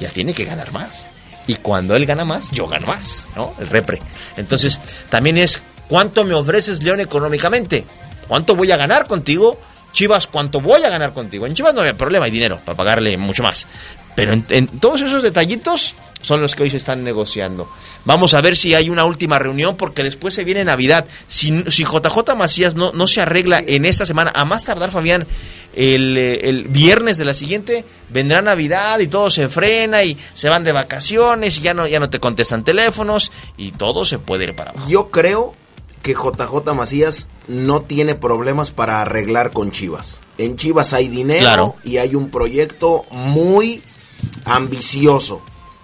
ya 0.00 0.08
tiene 0.08 0.34
que 0.34 0.44
ganar 0.44 0.72
más. 0.72 1.10
Y 1.46 1.54
cuando 1.56 1.94
él 1.94 2.06
gana 2.06 2.24
más, 2.24 2.50
yo 2.50 2.66
gano 2.66 2.88
más, 2.88 3.26
¿no? 3.36 3.54
El 3.60 3.68
repre. 3.68 4.00
Entonces, 4.36 4.80
también 5.10 5.38
es, 5.38 5.62
¿cuánto 5.86 6.24
me 6.24 6.34
ofreces, 6.34 6.82
León, 6.82 7.00
económicamente? 7.00 7.84
¿Cuánto 8.26 8.56
voy 8.56 8.72
a 8.72 8.76
ganar 8.76 9.06
contigo? 9.06 9.58
Chivas, 9.92 10.26
¿cuánto 10.26 10.60
voy 10.60 10.82
a 10.82 10.90
ganar 10.90 11.14
contigo? 11.14 11.46
En 11.46 11.54
Chivas 11.54 11.72
no 11.72 11.82
hay 11.82 11.92
problema, 11.92 12.26
hay 12.26 12.30
dinero 12.32 12.60
para 12.64 12.76
pagarle 12.76 13.16
mucho 13.16 13.44
más. 13.44 13.66
Pero 14.16 14.32
en, 14.32 14.44
en 14.50 14.66
todos 14.66 15.00
esos 15.00 15.22
detallitos 15.22 15.94
son 16.20 16.40
los 16.40 16.54
que 16.54 16.64
hoy 16.64 16.70
se 16.70 16.76
están 16.78 17.04
negociando. 17.04 17.68
Vamos 18.04 18.34
a 18.34 18.40
ver 18.40 18.56
si 18.56 18.74
hay 18.74 18.90
una 18.90 19.04
última 19.04 19.38
reunión 19.38 19.76
porque 19.76 20.02
después 20.02 20.34
se 20.34 20.44
viene 20.44 20.64
Navidad. 20.64 21.06
Si, 21.26 21.62
si 21.70 21.84
JJ 21.84 22.34
Macías 22.36 22.74
no, 22.74 22.92
no 22.92 23.06
se 23.06 23.20
arregla 23.20 23.62
en 23.66 23.84
esta 23.84 24.04
semana, 24.06 24.32
a 24.34 24.44
más 24.44 24.64
tardar, 24.64 24.90
Fabián, 24.90 25.26
el, 25.74 26.16
eh, 26.18 26.48
el 26.48 26.64
viernes 26.64 27.18
de 27.18 27.24
la 27.24 27.34
siguiente 27.34 27.84
vendrá 28.08 28.42
Navidad 28.42 28.98
y 28.98 29.06
todo 29.06 29.30
se 29.30 29.48
frena 29.48 30.02
y 30.02 30.16
se 30.34 30.48
van 30.48 30.64
de 30.64 30.72
vacaciones 30.72 31.58
y 31.58 31.60
ya 31.60 31.74
no, 31.74 31.86
ya 31.86 32.00
no 32.00 32.10
te 32.10 32.18
contestan 32.18 32.64
teléfonos 32.64 33.30
y 33.56 33.72
todo 33.72 34.04
se 34.04 34.18
puede 34.18 34.44
ir 34.44 34.56
para 34.56 34.70
abajo. 34.70 34.88
Yo 34.88 35.10
creo 35.10 35.54
que 36.02 36.14
JJ 36.14 36.74
Macías 36.74 37.28
no 37.48 37.82
tiene 37.82 38.14
problemas 38.14 38.70
para 38.70 39.02
arreglar 39.02 39.50
con 39.52 39.70
Chivas. 39.70 40.18
En 40.38 40.56
Chivas 40.56 40.92
hay 40.94 41.08
dinero 41.08 41.40
Claro. 41.40 41.76
y 41.84 41.98
hay 41.98 42.14
un 42.14 42.30
proyecto 42.30 43.04
muy 43.10 43.82
ambicioso. 44.44 45.42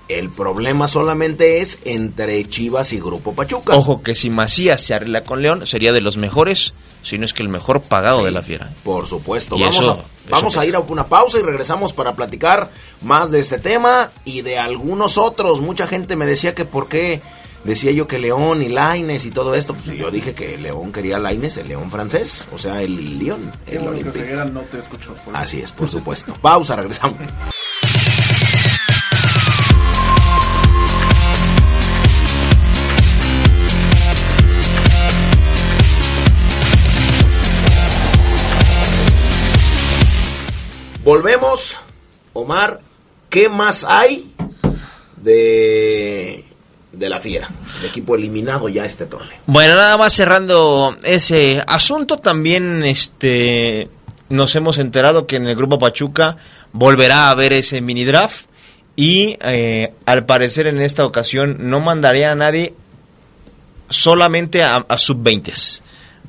El 0.09 0.29
problema 0.31 0.87
solamente 0.87 1.61
es 1.61 1.79
entre 1.85 2.47
Chivas 2.47 2.93
y 2.93 3.01
Grupo 3.01 3.35
Pachuca. 3.35 3.75
Ojo 3.75 4.03
que 4.03 4.15
si 4.15 4.29
Macías 4.29 4.83
se 4.83 4.93
arregla 4.95 5.25
con 5.25 5.41
León 5.41 5.67
sería 5.67 5.93
de 5.93 6.03
los 6.03 6.17
mejores, 6.19 6.75
si 7.03 7.17
no 7.17 7.25
es 7.25 7.33
que 7.33 7.43
el 7.43 7.49
mejor 7.49 7.81
pagado 7.81 8.19
Sí, 8.19 8.25
de 8.27 8.31
la 8.31 8.43
fiera. 8.43 8.71
Por 8.85 9.07
supuesto. 9.07 9.57
Y 9.57 9.61
Vamos, 9.63 9.77
eso- 9.81 9.91
a, 9.93 9.95
eso 9.95 10.05
vamos 10.29 10.57
a 10.57 10.61
pesa. 10.61 10.69
ir 10.69 10.77
a 10.77 10.81
una 10.81 11.07
pausa 11.07 11.39
y 11.39 11.43
regresamos 11.43 11.93
para 11.95 12.15
platicar 12.15 12.71
más 13.03 13.31
de 13.31 13.41
este 13.41 13.59
tema 13.59 14.11
y 14.27 14.43
de 14.43 14.59
algunos 14.59 15.17
otros. 15.17 15.61
Mucha 15.63 15.87
gente 15.87 16.17
me 16.17 16.27
decía 16.27 16.55
que 16.55 16.67
por 16.67 16.89
qué 16.89 17.23
decía 17.65 17.91
yo 17.93 18.07
que 18.07 18.19
León 18.19 18.61
y 18.63 18.69
Laines 18.69 19.25
y 19.25 19.31
todo 19.31 19.55
esto. 19.55 19.75
Pues 19.75 19.97
yo 19.99 20.11
dije 20.11 20.35
que 20.35 20.59
León 20.59 20.93
quería 20.93 21.19
Laines, 21.19 21.57
el 21.57 21.69
León 21.69 21.91
francés, 21.91 22.47
o 22.53 22.59
sea, 22.59 22.83
el 22.83 23.19
León, 23.19 23.51
el 23.67 23.83
no 24.53 24.61
te 24.63 24.79
escuchó. 24.79 25.15
por 25.25 25.35
Así 25.35 25.61
es, 25.61 25.73
por 25.73 25.89
supuesto. 25.89 26.35
Pausa, 26.43 26.77
regresamos. 26.77 27.17
Volvemos, 41.05 41.79
Omar. 42.33 42.81
¿Qué 43.29 43.51
más 43.51 43.85
hay 43.85 44.33
de, 45.17 46.45
de 46.93 47.09
la 47.11 47.21
fiera? 47.21 47.51
El 47.81 47.87
equipo 47.87 48.15
eliminado 48.15 48.71
ya 48.71 48.87
este 48.87 49.05
torneo. 49.05 49.39
Bueno, 49.47 49.75
nada 49.75 49.99
más 49.99 50.15
cerrando 50.15 50.97
ese 51.03 51.63
asunto, 51.67 52.17
también 52.17 52.85
este 52.85 53.91
nos 54.31 54.57
hemos 54.57 54.79
enterado 54.79 55.27
que 55.27 55.37
en 55.37 55.47
el 55.47 55.55
grupo 55.55 55.79
Pachuca 55.79 56.39
volverá 56.73 57.27
a 57.27 57.31
haber 57.31 57.53
ese 57.53 57.83
mini 57.83 58.07
draft 58.07 58.47
y 58.97 59.37
eh, 59.43 59.93
al 60.07 60.25
parecer 60.25 60.67
en 60.67 60.81
esta 60.81 61.05
ocasión 61.05 61.69
no 61.69 61.81
mandaría 61.81 62.33
a 62.33 62.35
nadie 62.35 62.73
solamente 63.91 64.63
a, 64.63 64.77
a 64.77 64.97
sub-20, 64.97 65.83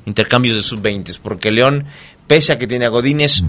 intercambios 0.04 0.56
de 0.56 0.62
sub-20, 0.62 1.18
porque 1.22 1.50
León, 1.50 1.86
pese 2.26 2.52
a 2.52 2.58
que 2.58 2.66
tiene 2.66 2.84
a 2.84 2.90
Godínez, 2.90 3.42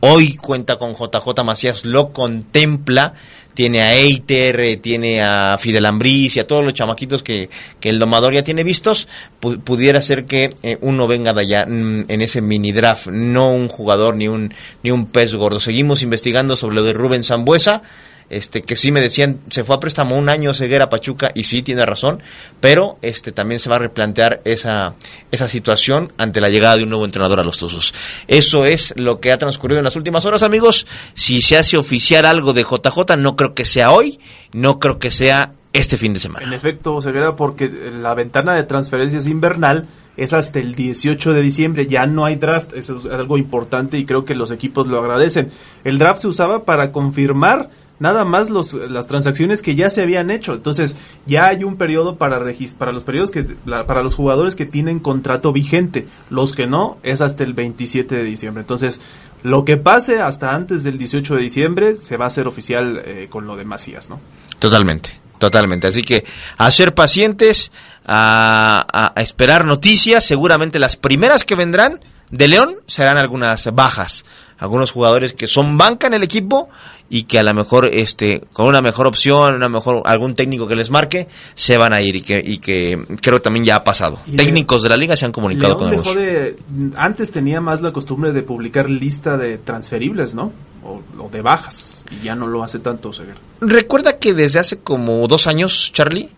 hoy 0.00 0.36
cuenta 0.36 0.76
con 0.76 0.94
JJ 0.94 1.44
Macías, 1.44 1.84
lo 1.84 2.12
contempla, 2.12 3.14
tiene 3.54 3.82
a 3.82 3.94
Eiter, 3.94 4.78
tiene 4.80 5.20
a 5.22 5.56
Fidel 5.58 5.86
Ambriz 5.86 6.36
y 6.36 6.40
a 6.40 6.46
todos 6.46 6.64
los 6.64 6.74
chamaquitos 6.74 7.22
que, 7.24 7.50
el 7.82 7.98
domador 7.98 8.32
ya 8.32 8.44
tiene 8.44 8.62
vistos, 8.62 9.08
pu- 9.40 9.60
pudiera 9.60 10.00
ser 10.00 10.26
que 10.26 10.54
eh, 10.62 10.78
uno 10.80 11.08
venga 11.08 11.32
de 11.32 11.40
allá 11.40 11.66
mm, 11.66 12.04
en 12.08 12.20
ese 12.20 12.40
mini 12.40 12.70
draft, 12.70 13.08
no 13.08 13.52
un 13.52 13.68
jugador 13.68 14.14
ni 14.16 14.28
un, 14.28 14.54
ni 14.84 14.90
un 14.92 15.06
pez 15.06 15.34
gordo. 15.34 15.58
Seguimos 15.58 16.02
investigando 16.02 16.54
sobre 16.56 16.76
lo 16.76 16.84
de 16.84 16.92
Rubén 16.92 17.24
Zambuesa, 17.24 17.82
este 18.30 18.62
que 18.62 18.76
sí 18.76 18.92
me 18.92 19.00
decían 19.00 19.40
se 19.50 19.64
fue 19.64 19.76
a 19.76 19.80
préstamo 19.80 20.16
un 20.16 20.28
año 20.28 20.54
Ceguera 20.54 20.90
Pachuca 20.90 21.30
y 21.34 21.44
sí 21.44 21.62
tiene 21.62 21.86
razón 21.86 22.22
pero 22.60 22.98
este 23.02 23.32
también 23.32 23.60
se 23.60 23.70
va 23.70 23.76
a 23.76 23.80
replantear 23.80 24.40
esa 24.44 24.94
esa 25.30 25.48
situación 25.48 26.12
ante 26.18 26.40
la 26.40 26.50
llegada 26.50 26.76
de 26.76 26.82
un 26.82 26.90
nuevo 26.90 27.04
entrenador 27.04 27.40
a 27.40 27.44
los 27.44 27.58
Tuzos. 27.58 27.94
Eso 28.26 28.64
es 28.64 28.94
lo 28.96 29.20
que 29.20 29.32
ha 29.32 29.38
transcurrido 29.38 29.78
en 29.78 29.84
las 29.84 29.96
últimas 29.96 30.24
horas 30.24 30.42
amigos. 30.42 30.86
Si 31.14 31.42
se 31.42 31.56
hace 31.56 31.76
oficial 31.76 32.26
algo 32.26 32.52
de 32.52 32.62
JJ 32.62 33.16
no 33.16 33.36
creo 33.36 33.54
que 33.54 33.64
sea 33.64 33.92
hoy 33.92 34.18
no 34.52 34.78
creo 34.78 34.98
que 34.98 35.10
sea 35.10 35.52
este 35.72 35.98
fin 35.98 36.12
de 36.12 36.18
En 36.18 36.22
semana 36.22 36.56
efecto, 36.56 37.00
Ceguera, 37.00 37.36
porque 37.36 37.68
la 37.68 38.14
ventana 38.14 38.54
de 38.54 38.62
transferencias 38.64 39.26
invernal 39.26 39.86
es 40.16 40.32
hasta 40.32 40.58
el 40.58 40.74
18 40.74 41.32
de 41.32 41.42
diciembre, 41.42 41.86
ya 41.86 42.06
no 42.06 42.24
hay 42.24 42.36
draft, 42.36 42.72
eso 42.74 42.98
es 42.98 43.04
algo 43.06 43.38
importante 43.38 43.98
y 43.98 44.04
creo 44.04 44.24
que 44.24 44.34
los 44.34 44.50
equipos 44.50 44.86
lo 44.86 44.98
agradecen. 44.98 45.50
El 45.84 45.98
draft 45.98 46.20
se 46.20 46.28
usaba 46.28 46.64
para 46.64 46.90
confirmar 46.90 47.70
nada 47.98 48.24
más 48.24 48.50
los, 48.50 48.74
las 48.74 49.06
transacciones 49.06 49.62
que 49.62 49.74
ya 49.74 49.90
se 49.90 50.02
habían 50.02 50.30
hecho. 50.30 50.54
Entonces, 50.54 50.96
ya 51.26 51.46
hay 51.46 51.64
un 51.64 51.76
periodo 51.76 52.16
para 52.16 52.38
para 52.78 52.92
los 52.92 53.04
periodos 53.04 53.30
que 53.30 53.42
para 53.42 54.02
los 54.02 54.14
jugadores 54.14 54.56
que 54.56 54.66
tienen 54.66 55.00
contrato 55.00 55.52
vigente. 55.52 56.06
Los 56.30 56.52
que 56.52 56.66
no 56.66 56.98
es 57.02 57.20
hasta 57.20 57.44
el 57.44 57.54
27 57.54 58.14
de 58.14 58.24
diciembre. 58.24 58.60
Entonces, 58.62 59.00
lo 59.42 59.64
que 59.64 59.76
pase 59.76 60.20
hasta 60.20 60.54
antes 60.54 60.84
del 60.84 60.98
18 60.98 61.36
de 61.36 61.42
diciembre 61.42 61.96
se 61.96 62.16
va 62.16 62.24
a 62.24 62.28
hacer 62.28 62.46
oficial 62.46 63.02
eh, 63.04 63.28
con 63.30 63.46
lo 63.46 63.56
de 63.56 63.64
Macías, 63.64 64.08
¿no? 64.08 64.20
Totalmente. 64.58 65.28
Totalmente. 65.38 65.86
Así 65.86 66.02
que 66.02 66.24
a 66.56 66.70
ser 66.70 66.94
pacientes, 66.94 67.72
a, 68.06 69.12
esperar 69.16 69.64
noticias. 69.64 70.24
Seguramente 70.24 70.78
las 70.78 70.96
primeras 70.96 71.44
que 71.44 71.54
vendrán 71.54 72.00
de 72.30 72.48
León 72.48 72.76
serán 72.86 73.16
algunas 73.16 73.72
bajas. 73.74 74.24
Algunos 74.58 74.90
jugadores 74.90 75.32
que 75.32 75.46
son 75.46 75.78
banca 75.78 76.08
en 76.08 76.14
el 76.14 76.22
equipo 76.22 76.68
y 77.10 77.22
que 77.22 77.38
a 77.38 77.42
lo 77.42 77.54
mejor 77.54 77.86
este 77.86 78.42
con 78.52 78.66
una 78.66 78.82
mejor 78.82 79.06
opción, 79.06 79.54
una 79.54 79.68
mejor 79.68 80.02
algún 80.04 80.34
técnico 80.34 80.66
que 80.66 80.76
les 80.76 80.90
marque 80.90 81.28
se 81.54 81.78
van 81.78 81.92
a 81.92 82.00
ir 82.02 82.16
y 82.16 82.22
que 82.22 82.42
y 82.44 82.58
que 82.58 83.02
creo 83.22 83.40
también 83.40 83.64
ya 83.64 83.76
ha 83.76 83.84
pasado. 83.84 84.20
Técnicos 84.36 84.82
de 84.82 84.88
la 84.88 84.96
liga 84.96 85.16
se 85.16 85.24
han 85.24 85.32
comunicado 85.32 85.78
con 85.78 85.90
dejó 85.90 86.14
de, 86.14 86.56
antes 86.96 87.30
tenía 87.30 87.60
más 87.60 87.80
la 87.80 87.92
costumbre 87.92 88.32
de 88.32 88.42
publicar 88.42 88.90
lista 88.90 89.36
de 89.36 89.58
transferibles, 89.58 90.34
¿no? 90.34 90.52
O, 90.84 91.02
o 91.18 91.28
de 91.28 91.42
bajas 91.42 92.04
y 92.10 92.24
ya 92.24 92.34
no 92.34 92.46
lo 92.46 92.62
hace 92.62 92.78
tanto, 92.78 93.12
Seguer. 93.12 93.36
Recuerda 93.60 94.18
que 94.18 94.34
desde 94.34 94.58
hace 94.58 94.78
como 94.78 95.26
dos 95.28 95.46
años, 95.46 95.90
Charlie, 95.92 96.30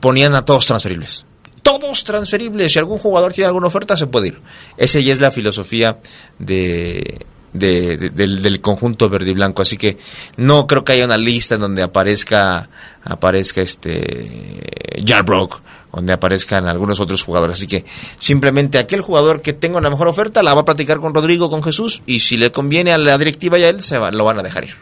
ponían 0.00 0.34
a 0.34 0.44
todos 0.44 0.66
transferibles. 0.66 1.24
Todos 1.62 2.04
transferibles. 2.04 2.72
Si 2.72 2.78
algún 2.78 2.98
jugador 2.98 3.32
tiene 3.32 3.48
alguna 3.48 3.66
oferta, 3.66 3.96
se 3.96 4.06
puede 4.06 4.28
ir. 4.28 4.40
Esa 4.76 5.00
ya 5.00 5.12
es 5.12 5.20
la 5.20 5.30
filosofía 5.30 5.98
de, 6.38 7.26
del, 7.52 8.60
conjunto 8.60 9.08
verde 9.08 9.30
y 9.30 9.34
blanco. 9.34 9.62
Así 9.62 9.76
que 9.76 9.98
no 10.36 10.66
creo 10.66 10.84
que 10.84 10.92
haya 10.92 11.04
una 11.04 11.18
lista 11.18 11.56
en 11.56 11.62
donde 11.62 11.82
aparezca, 11.82 12.68
aparezca 13.04 13.62
este 13.62 14.62
Jarbrock, 15.04 15.60
donde 15.92 16.12
aparezcan 16.12 16.66
algunos 16.66 17.00
otros 17.00 17.22
jugadores. 17.22 17.54
Así 17.54 17.66
que 17.66 17.84
simplemente 18.18 18.78
aquel 18.78 19.00
jugador 19.00 19.42
que 19.42 19.52
tenga 19.52 19.78
una 19.78 19.90
mejor 19.90 20.08
oferta 20.08 20.42
la 20.42 20.54
va 20.54 20.62
a 20.62 20.64
platicar 20.64 21.00
con 21.00 21.14
Rodrigo, 21.14 21.50
con 21.50 21.62
Jesús, 21.62 22.02
y 22.06 22.20
si 22.20 22.36
le 22.36 22.52
conviene 22.52 22.92
a 22.92 22.98
la 22.98 23.16
directiva 23.18 23.58
y 23.58 23.64
a 23.64 23.68
él, 23.68 23.82
se 23.82 23.98
va, 23.98 24.10
lo 24.10 24.24
van 24.24 24.38
a 24.38 24.42
dejar 24.42 24.64
ir. 24.64 24.74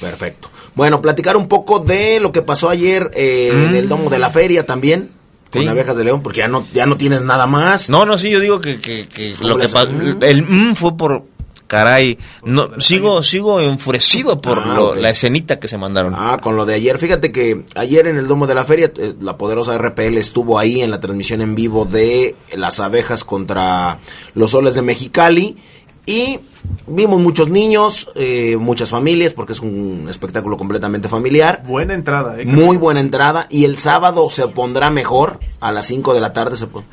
Perfecto. 0.00 0.50
Bueno, 0.74 1.00
platicar 1.00 1.36
un 1.36 1.48
poco 1.48 1.78
de 1.78 2.18
lo 2.18 2.32
que 2.32 2.42
pasó 2.42 2.68
ayer 2.68 3.10
eh, 3.14 3.50
en 3.52 3.74
el 3.74 3.88
domo 3.88 4.10
de 4.10 4.18
la 4.18 4.30
feria 4.30 4.66
también. 4.66 5.10
Con 5.52 5.68
abejas 5.68 5.98
de 5.98 6.04
león, 6.04 6.22
porque 6.22 6.38
ya 6.38 6.48
no, 6.48 6.66
ya 6.72 6.86
no 6.86 6.96
tienes 6.96 7.20
nada 7.20 7.46
más. 7.46 7.90
No, 7.90 8.06
no, 8.06 8.16
sí, 8.16 8.30
yo 8.30 8.40
digo 8.40 8.58
que, 8.58 8.80
que, 8.80 9.06
que 9.06 9.36
lo 9.42 9.58
que 9.58 9.68
pasó, 9.68 9.86
el 10.22 10.46
mm 10.46 10.74
fue 10.76 10.96
por, 10.96 11.26
caray, 11.72 12.18
no, 12.44 12.78
sigo, 12.78 13.22
sigo 13.22 13.58
enfurecido 13.58 14.42
por 14.42 14.58
ah, 14.58 14.92
la 14.94 15.08
escenita 15.08 15.58
que 15.58 15.68
se 15.68 15.78
mandaron. 15.78 16.12
Ah, 16.14 16.38
con 16.38 16.54
lo 16.54 16.66
de 16.66 16.74
ayer. 16.74 16.98
Fíjate 16.98 17.32
que 17.32 17.64
ayer 17.74 18.06
en 18.08 18.18
el 18.18 18.26
Domo 18.26 18.46
de 18.46 18.54
la 18.54 18.64
Feria, 18.64 18.92
eh, 18.94 19.14
la 19.18 19.38
poderosa 19.38 19.78
RPL 19.78 20.18
estuvo 20.18 20.58
ahí 20.58 20.82
en 20.82 20.90
la 20.90 21.00
transmisión 21.00 21.40
en 21.40 21.54
vivo 21.54 21.86
de 21.86 22.36
las 22.54 22.78
abejas 22.78 23.24
contra 23.24 24.00
los 24.34 24.50
soles 24.50 24.74
de 24.74 24.82
Mexicali. 24.82 25.56
Y 26.04 26.40
vimos 26.86 27.18
muchos 27.18 27.48
niños, 27.48 28.10
eh, 28.16 28.58
muchas 28.58 28.90
familias, 28.90 29.32
porque 29.32 29.54
es 29.54 29.60
un 29.60 30.08
espectáculo 30.10 30.58
completamente 30.58 31.08
familiar. 31.08 31.62
Buena 31.66 31.94
entrada, 31.94 32.38
¿eh? 32.38 32.44
Muy 32.44 32.76
buena 32.76 33.00
entrada. 33.00 33.46
Y 33.48 33.64
el 33.64 33.78
sábado 33.78 34.28
se 34.28 34.46
pondrá 34.48 34.90
mejor, 34.90 35.40
a 35.62 35.72
las 35.72 35.86
5 35.86 36.12
de 36.12 36.20
la 36.20 36.34
tarde 36.34 36.58
se 36.58 36.66
pone. 36.66 36.84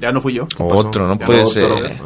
Ya 0.00 0.12
no 0.12 0.20
fui 0.20 0.34
yo. 0.34 0.46
Otro, 0.58 1.08
no 1.08 1.18
puede 1.18 1.46
ser. 1.46 1.98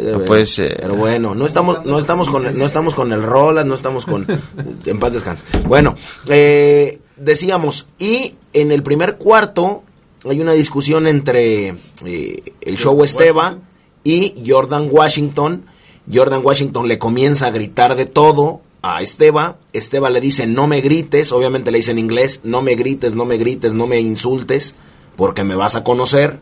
no 0.00 0.24
puede 0.24 0.46
ser. 0.46 0.78
Pero 0.80 0.96
bueno, 0.96 1.34
no 1.34 1.46
estamos, 1.46 1.84
no 1.84 1.98
estamos 1.98 2.28
con, 2.28 2.58
no 2.58 2.64
estamos 2.66 2.94
con 2.94 3.12
el 3.12 3.22
Roland, 3.22 3.68
no 3.68 3.74
estamos 3.74 4.04
con, 4.04 4.26
en 4.84 4.98
paz 4.98 5.14
descanse. 5.14 5.44
Bueno, 5.66 5.94
eh, 6.28 7.00
decíamos, 7.16 7.86
y 7.98 8.34
en 8.52 8.70
el 8.70 8.82
primer 8.82 9.16
cuarto 9.16 9.82
hay 10.28 10.40
una 10.40 10.52
discusión 10.52 11.06
entre 11.06 11.74
eh, 12.04 12.42
el 12.60 12.76
show 12.76 13.02
Esteba 13.02 13.56
y 14.04 14.34
Jordan 14.46 14.88
Washington. 14.90 15.66
Jordan 16.12 16.44
Washington 16.44 16.88
le 16.88 16.98
comienza 16.98 17.46
a 17.46 17.50
gritar 17.50 17.94
de 17.94 18.06
todo 18.06 18.60
a 18.82 19.02
Esteba. 19.02 19.56
Esteba 19.72 20.10
le 20.10 20.20
dice, 20.20 20.46
no 20.46 20.66
me 20.66 20.80
grites, 20.80 21.32
obviamente 21.32 21.70
le 21.70 21.78
dice 21.78 21.90
en 21.92 21.98
inglés, 21.98 22.40
no 22.44 22.62
me 22.62 22.74
grites, 22.74 23.14
no 23.14 23.24
me 23.24 23.36
grites, 23.36 23.74
no 23.74 23.86
me 23.86 24.00
insultes, 24.00 24.74
porque 25.16 25.44
me 25.44 25.54
vas 25.54 25.76
a 25.76 25.84
conocer. 25.84 26.40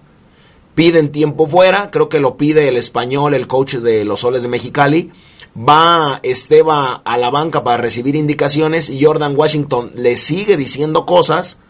Piden 0.77 1.11
tiempo 1.11 1.47
fuera, 1.47 1.91
creo 1.91 2.11
que 2.11 2.21
lo 2.21 2.37
pide 2.37 2.69
el 2.69 2.77
español, 2.77 3.33
el 3.33 3.47
coach 3.47 3.77
de 3.77 4.05
los 4.05 4.21
Soles 4.21 4.43
de 4.43 4.49
Mexicali. 4.49 5.11
Va 5.59 6.21
Esteba 6.23 7.01
a 7.03 7.17
la 7.17 7.31
banca 7.31 7.65
para 7.65 7.79
recibir 7.79 8.15
indicaciones 8.15 8.91
y 8.91 9.03
Jordan 9.03 9.35
Washington 9.35 9.93
le 9.95 10.19
sigue 10.19 10.59
diciendo 10.59 11.07
cosas 11.07 11.61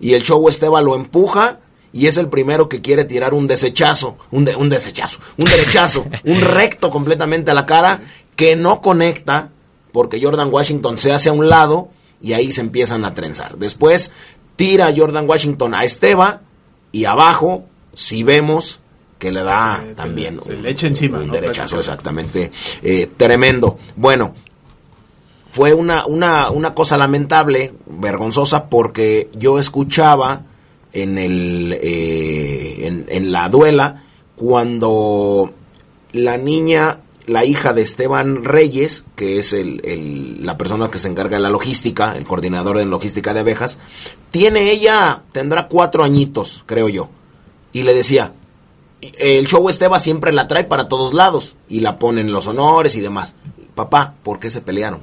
y 0.00 0.14
el 0.14 0.24
show 0.24 0.48
Esteba 0.48 0.82
lo 0.82 0.96
empuja 0.96 1.60
y 1.92 2.08
es 2.08 2.16
el 2.16 2.28
primero 2.28 2.68
que 2.68 2.82
quiere 2.82 3.04
tirar 3.04 3.34
un 3.34 3.46
desechazo, 3.46 4.18
un, 4.32 4.48
un 4.56 4.68
desechazo, 4.68 5.20
un 5.38 5.44
derechazo, 5.44 6.04
un 6.24 6.40
recto 6.40 6.90
completamente 6.90 7.52
a 7.52 7.54
la 7.54 7.66
cara 7.66 8.00
que 8.34 8.56
no 8.56 8.80
conecta 8.80 9.50
porque 9.92 10.20
Jordan 10.20 10.52
Washington 10.52 10.98
se 10.98 11.12
hace 11.12 11.28
a 11.28 11.32
un 11.32 11.48
lado 11.48 11.90
y 12.20 12.32
ahí 12.32 12.50
se 12.50 12.62
empiezan 12.62 13.04
a 13.04 13.14
trenzar. 13.14 13.58
Después 13.58 14.10
tira 14.56 14.92
Jordan 14.96 15.28
Washington 15.28 15.72
a 15.72 15.84
Esteba 15.84 16.40
y 16.90 17.04
abajo, 17.04 17.64
si 17.96 18.22
vemos 18.22 18.78
que 19.18 19.32
le 19.32 19.42
da 19.42 19.82
también 19.96 20.40
se, 20.40 20.54
le 20.54 20.70
echa 20.70 20.86
encima, 20.86 21.18
un 21.18 21.30
derechazo 21.30 21.78
exactamente 21.78 22.52
eh, 22.82 23.10
tremendo. 23.16 23.78
Bueno, 23.96 24.34
fue 25.50 25.72
una, 25.72 26.06
una, 26.06 26.50
una 26.50 26.74
cosa 26.74 26.98
lamentable, 26.98 27.72
vergonzosa, 27.86 28.66
porque 28.68 29.30
yo 29.32 29.58
escuchaba 29.58 30.42
en, 30.92 31.16
el, 31.16 31.78
eh, 31.80 33.04
en, 33.08 33.32
la 33.32 33.48
duela 33.48 34.04
cuando 34.36 35.50
la 36.12 36.36
niña, 36.36 37.00
la 37.26 37.46
hija 37.46 37.72
de 37.72 37.80
Esteban 37.80 38.44
Reyes, 38.44 39.04
que 39.14 39.38
es 39.38 39.54
el, 39.54 40.44
la 40.44 40.58
persona 40.58 40.90
que 40.90 40.98
se 40.98 41.08
encarga 41.08 41.38
de 41.38 41.42
la 41.42 41.50
logística, 41.50 42.14
el 42.14 42.26
coordinador 42.26 42.76
de 42.76 42.84
logística 42.84 43.32
de 43.32 43.40
abejas, 43.40 43.78
tiene 44.28 44.70
ella, 44.70 45.22
tendrá 45.32 45.68
cuatro 45.68 46.04
añitos, 46.04 46.64
creo 46.66 46.90
yo. 46.90 47.08
Y 47.76 47.82
le 47.82 47.92
decía, 47.92 48.32
el 49.02 49.46
show 49.48 49.68
Esteba 49.68 49.98
siempre 50.00 50.32
la 50.32 50.48
trae 50.48 50.64
para 50.64 50.88
todos 50.88 51.12
lados 51.12 51.56
y 51.68 51.80
la 51.80 51.98
ponen 51.98 52.32
los 52.32 52.46
honores 52.46 52.96
y 52.96 53.02
demás. 53.02 53.34
Papá, 53.74 54.14
¿por 54.22 54.40
qué 54.40 54.48
se 54.48 54.62
pelearon? 54.62 55.00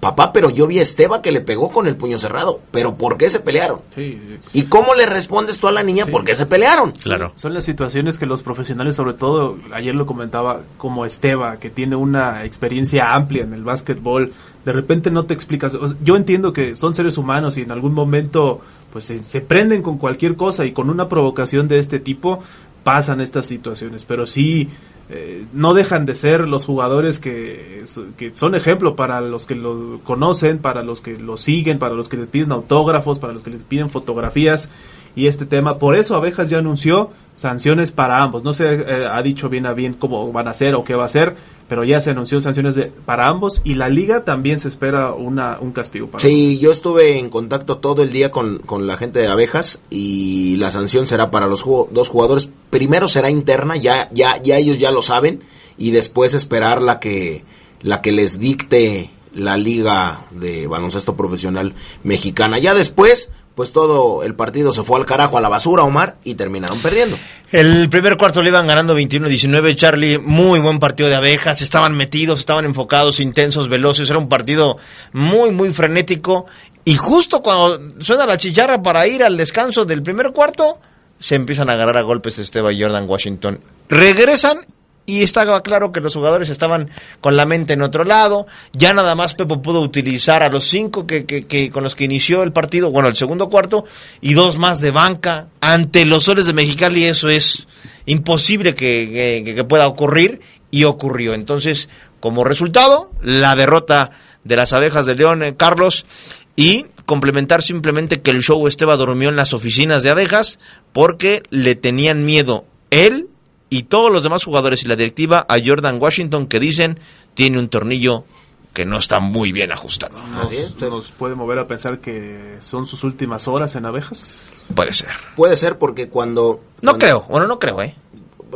Papá, 0.00 0.32
pero 0.32 0.50
yo 0.50 0.66
vi 0.66 0.78
a 0.78 0.82
Esteba 0.82 1.20
que 1.20 1.30
le 1.30 1.42
pegó 1.42 1.70
con 1.70 1.86
el 1.86 1.94
puño 1.94 2.18
cerrado, 2.18 2.60
pero 2.72 2.96
¿por 2.96 3.18
qué 3.18 3.28
se 3.28 3.40
pelearon? 3.40 3.80
Sí, 3.90 4.18
¿Y 4.52 4.64
cómo 4.64 4.94
le 4.94 5.06
respondes 5.06 5.60
tú 5.60 5.68
a 5.68 5.72
la 5.72 5.82
niña 5.82 6.06
por 6.06 6.24
qué 6.24 6.34
se 6.34 6.46
pelearon? 6.46 6.92
Claro. 6.92 7.32
Son 7.34 7.52
las 7.52 7.64
situaciones 7.64 8.18
que 8.18 8.26
los 8.26 8.42
profesionales, 8.42 8.96
sobre 8.96 9.12
todo, 9.12 9.58
ayer 9.72 9.94
lo 9.94 10.06
comentaba, 10.06 10.62
como 10.78 11.04
Esteba, 11.04 11.58
que 11.58 11.68
tiene 11.68 11.96
una 11.96 12.44
experiencia 12.44 13.14
amplia 13.14 13.44
en 13.44 13.52
el 13.52 13.62
básquetbol, 13.62 14.32
de 14.64 14.72
repente 14.72 15.10
no 15.10 15.24
te 15.24 15.34
explicas. 15.34 15.76
Yo 16.02 16.16
entiendo 16.16 16.52
que 16.52 16.76
son 16.76 16.94
seres 16.94 17.18
humanos 17.18 17.58
y 17.58 17.62
en 17.62 17.70
algún 17.70 17.94
momento 17.94 18.60
pues 18.92 19.04
se, 19.04 19.20
se 19.20 19.40
prenden 19.40 19.82
con 19.82 19.98
cualquier 19.98 20.34
cosa 20.34 20.64
y 20.64 20.72
con 20.72 20.90
una 20.90 21.08
provocación 21.08 21.68
de 21.68 21.78
este 21.78 22.00
tipo 22.00 22.42
pasan 22.82 23.20
estas 23.20 23.46
situaciones, 23.46 24.04
pero 24.04 24.26
sí 24.26 24.68
eh, 25.12 25.44
no 25.52 25.74
dejan 25.74 26.06
de 26.06 26.14
ser 26.14 26.46
los 26.46 26.64
jugadores 26.64 27.18
que, 27.18 27.84
que, 28.16 28.30
son 28.34 28.54
ejemplo 28.54 28.94
para 28.94 29.20
los 29.20 29.44
que 29.44 29.56
lo 29.56 29.98
conocen, 30.04 30.58
para 30.58 30.84
los 30.84 31.00
que 31.00 31.18
lo 31.18 31.36
siguen, 31.36 31.80
para 31.80 31.94
los 31.94 32.08
que 32.08 32.16
les 32.16 32.28
piden 32.28 32.52
autógrafos, 32.52 33.18
para 33.18 33.32
los 33.32 33.42
que 33.42 33.50
les 33.50 33.64
piden 33.64 33.90
fotografías 33.90 34.70
y 35.16 35.26
este 35.26 35.46
tema. 35.46 35.78
Por 35.78 35.96
eso 35.96 36.14
Abejas 36.14 36.48
ya 36.48 36.58
anunció 36.58 37.10
sanciones 37.40 37.90
para 37.90 38.22
ambos. 38.22 38.44
No 38.44 38.52
se 38.52 38.66
eh, 38.66 39.08
ha 39.10 39.22
dicho 39.22 39.48
bien 39.48 39.64
a 39.64 39.72
bien 39.72 39.94
cómo 39.94 40.30
van 40.30 40.46
a 40.46 40.52
ser 40.52 40.74
o 40.74 40.84
qué 40.84 40.94
va 40.94 41.06
a 41.06 41.08
ser, 41.08 41.34
pero 41.68 41.84
ya 41.84 41.98
se 41.98 42.10
anunció 42.10 42.38
sanciones 42.42 42.74
de, 42.74 42.92
para 43.06 43.28
ambos 43.28 43.62
y 43.64 43.76
la 43.76 43.88
liga 43.88 44.24
también 44.24 44.60
se 44.60 44.68
espera 44.68 45.14
una, 45.14 45.56
un 45.58 45.72
castigo 45.72 46.06
para 46.06 46.20
Sí, 46.20 46.58
yo 46.58 46.70
estuve 46.70 47.18
en 47.18 47.30
contacto 47.30 47.78
todo 47.78 48.02
el 48.02 48.12
día 48.12 48.30
con, 48.30 48.58
con, 48.58 48.86
la 48.86 48.98
gente 48.98 49.20
de 49.20 49.28
Abejas 49.28 49.80
y 49.88 50.56
la 50.58 50.70
sanción 50.70 51.06
será 51.06 51.30
para 51.30 51.46
los 51.46 51.64
dos 51.64 52.10
jugadores. 52.10 52.50
Primero 52.68 53.08
será 53.08 53.30
interna, 53.30 53.76
ya, 53.76 54.10
ya, 54.12 54.36
ya 54.42 54.58
ellos 54.58 54.78
ya 54.78 54.90
lo 54.90 55.00
saben, 55.00 55.42
y 55.78 55.92
después 55.92 56.34
esperar 56.34 56.82
la 56.82 57.00
que, 57.00 57.42
la 57.80 58.02
que 58.02 58.12
les 58.12 58.38
dicte 58.38 59.08
la 59.32 59.56
liga 59.56 60.26
de 60.30 60.66
baloncesto 60.66 61.16
profesional 61.16 61.72
mexicana. 62.02 62.58
Ya 62.58 62.74
después 62.74 63.30
pues 63.54 63.72
todo 63.72 64.22
el 64.22 64.34
partido 64.34 64.72
se 64.72 64.82
fue 64.82 64.98
al 64.98 65.06
carajo 65.06 65.36
a 65.36 65.40
la 65.40 65.48
basura, 65.48 65.82
Omar, 65.82 66.16
y 66.24 66.34
terminaron 66.34 66.78
perdiendo. 66.80 67.18
El 67.52 67.88
primer 67.88 68.16
cuarto 68.16 68.42
le 68.42 68.48
iban 68.48 68.66
ganando 68.66 68.98
21-19, 68.98 69.74
Charlie, 69.74 70.18
muy 70.18 70.60
buen 70.60 70.78
partido 70.78 71.08
de 71.08 71.16
abejas, 71.16 71.62
estaban 71.62 71.96
metidos, 71.96 72.40
estaban 72.40 72.64
enfocados, 72.64 73.20
intensos, 73.20 73.68
veloces, 73.68 74.08
era 74.08 74.18
un 74.18 74.28
partido 74.28 74.78
muy, 75.12 75.50
muy 75.50 75.70
frenético, 75.70 76.46
y 76.84 76.94
justo 76.94 77.42
cuando 77.42 78.02
suena 78.02 78.26
la 78.26 78.38
chicharra 78.38 78.82
para 78.82 79.06
ir 79.06 79.22
al 79.22 79.36
descanso 79.36 79.84
del 79.84 80.02
primer 80.02 80.32
cuarto, 80.32 80.80
se 81.18 81.34
empiezan 81.34 81.68
a 81.68 81.74
agarrar 81.74 81.98
a 81.98 82.02
golpes 82.02 82.38
Esteban 82.38 82.74
y 82.74 82.80
Jordan 82.80 83.08
Washington. 83.08 83.60
Regresan 83.88 84.58
y 85.06 85.22
estaba 85.22 85.62
claro 85.62 85.92
que 85.92 86.00
los 86.00 86.14
jugadores 86.14 86.50
estaban 86.50 86.90
con 87.20 87.36
la 87.36 87.46
mente 87.46 87.72
en 87.72 87.82
otro 87.82 88.04
lado. 88.04 88.46
Ya 88.72 88.94
nada 88.94 89.14
más 89.14 89.34
Pepo 89.34 89.60
pudo 89.60 89.80
utilizar 89.80 90.42
a 90.42 90.48
los 90.48 90.64
cinco 90.64 91.06
que, 91.06 91.24
que, 91.24 91.70
con 91.70 91.82
los 91.82 91.94
que 91.94 92.04
inició 92.04 92.42
el 92.42 92.52
partido, 92.52 92.90
bueno, 92.90 93.08
el 93.08 93.16
segundo 93.16 93.48
cuarto, 93.48 93.84
y 94.20 94.34
dos 94.34 94.56
más 94.56 94.80
de 94.80 94.90
banca 94.90 95.48
ante 95.60 96.04
los 96.04 96.24
soles 96.24 96.46
de 96.46 96.52
Mexicali. 96.52 97.04
Eso 97.04 97.28
es 97.28 97.66
imposible 98.06 98.74
que, 98.74 99.42
que, 99.44 99.54
que 99.54 99.64
pueda 99.64 99.88
ocurrir 99.88 100.40
y 100.70 100.84
ocurrió. 100.84 101.34
Entonces, 101.34 101.88
como 102.20 102.44
resultado, 102.44 103.10
la 103.22 103.56
derrota 103.56 104.10
de 104.44 104.56
las 104.56 104.72
abejas 104.72 105.06
de 105.06 105.16
León, 105.16 105.42
eh, 105.42 105.56
Carlos, 105.56 106.06
y 106.54 106.86
complementar 107.06 107.62
simplemente 107.62 108.20
que 108.20 108.30
el 108.30 108.42
show 108.42 108.66
Esteba 108.68 108.96
durmió 108.96 109.30
en 109.30 109.36
las 109.36 109.54
oficinas 109.54 110.02
de 110.02 110.10
abejas 110.10 110.58
porque 110.92 111.42
le 111.50 111.74
tenían 111.74 112.24
miedo 112.24 112.66
él 112.90 113.29
y 113.70 113.84
todos 113.84 114.12
los 114.12 114.22
demás 114.22 114.44
jugadores 114.44 114.82
y 114.84 114.88
la 114.88 114.96
directiva 114.96 115.46
a 115.48 115.56
Jordan 115.64 115.98
Washington 116.00 116.46
que 116.46 116.60
dicen 116.60 117.00
tiene 117.34 117.58
un 117.58 117.68
tornillo 117.68 118.24
que 118.72 118.84
no 118.84 118.98
está 118.98 119.18
muy 119.20 119.50
bien 119.52 119.72
ajustado. 119.72 120.20
Nos, 120.28 120.80
nos 120.80 121.10
puede 121.12 121.34
mover 121.34 121.58
a 121.58 121.66
pensar 121.66 122.00
que 122.00 122.56
son 122.60 122.86
sus 122.86 123.02
últimas 123.04 123.48
horas 123.48 123.74
en 123.76 123.84
abejas. 123.86 124.64
Puede 124.74 124.92
ser. 124.92 125.08
Puede 125.36 125.56
ser 125.56 125.78
porque 125.78 126.08
cuando... 126.08 126.60
No 126.82 126.92
cuando- 126.92 126.98
creo, 126.98 127.22
bueno, 127.28 127.46
no 127.48 127.58
creo, 127.58 127.82
¿eh? 127.82 127.96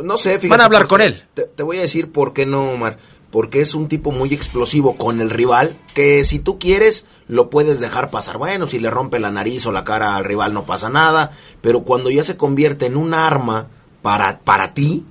No 0.03 0.17
sé, 0.17 0.31
fíjate. 0.39 0.47
Van 0.49 0.61
a 0.61 0.65
hablar 0.65 0.87
con 0.87 1.01
él. 1.01 1.23
Te, 1.33 1.43
te 1.43 1.63
voy 1.63 1.77
a 1.77 1.81
decir 1.81 2.11
por 2.11 2.33
qué 2.33 2.45
no, 2.45 2.71
Omar. 2.71 2.97
Porque 3.31 3.59
es 3.59 3.75
un 3.75 3.89
tipo 3.89 4.11
muy 4.13 4.33
explosivo 4.33 4.95
con 4.95 5.19
el 5.19 5.29
rival, 5.29 5.75
que 5.93 6.23
si 6.23 6.39
tú 6.39 6.57
quieres 6.59 7.05
lo 7.27 7.49
puedes 7.49 7.81
dejar 7.81 8.09
pasar. 8.09 8.37
Bueno, 8.37 8.67
si 8.69 8.79
le 8.79 8.89
rompe 8.89 9.19
la 9.19 9.31
nariz 9.31 9.65
o 9.65 9.73
la 9.73 9.83
cara 9.83 10.15
al 10.15 10.23
rival 10.23 10.53
no 10.53 10.65
pasa 10.65 10.89
nada, 10.89 11.33
pero 11.61 11.81
cuando 11.83 12.09
ya 12.09 12.23
se 12.23 12.37
convierte 12.37 12.85
en 12.85 12.95
un 12.95 13.13
arma 13.13 13.67
para, 14.05 14.37
para 14.39 14.73
ti, 14.75 15.03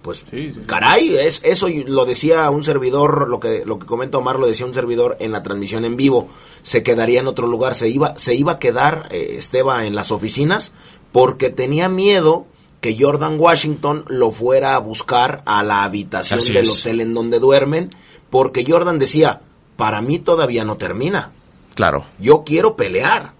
pues 0.00 0.20
Sí, 0.30 0.52
sí, 0.52 0.52
sí. 0.54 0.60
caray, 0.66 1.14
es, 1.18 1.42
eso 1.44 1.68
lo 1.68 2.06
decía 2.06 2.48
un 2.48 2.64
servidor, 2.64 3.28
lo 3.28 3.40
que, 3.40 3.64
lo 3.66 3.78
que 3.78 3.84
comenta 3.84 4.16
Omar 4.16 4.38
lo 4.38 4.46
decía 4.46 4.64
un 4.64 4.72
servidor 4.72 5.18
en 5.20 5.32
la 5.32 5.42
transmisión 5.42 5.84
en 5.84 5.98
vivo, 5.98 6.28
se 6.62 6.82
quedaría 6.82 7.20
en 7.20 7.26
otro 7.26 7.46
lugar, 7.46 7.74
se 7.74 7.90
iba, 7.90 8.16
se 8.16 8.34
iba 8.34 8.52
a 8.52 8.58
quedar 8.58 9.08
eh, 9.10 9.34
Esteba 9.36 9.84
en 9.84 9.94
las 9.94 10.10
oficinas 10.10 10.72
porque 11.12 11.50
tenía 11.50 11.90
miedo 11.90 12.46
que 12.80 12.96
Jordan 12.98 13.38
Washington 13.38 14.04
lo 14.08 14.30
fuera 14.30 14.76
a 14.76 14.78
buscar 14.78 15.42
a 15.44 15.62
la 15.62 15.84
habitación 15.84 16.38
Así 16.38 16.54
del 16.54 16.62
es. 16.62 16.80
hotel 16.80 17.00
en 17.02 17.12
donde 17.12 17.38
duermen, 17.38 17.90
porque 18.30 18.64
Jordan 18.66 18.98
decía, 18.98 19.42
para 19.76 20.00
mí 20.00 20.18
todavía 20.20 20.64
no 20.64 20.78
termina, 20.78 21.32
Claro. 21.74 22.06
yo 22.18 22.44
quiero 22.46 22.76
pelear, 22.76 23.32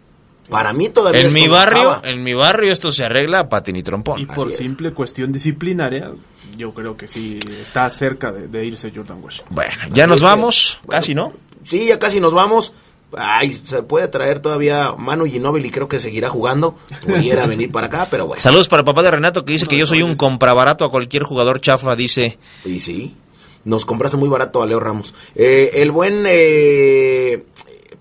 para 0.51 0.73
mí 0.73 0.89
todavía 0.89 1.21
En 1.21 1.27
esto 1.27 1.39
mi 1.39 1.47
no 1.47 1.53
barrio, 1.53 1.91
acaba". 1.93 2.09
en 2.11 2.23
mi 2.25 2.35
barrio 2.35 2.73
esto 2.73 2.93
se 2.93 3.05
arregla 3.05 3.41
a 3.41 3.49
patín 3.49 3.77
y 3.77 3.83
trompón. 3.83 4.21
Y 4.21 4.27
por 4.27 4.49
Así 4.49 4.63
es. 4.63 4.69
simple 4.69 4.93
cuestión 4.93 5.33
disciplinaria, 5.33 6.11
yo 6.57 6.73
creo 6.75 6.97
que 6.97 7.07
sí 7.09 7.39
está 7.61 7.89
cerca 7.91 8.33
de, 8.33 8.49
de 8.49 8.65
irse 8.65 8.93
Jordan 8.95 9.23
Washington. 9.23 9.55
Bueno, 9.55 9.73
ya 9.93 10.05
Así 10.05 10.11
nos 10.11 10.21
que, 10.21 10.27
vamos, 10.27 10.79
bueno, 10.85 10.99
casi, 11.01 11.15
¿no? 11.15 11.33
Sí, 11.65 11.87
ya 11.87 11.99
casi 11.99 12.21
nos 12.21 12.33
vamos. 12.35 12.73
Ay, 13.17 13.53
se 13.65 13.83
puede 13.83 14.07
traer 14.09 14.41
todavía 14.41 14.93
Manu 14.99 15.25
Ginóbili, 15.25 15.71
creo 15.71 15.89
que 15.89 15.99
seguirá 15.99 16.29
jugando. 16.29 16.77
Pudiera 17.07 17.47
venir 17.47 17.73
para 17.73 17.87
acá, 17.87 18.07
pero 18.11 18.27
bueno. 18.27 18.41
Saludos 18.43 18.69
para 18.69 18.81
el 18.81 18.85
papá 18.85 19.03
de 19.03 19.11
Renato 19.11 19.45
que 19.47 19.53
dice 19.55 19.67
que 19.67 19.79
yo 19.79 19.87
soy 19.87 20.03
un 20.03 20.15
comprabarato 20.15 20.85
a 20.85 20.91
cualquier 20.91 21.23
jugador 21.23 21.61
chafa, 21.63 21.97
dice. 21.97 22.39
Y 22.67 22.81
sí, 22.81 23.17
nos 23.65 23.87
compraste 23.87 24.19
muy 24.19 24.29
barato 24.29 24.63
a 24.63 24.67
Leo 24.67 24.79
Ramos. 24.79 25.15
Eh, 25.35 25.71
el 25.77 25.91
buen 25.91 26.25
eh, 26.27 27.45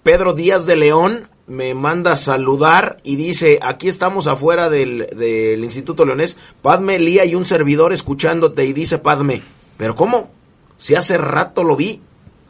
Pedro 0.04 0.34
Díaz 0.34 0.66
de 0.66 0.76
León 0.76 1.30
me 1.48 1.74
manda 1.74 2.16
saludar 2.18 2.98
y 3.04 3.16
dice, 3.16 3.60
aquí 3.62 3.88
estamos 3.88 4.28
afuera 4.28 4.70
del, 4.70 5.08
del 5.16 5.64
Instituto 5.64 6.06
Leonés, 6.06 6.38
Padme, 6.62 7.00
Lía 7.00 7.26
y 7.26 7.36
un 7.36 7.46
servidor 7.46 7.94
escuchándote 7.94 8.66
y 8.66 8.74
dice 8.74 8.98
Padme, 9.00 9.44
pero 9.78 9.96
¿cómo? 9.96 10.30
Si 10.78 10.94
hace 10.96 11.18
rato 11.18 11.64
lo 11.64 11.76
vi. 11.76 12.02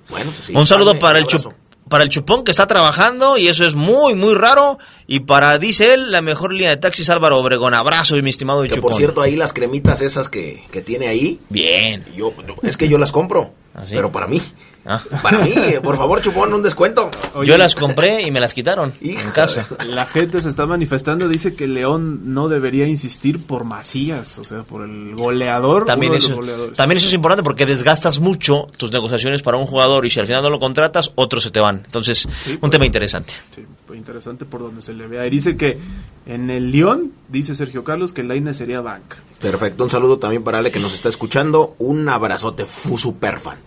Bueno, 0.09 0.31
pues 0.31 0.47
sí, 0.47 0.53
un 0.55 0.65
saludo 0.67 0.91
Padme, 0.93 1.01
para 1.01 1.19
el, 1.19 1.25
chup- 1.27 1.53
para 1.89 2.03
el 2.03 2.09
chupón 2.09 2.43
que 2.43 2.51
está 2.51 2.65
trabajando 2.65 3.37
y 3.37 3.47
eso 3.49 3.65
es 3.65 3.75
muy, 3.75 4.15
muy 4.15 4.33
raro. 4.33 4.79
Y 5.05 5.21
para, 5.21 5.57
dice 5.59 5.93
él, 5.93 6.11
la 6.11 6.21
mejor 6.21 6.51
línea 6.51 6.71
de 6.71 6.77
taxis 6.77 7.09
Álvaro 7.09 7.37
Obregón. 7.39 7.73
Abrazo, 7.73 8.15
mi 8.23 8.29
estimado 8.29 8.63
Que 8.63 8.69
chupón. 8.69 8.81
por 8.81 8.95
cierto, 8.95 9.21
ahí 9.21 9.35
las 9.35 9.53
cremitas 9.53 10.01
esas 10.01 10.27
que, 10.27 10.63
que 10.71 10.81
tiene 10.81 11.07
ahí, 11.07 11.39
Bien. 11.49 12.03
yo 12.15 12.33
es 12.63 12.75
que 12.77 12.87
yo 12.89 12.97
las 12.97 13.11
compro, 13.11 13.51
¿Ah, 13.77 13.85
sí? 13.85 13.93
pero 13.95 14.11
para 14.11 14.27
mí. 14.27 14.41
Ah. 14.89 15.01
Para 15.21 15.39
mí, 15.39 15.53
por 15.83 15.97
favor, 15.97 16.21
Chupón, 16.21 16.53
un 16.53 16.63
descuento. 16.63 17.09
Oye, 17.35 17.47
Yo 17.49 17.57
las 17.57 17.75
compré 17.75 18.21
y 18.21 18.31
me 18.31 18.39
las 18.39 18.53
quitaron 18.53 18.93
en 19.01 19.31
casa. 19.31 19.67
La 19.85 20.05
gente 20.05 20.41
se 20.41 20.47
está 20.49 20.65
manifestando, 20.65 21.27
dice 21.27 21.55
que 21.55 21.67
León 21.67 22.33
no 22.33 22.47
debería 22.47 22.87
insistir 22.87 23.45
por 23.45 23.65
Macías, 23.65 24.39
o 24.39 24.43
sea, 24.45 24.63
por 24.63 24.83
el 24.85 25.13
goleador. 25.15 25.83
También 25.85 26.13
eso, 26.13 26.39
también 26.75 26.97
eso 26.97 27.07
es 27.07 27.13
importante 27.13 27.43
porque 27.43 27.65
desgastas 27.65 28.19
mucho 28.19 28.67
tus 28.77 28.91
negociaciones 28.93 29.41
para 29.43 29.57
un 29.57 29.67
jugador 29.67 30.05
y 30.05 30.09
si 30.09 30.19
al 30.21 30.25
final 30.25 30.41
no 30.43 30.49
lo 30.49 30.59
contratas, 30.59 31.11
otros 31.15 31.43
se 31.43 31.51
te 31.51 31.59
van. 31.59 31.81
Entonces, 31.85 32.27
Sí, 32.45 32.51
un 32.53 32.59
pues. 32.59 32.71
tema 32.71 32.85
interesante. 32.85 33.33
Sí, 33.53 33.65
pues 33.65 33.76
interesante 33.95 34.45
por 34.45 34.61
donde 34.61 34.81
se 34.81 34.93
le 34.93 35.07
vea. 35.07 35.25
Y 35.25 35.29
dice 35.29 35.55
que 35.57 35.77
en 36.25 36.49
el 36.49 36.71
León, 36.71 37.11
dice 37.29 37.55
Sergio 37.55 37.83
Carlos, 37.83 38.13
que 38.13 38.23
Laine 38.23 38.53
sería 38.53 38.81
bank. 38.81 39.03
Perfecto, 39.39 39.83
un 39.83 39.89
saludo 39.89 40.17
también 40.17 40.43
para 40.43 40.59
Ale 40.59 40.71
que 40.71 40.79
nos 40.79 40.93
está 40.93 41.09
escuchando. 41.09 41.75
Un 41.79 42.07
abrazote, 42.09 42.65
fu 42.65 42.97
super 42.97 43.39
fan. 43.39 43.57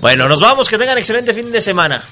Bueno, 0.00 0.28
nos 0.28 0.40
vamos, 0.40 0.68
que 0.68 0.78
tengan 0.78 0.98
excelente 0.98 1.34
fin 1.34 1.50
de 1.50 1.60
semana. 1.60 2.02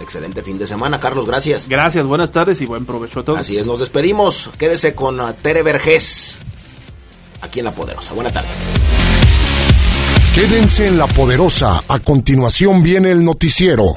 Excelente 0.00 0.42
fin 0.42 0.58
de 0.58 0.66
semana, 0.66 0.98
Carlos, 0.98 1.26
gracias. 1.26 1.68
Gracias, 1.68 2.06
buenas 2.06 2.32
tardes 2.32 2.60
y 2.62 2.66
buen 2.66 2.86
provecho 2.86 3.20
a 3.20 3.24
todos. 3.24 3.40
Así 3.40 3.58
es, 3.58 3.66
nos 3.66 3.80
despedimos. 3.80 4.50
Quédese 4.58 4.94
con 4.94 5.20
uh, 5.20 5.34
Tere 5.34 5.62
Vergés, 5.62 6.38
aquí 7.42 7.58
en 7.58 7.66
La 7.66 7.72
Poderosa. 7.72 8.14
Buena 8.14 8.32
tarde. 8.32 8.48
Quédense 10.34 10.86
en 10.86 10.96
la 10.96 11.08
poderosa. 11.08 11.82
A 11.88 11.98
continuación 11.98 12.84
viene 12.84 13.10
el 13.10 13.24
noticiero. 13.24 13.96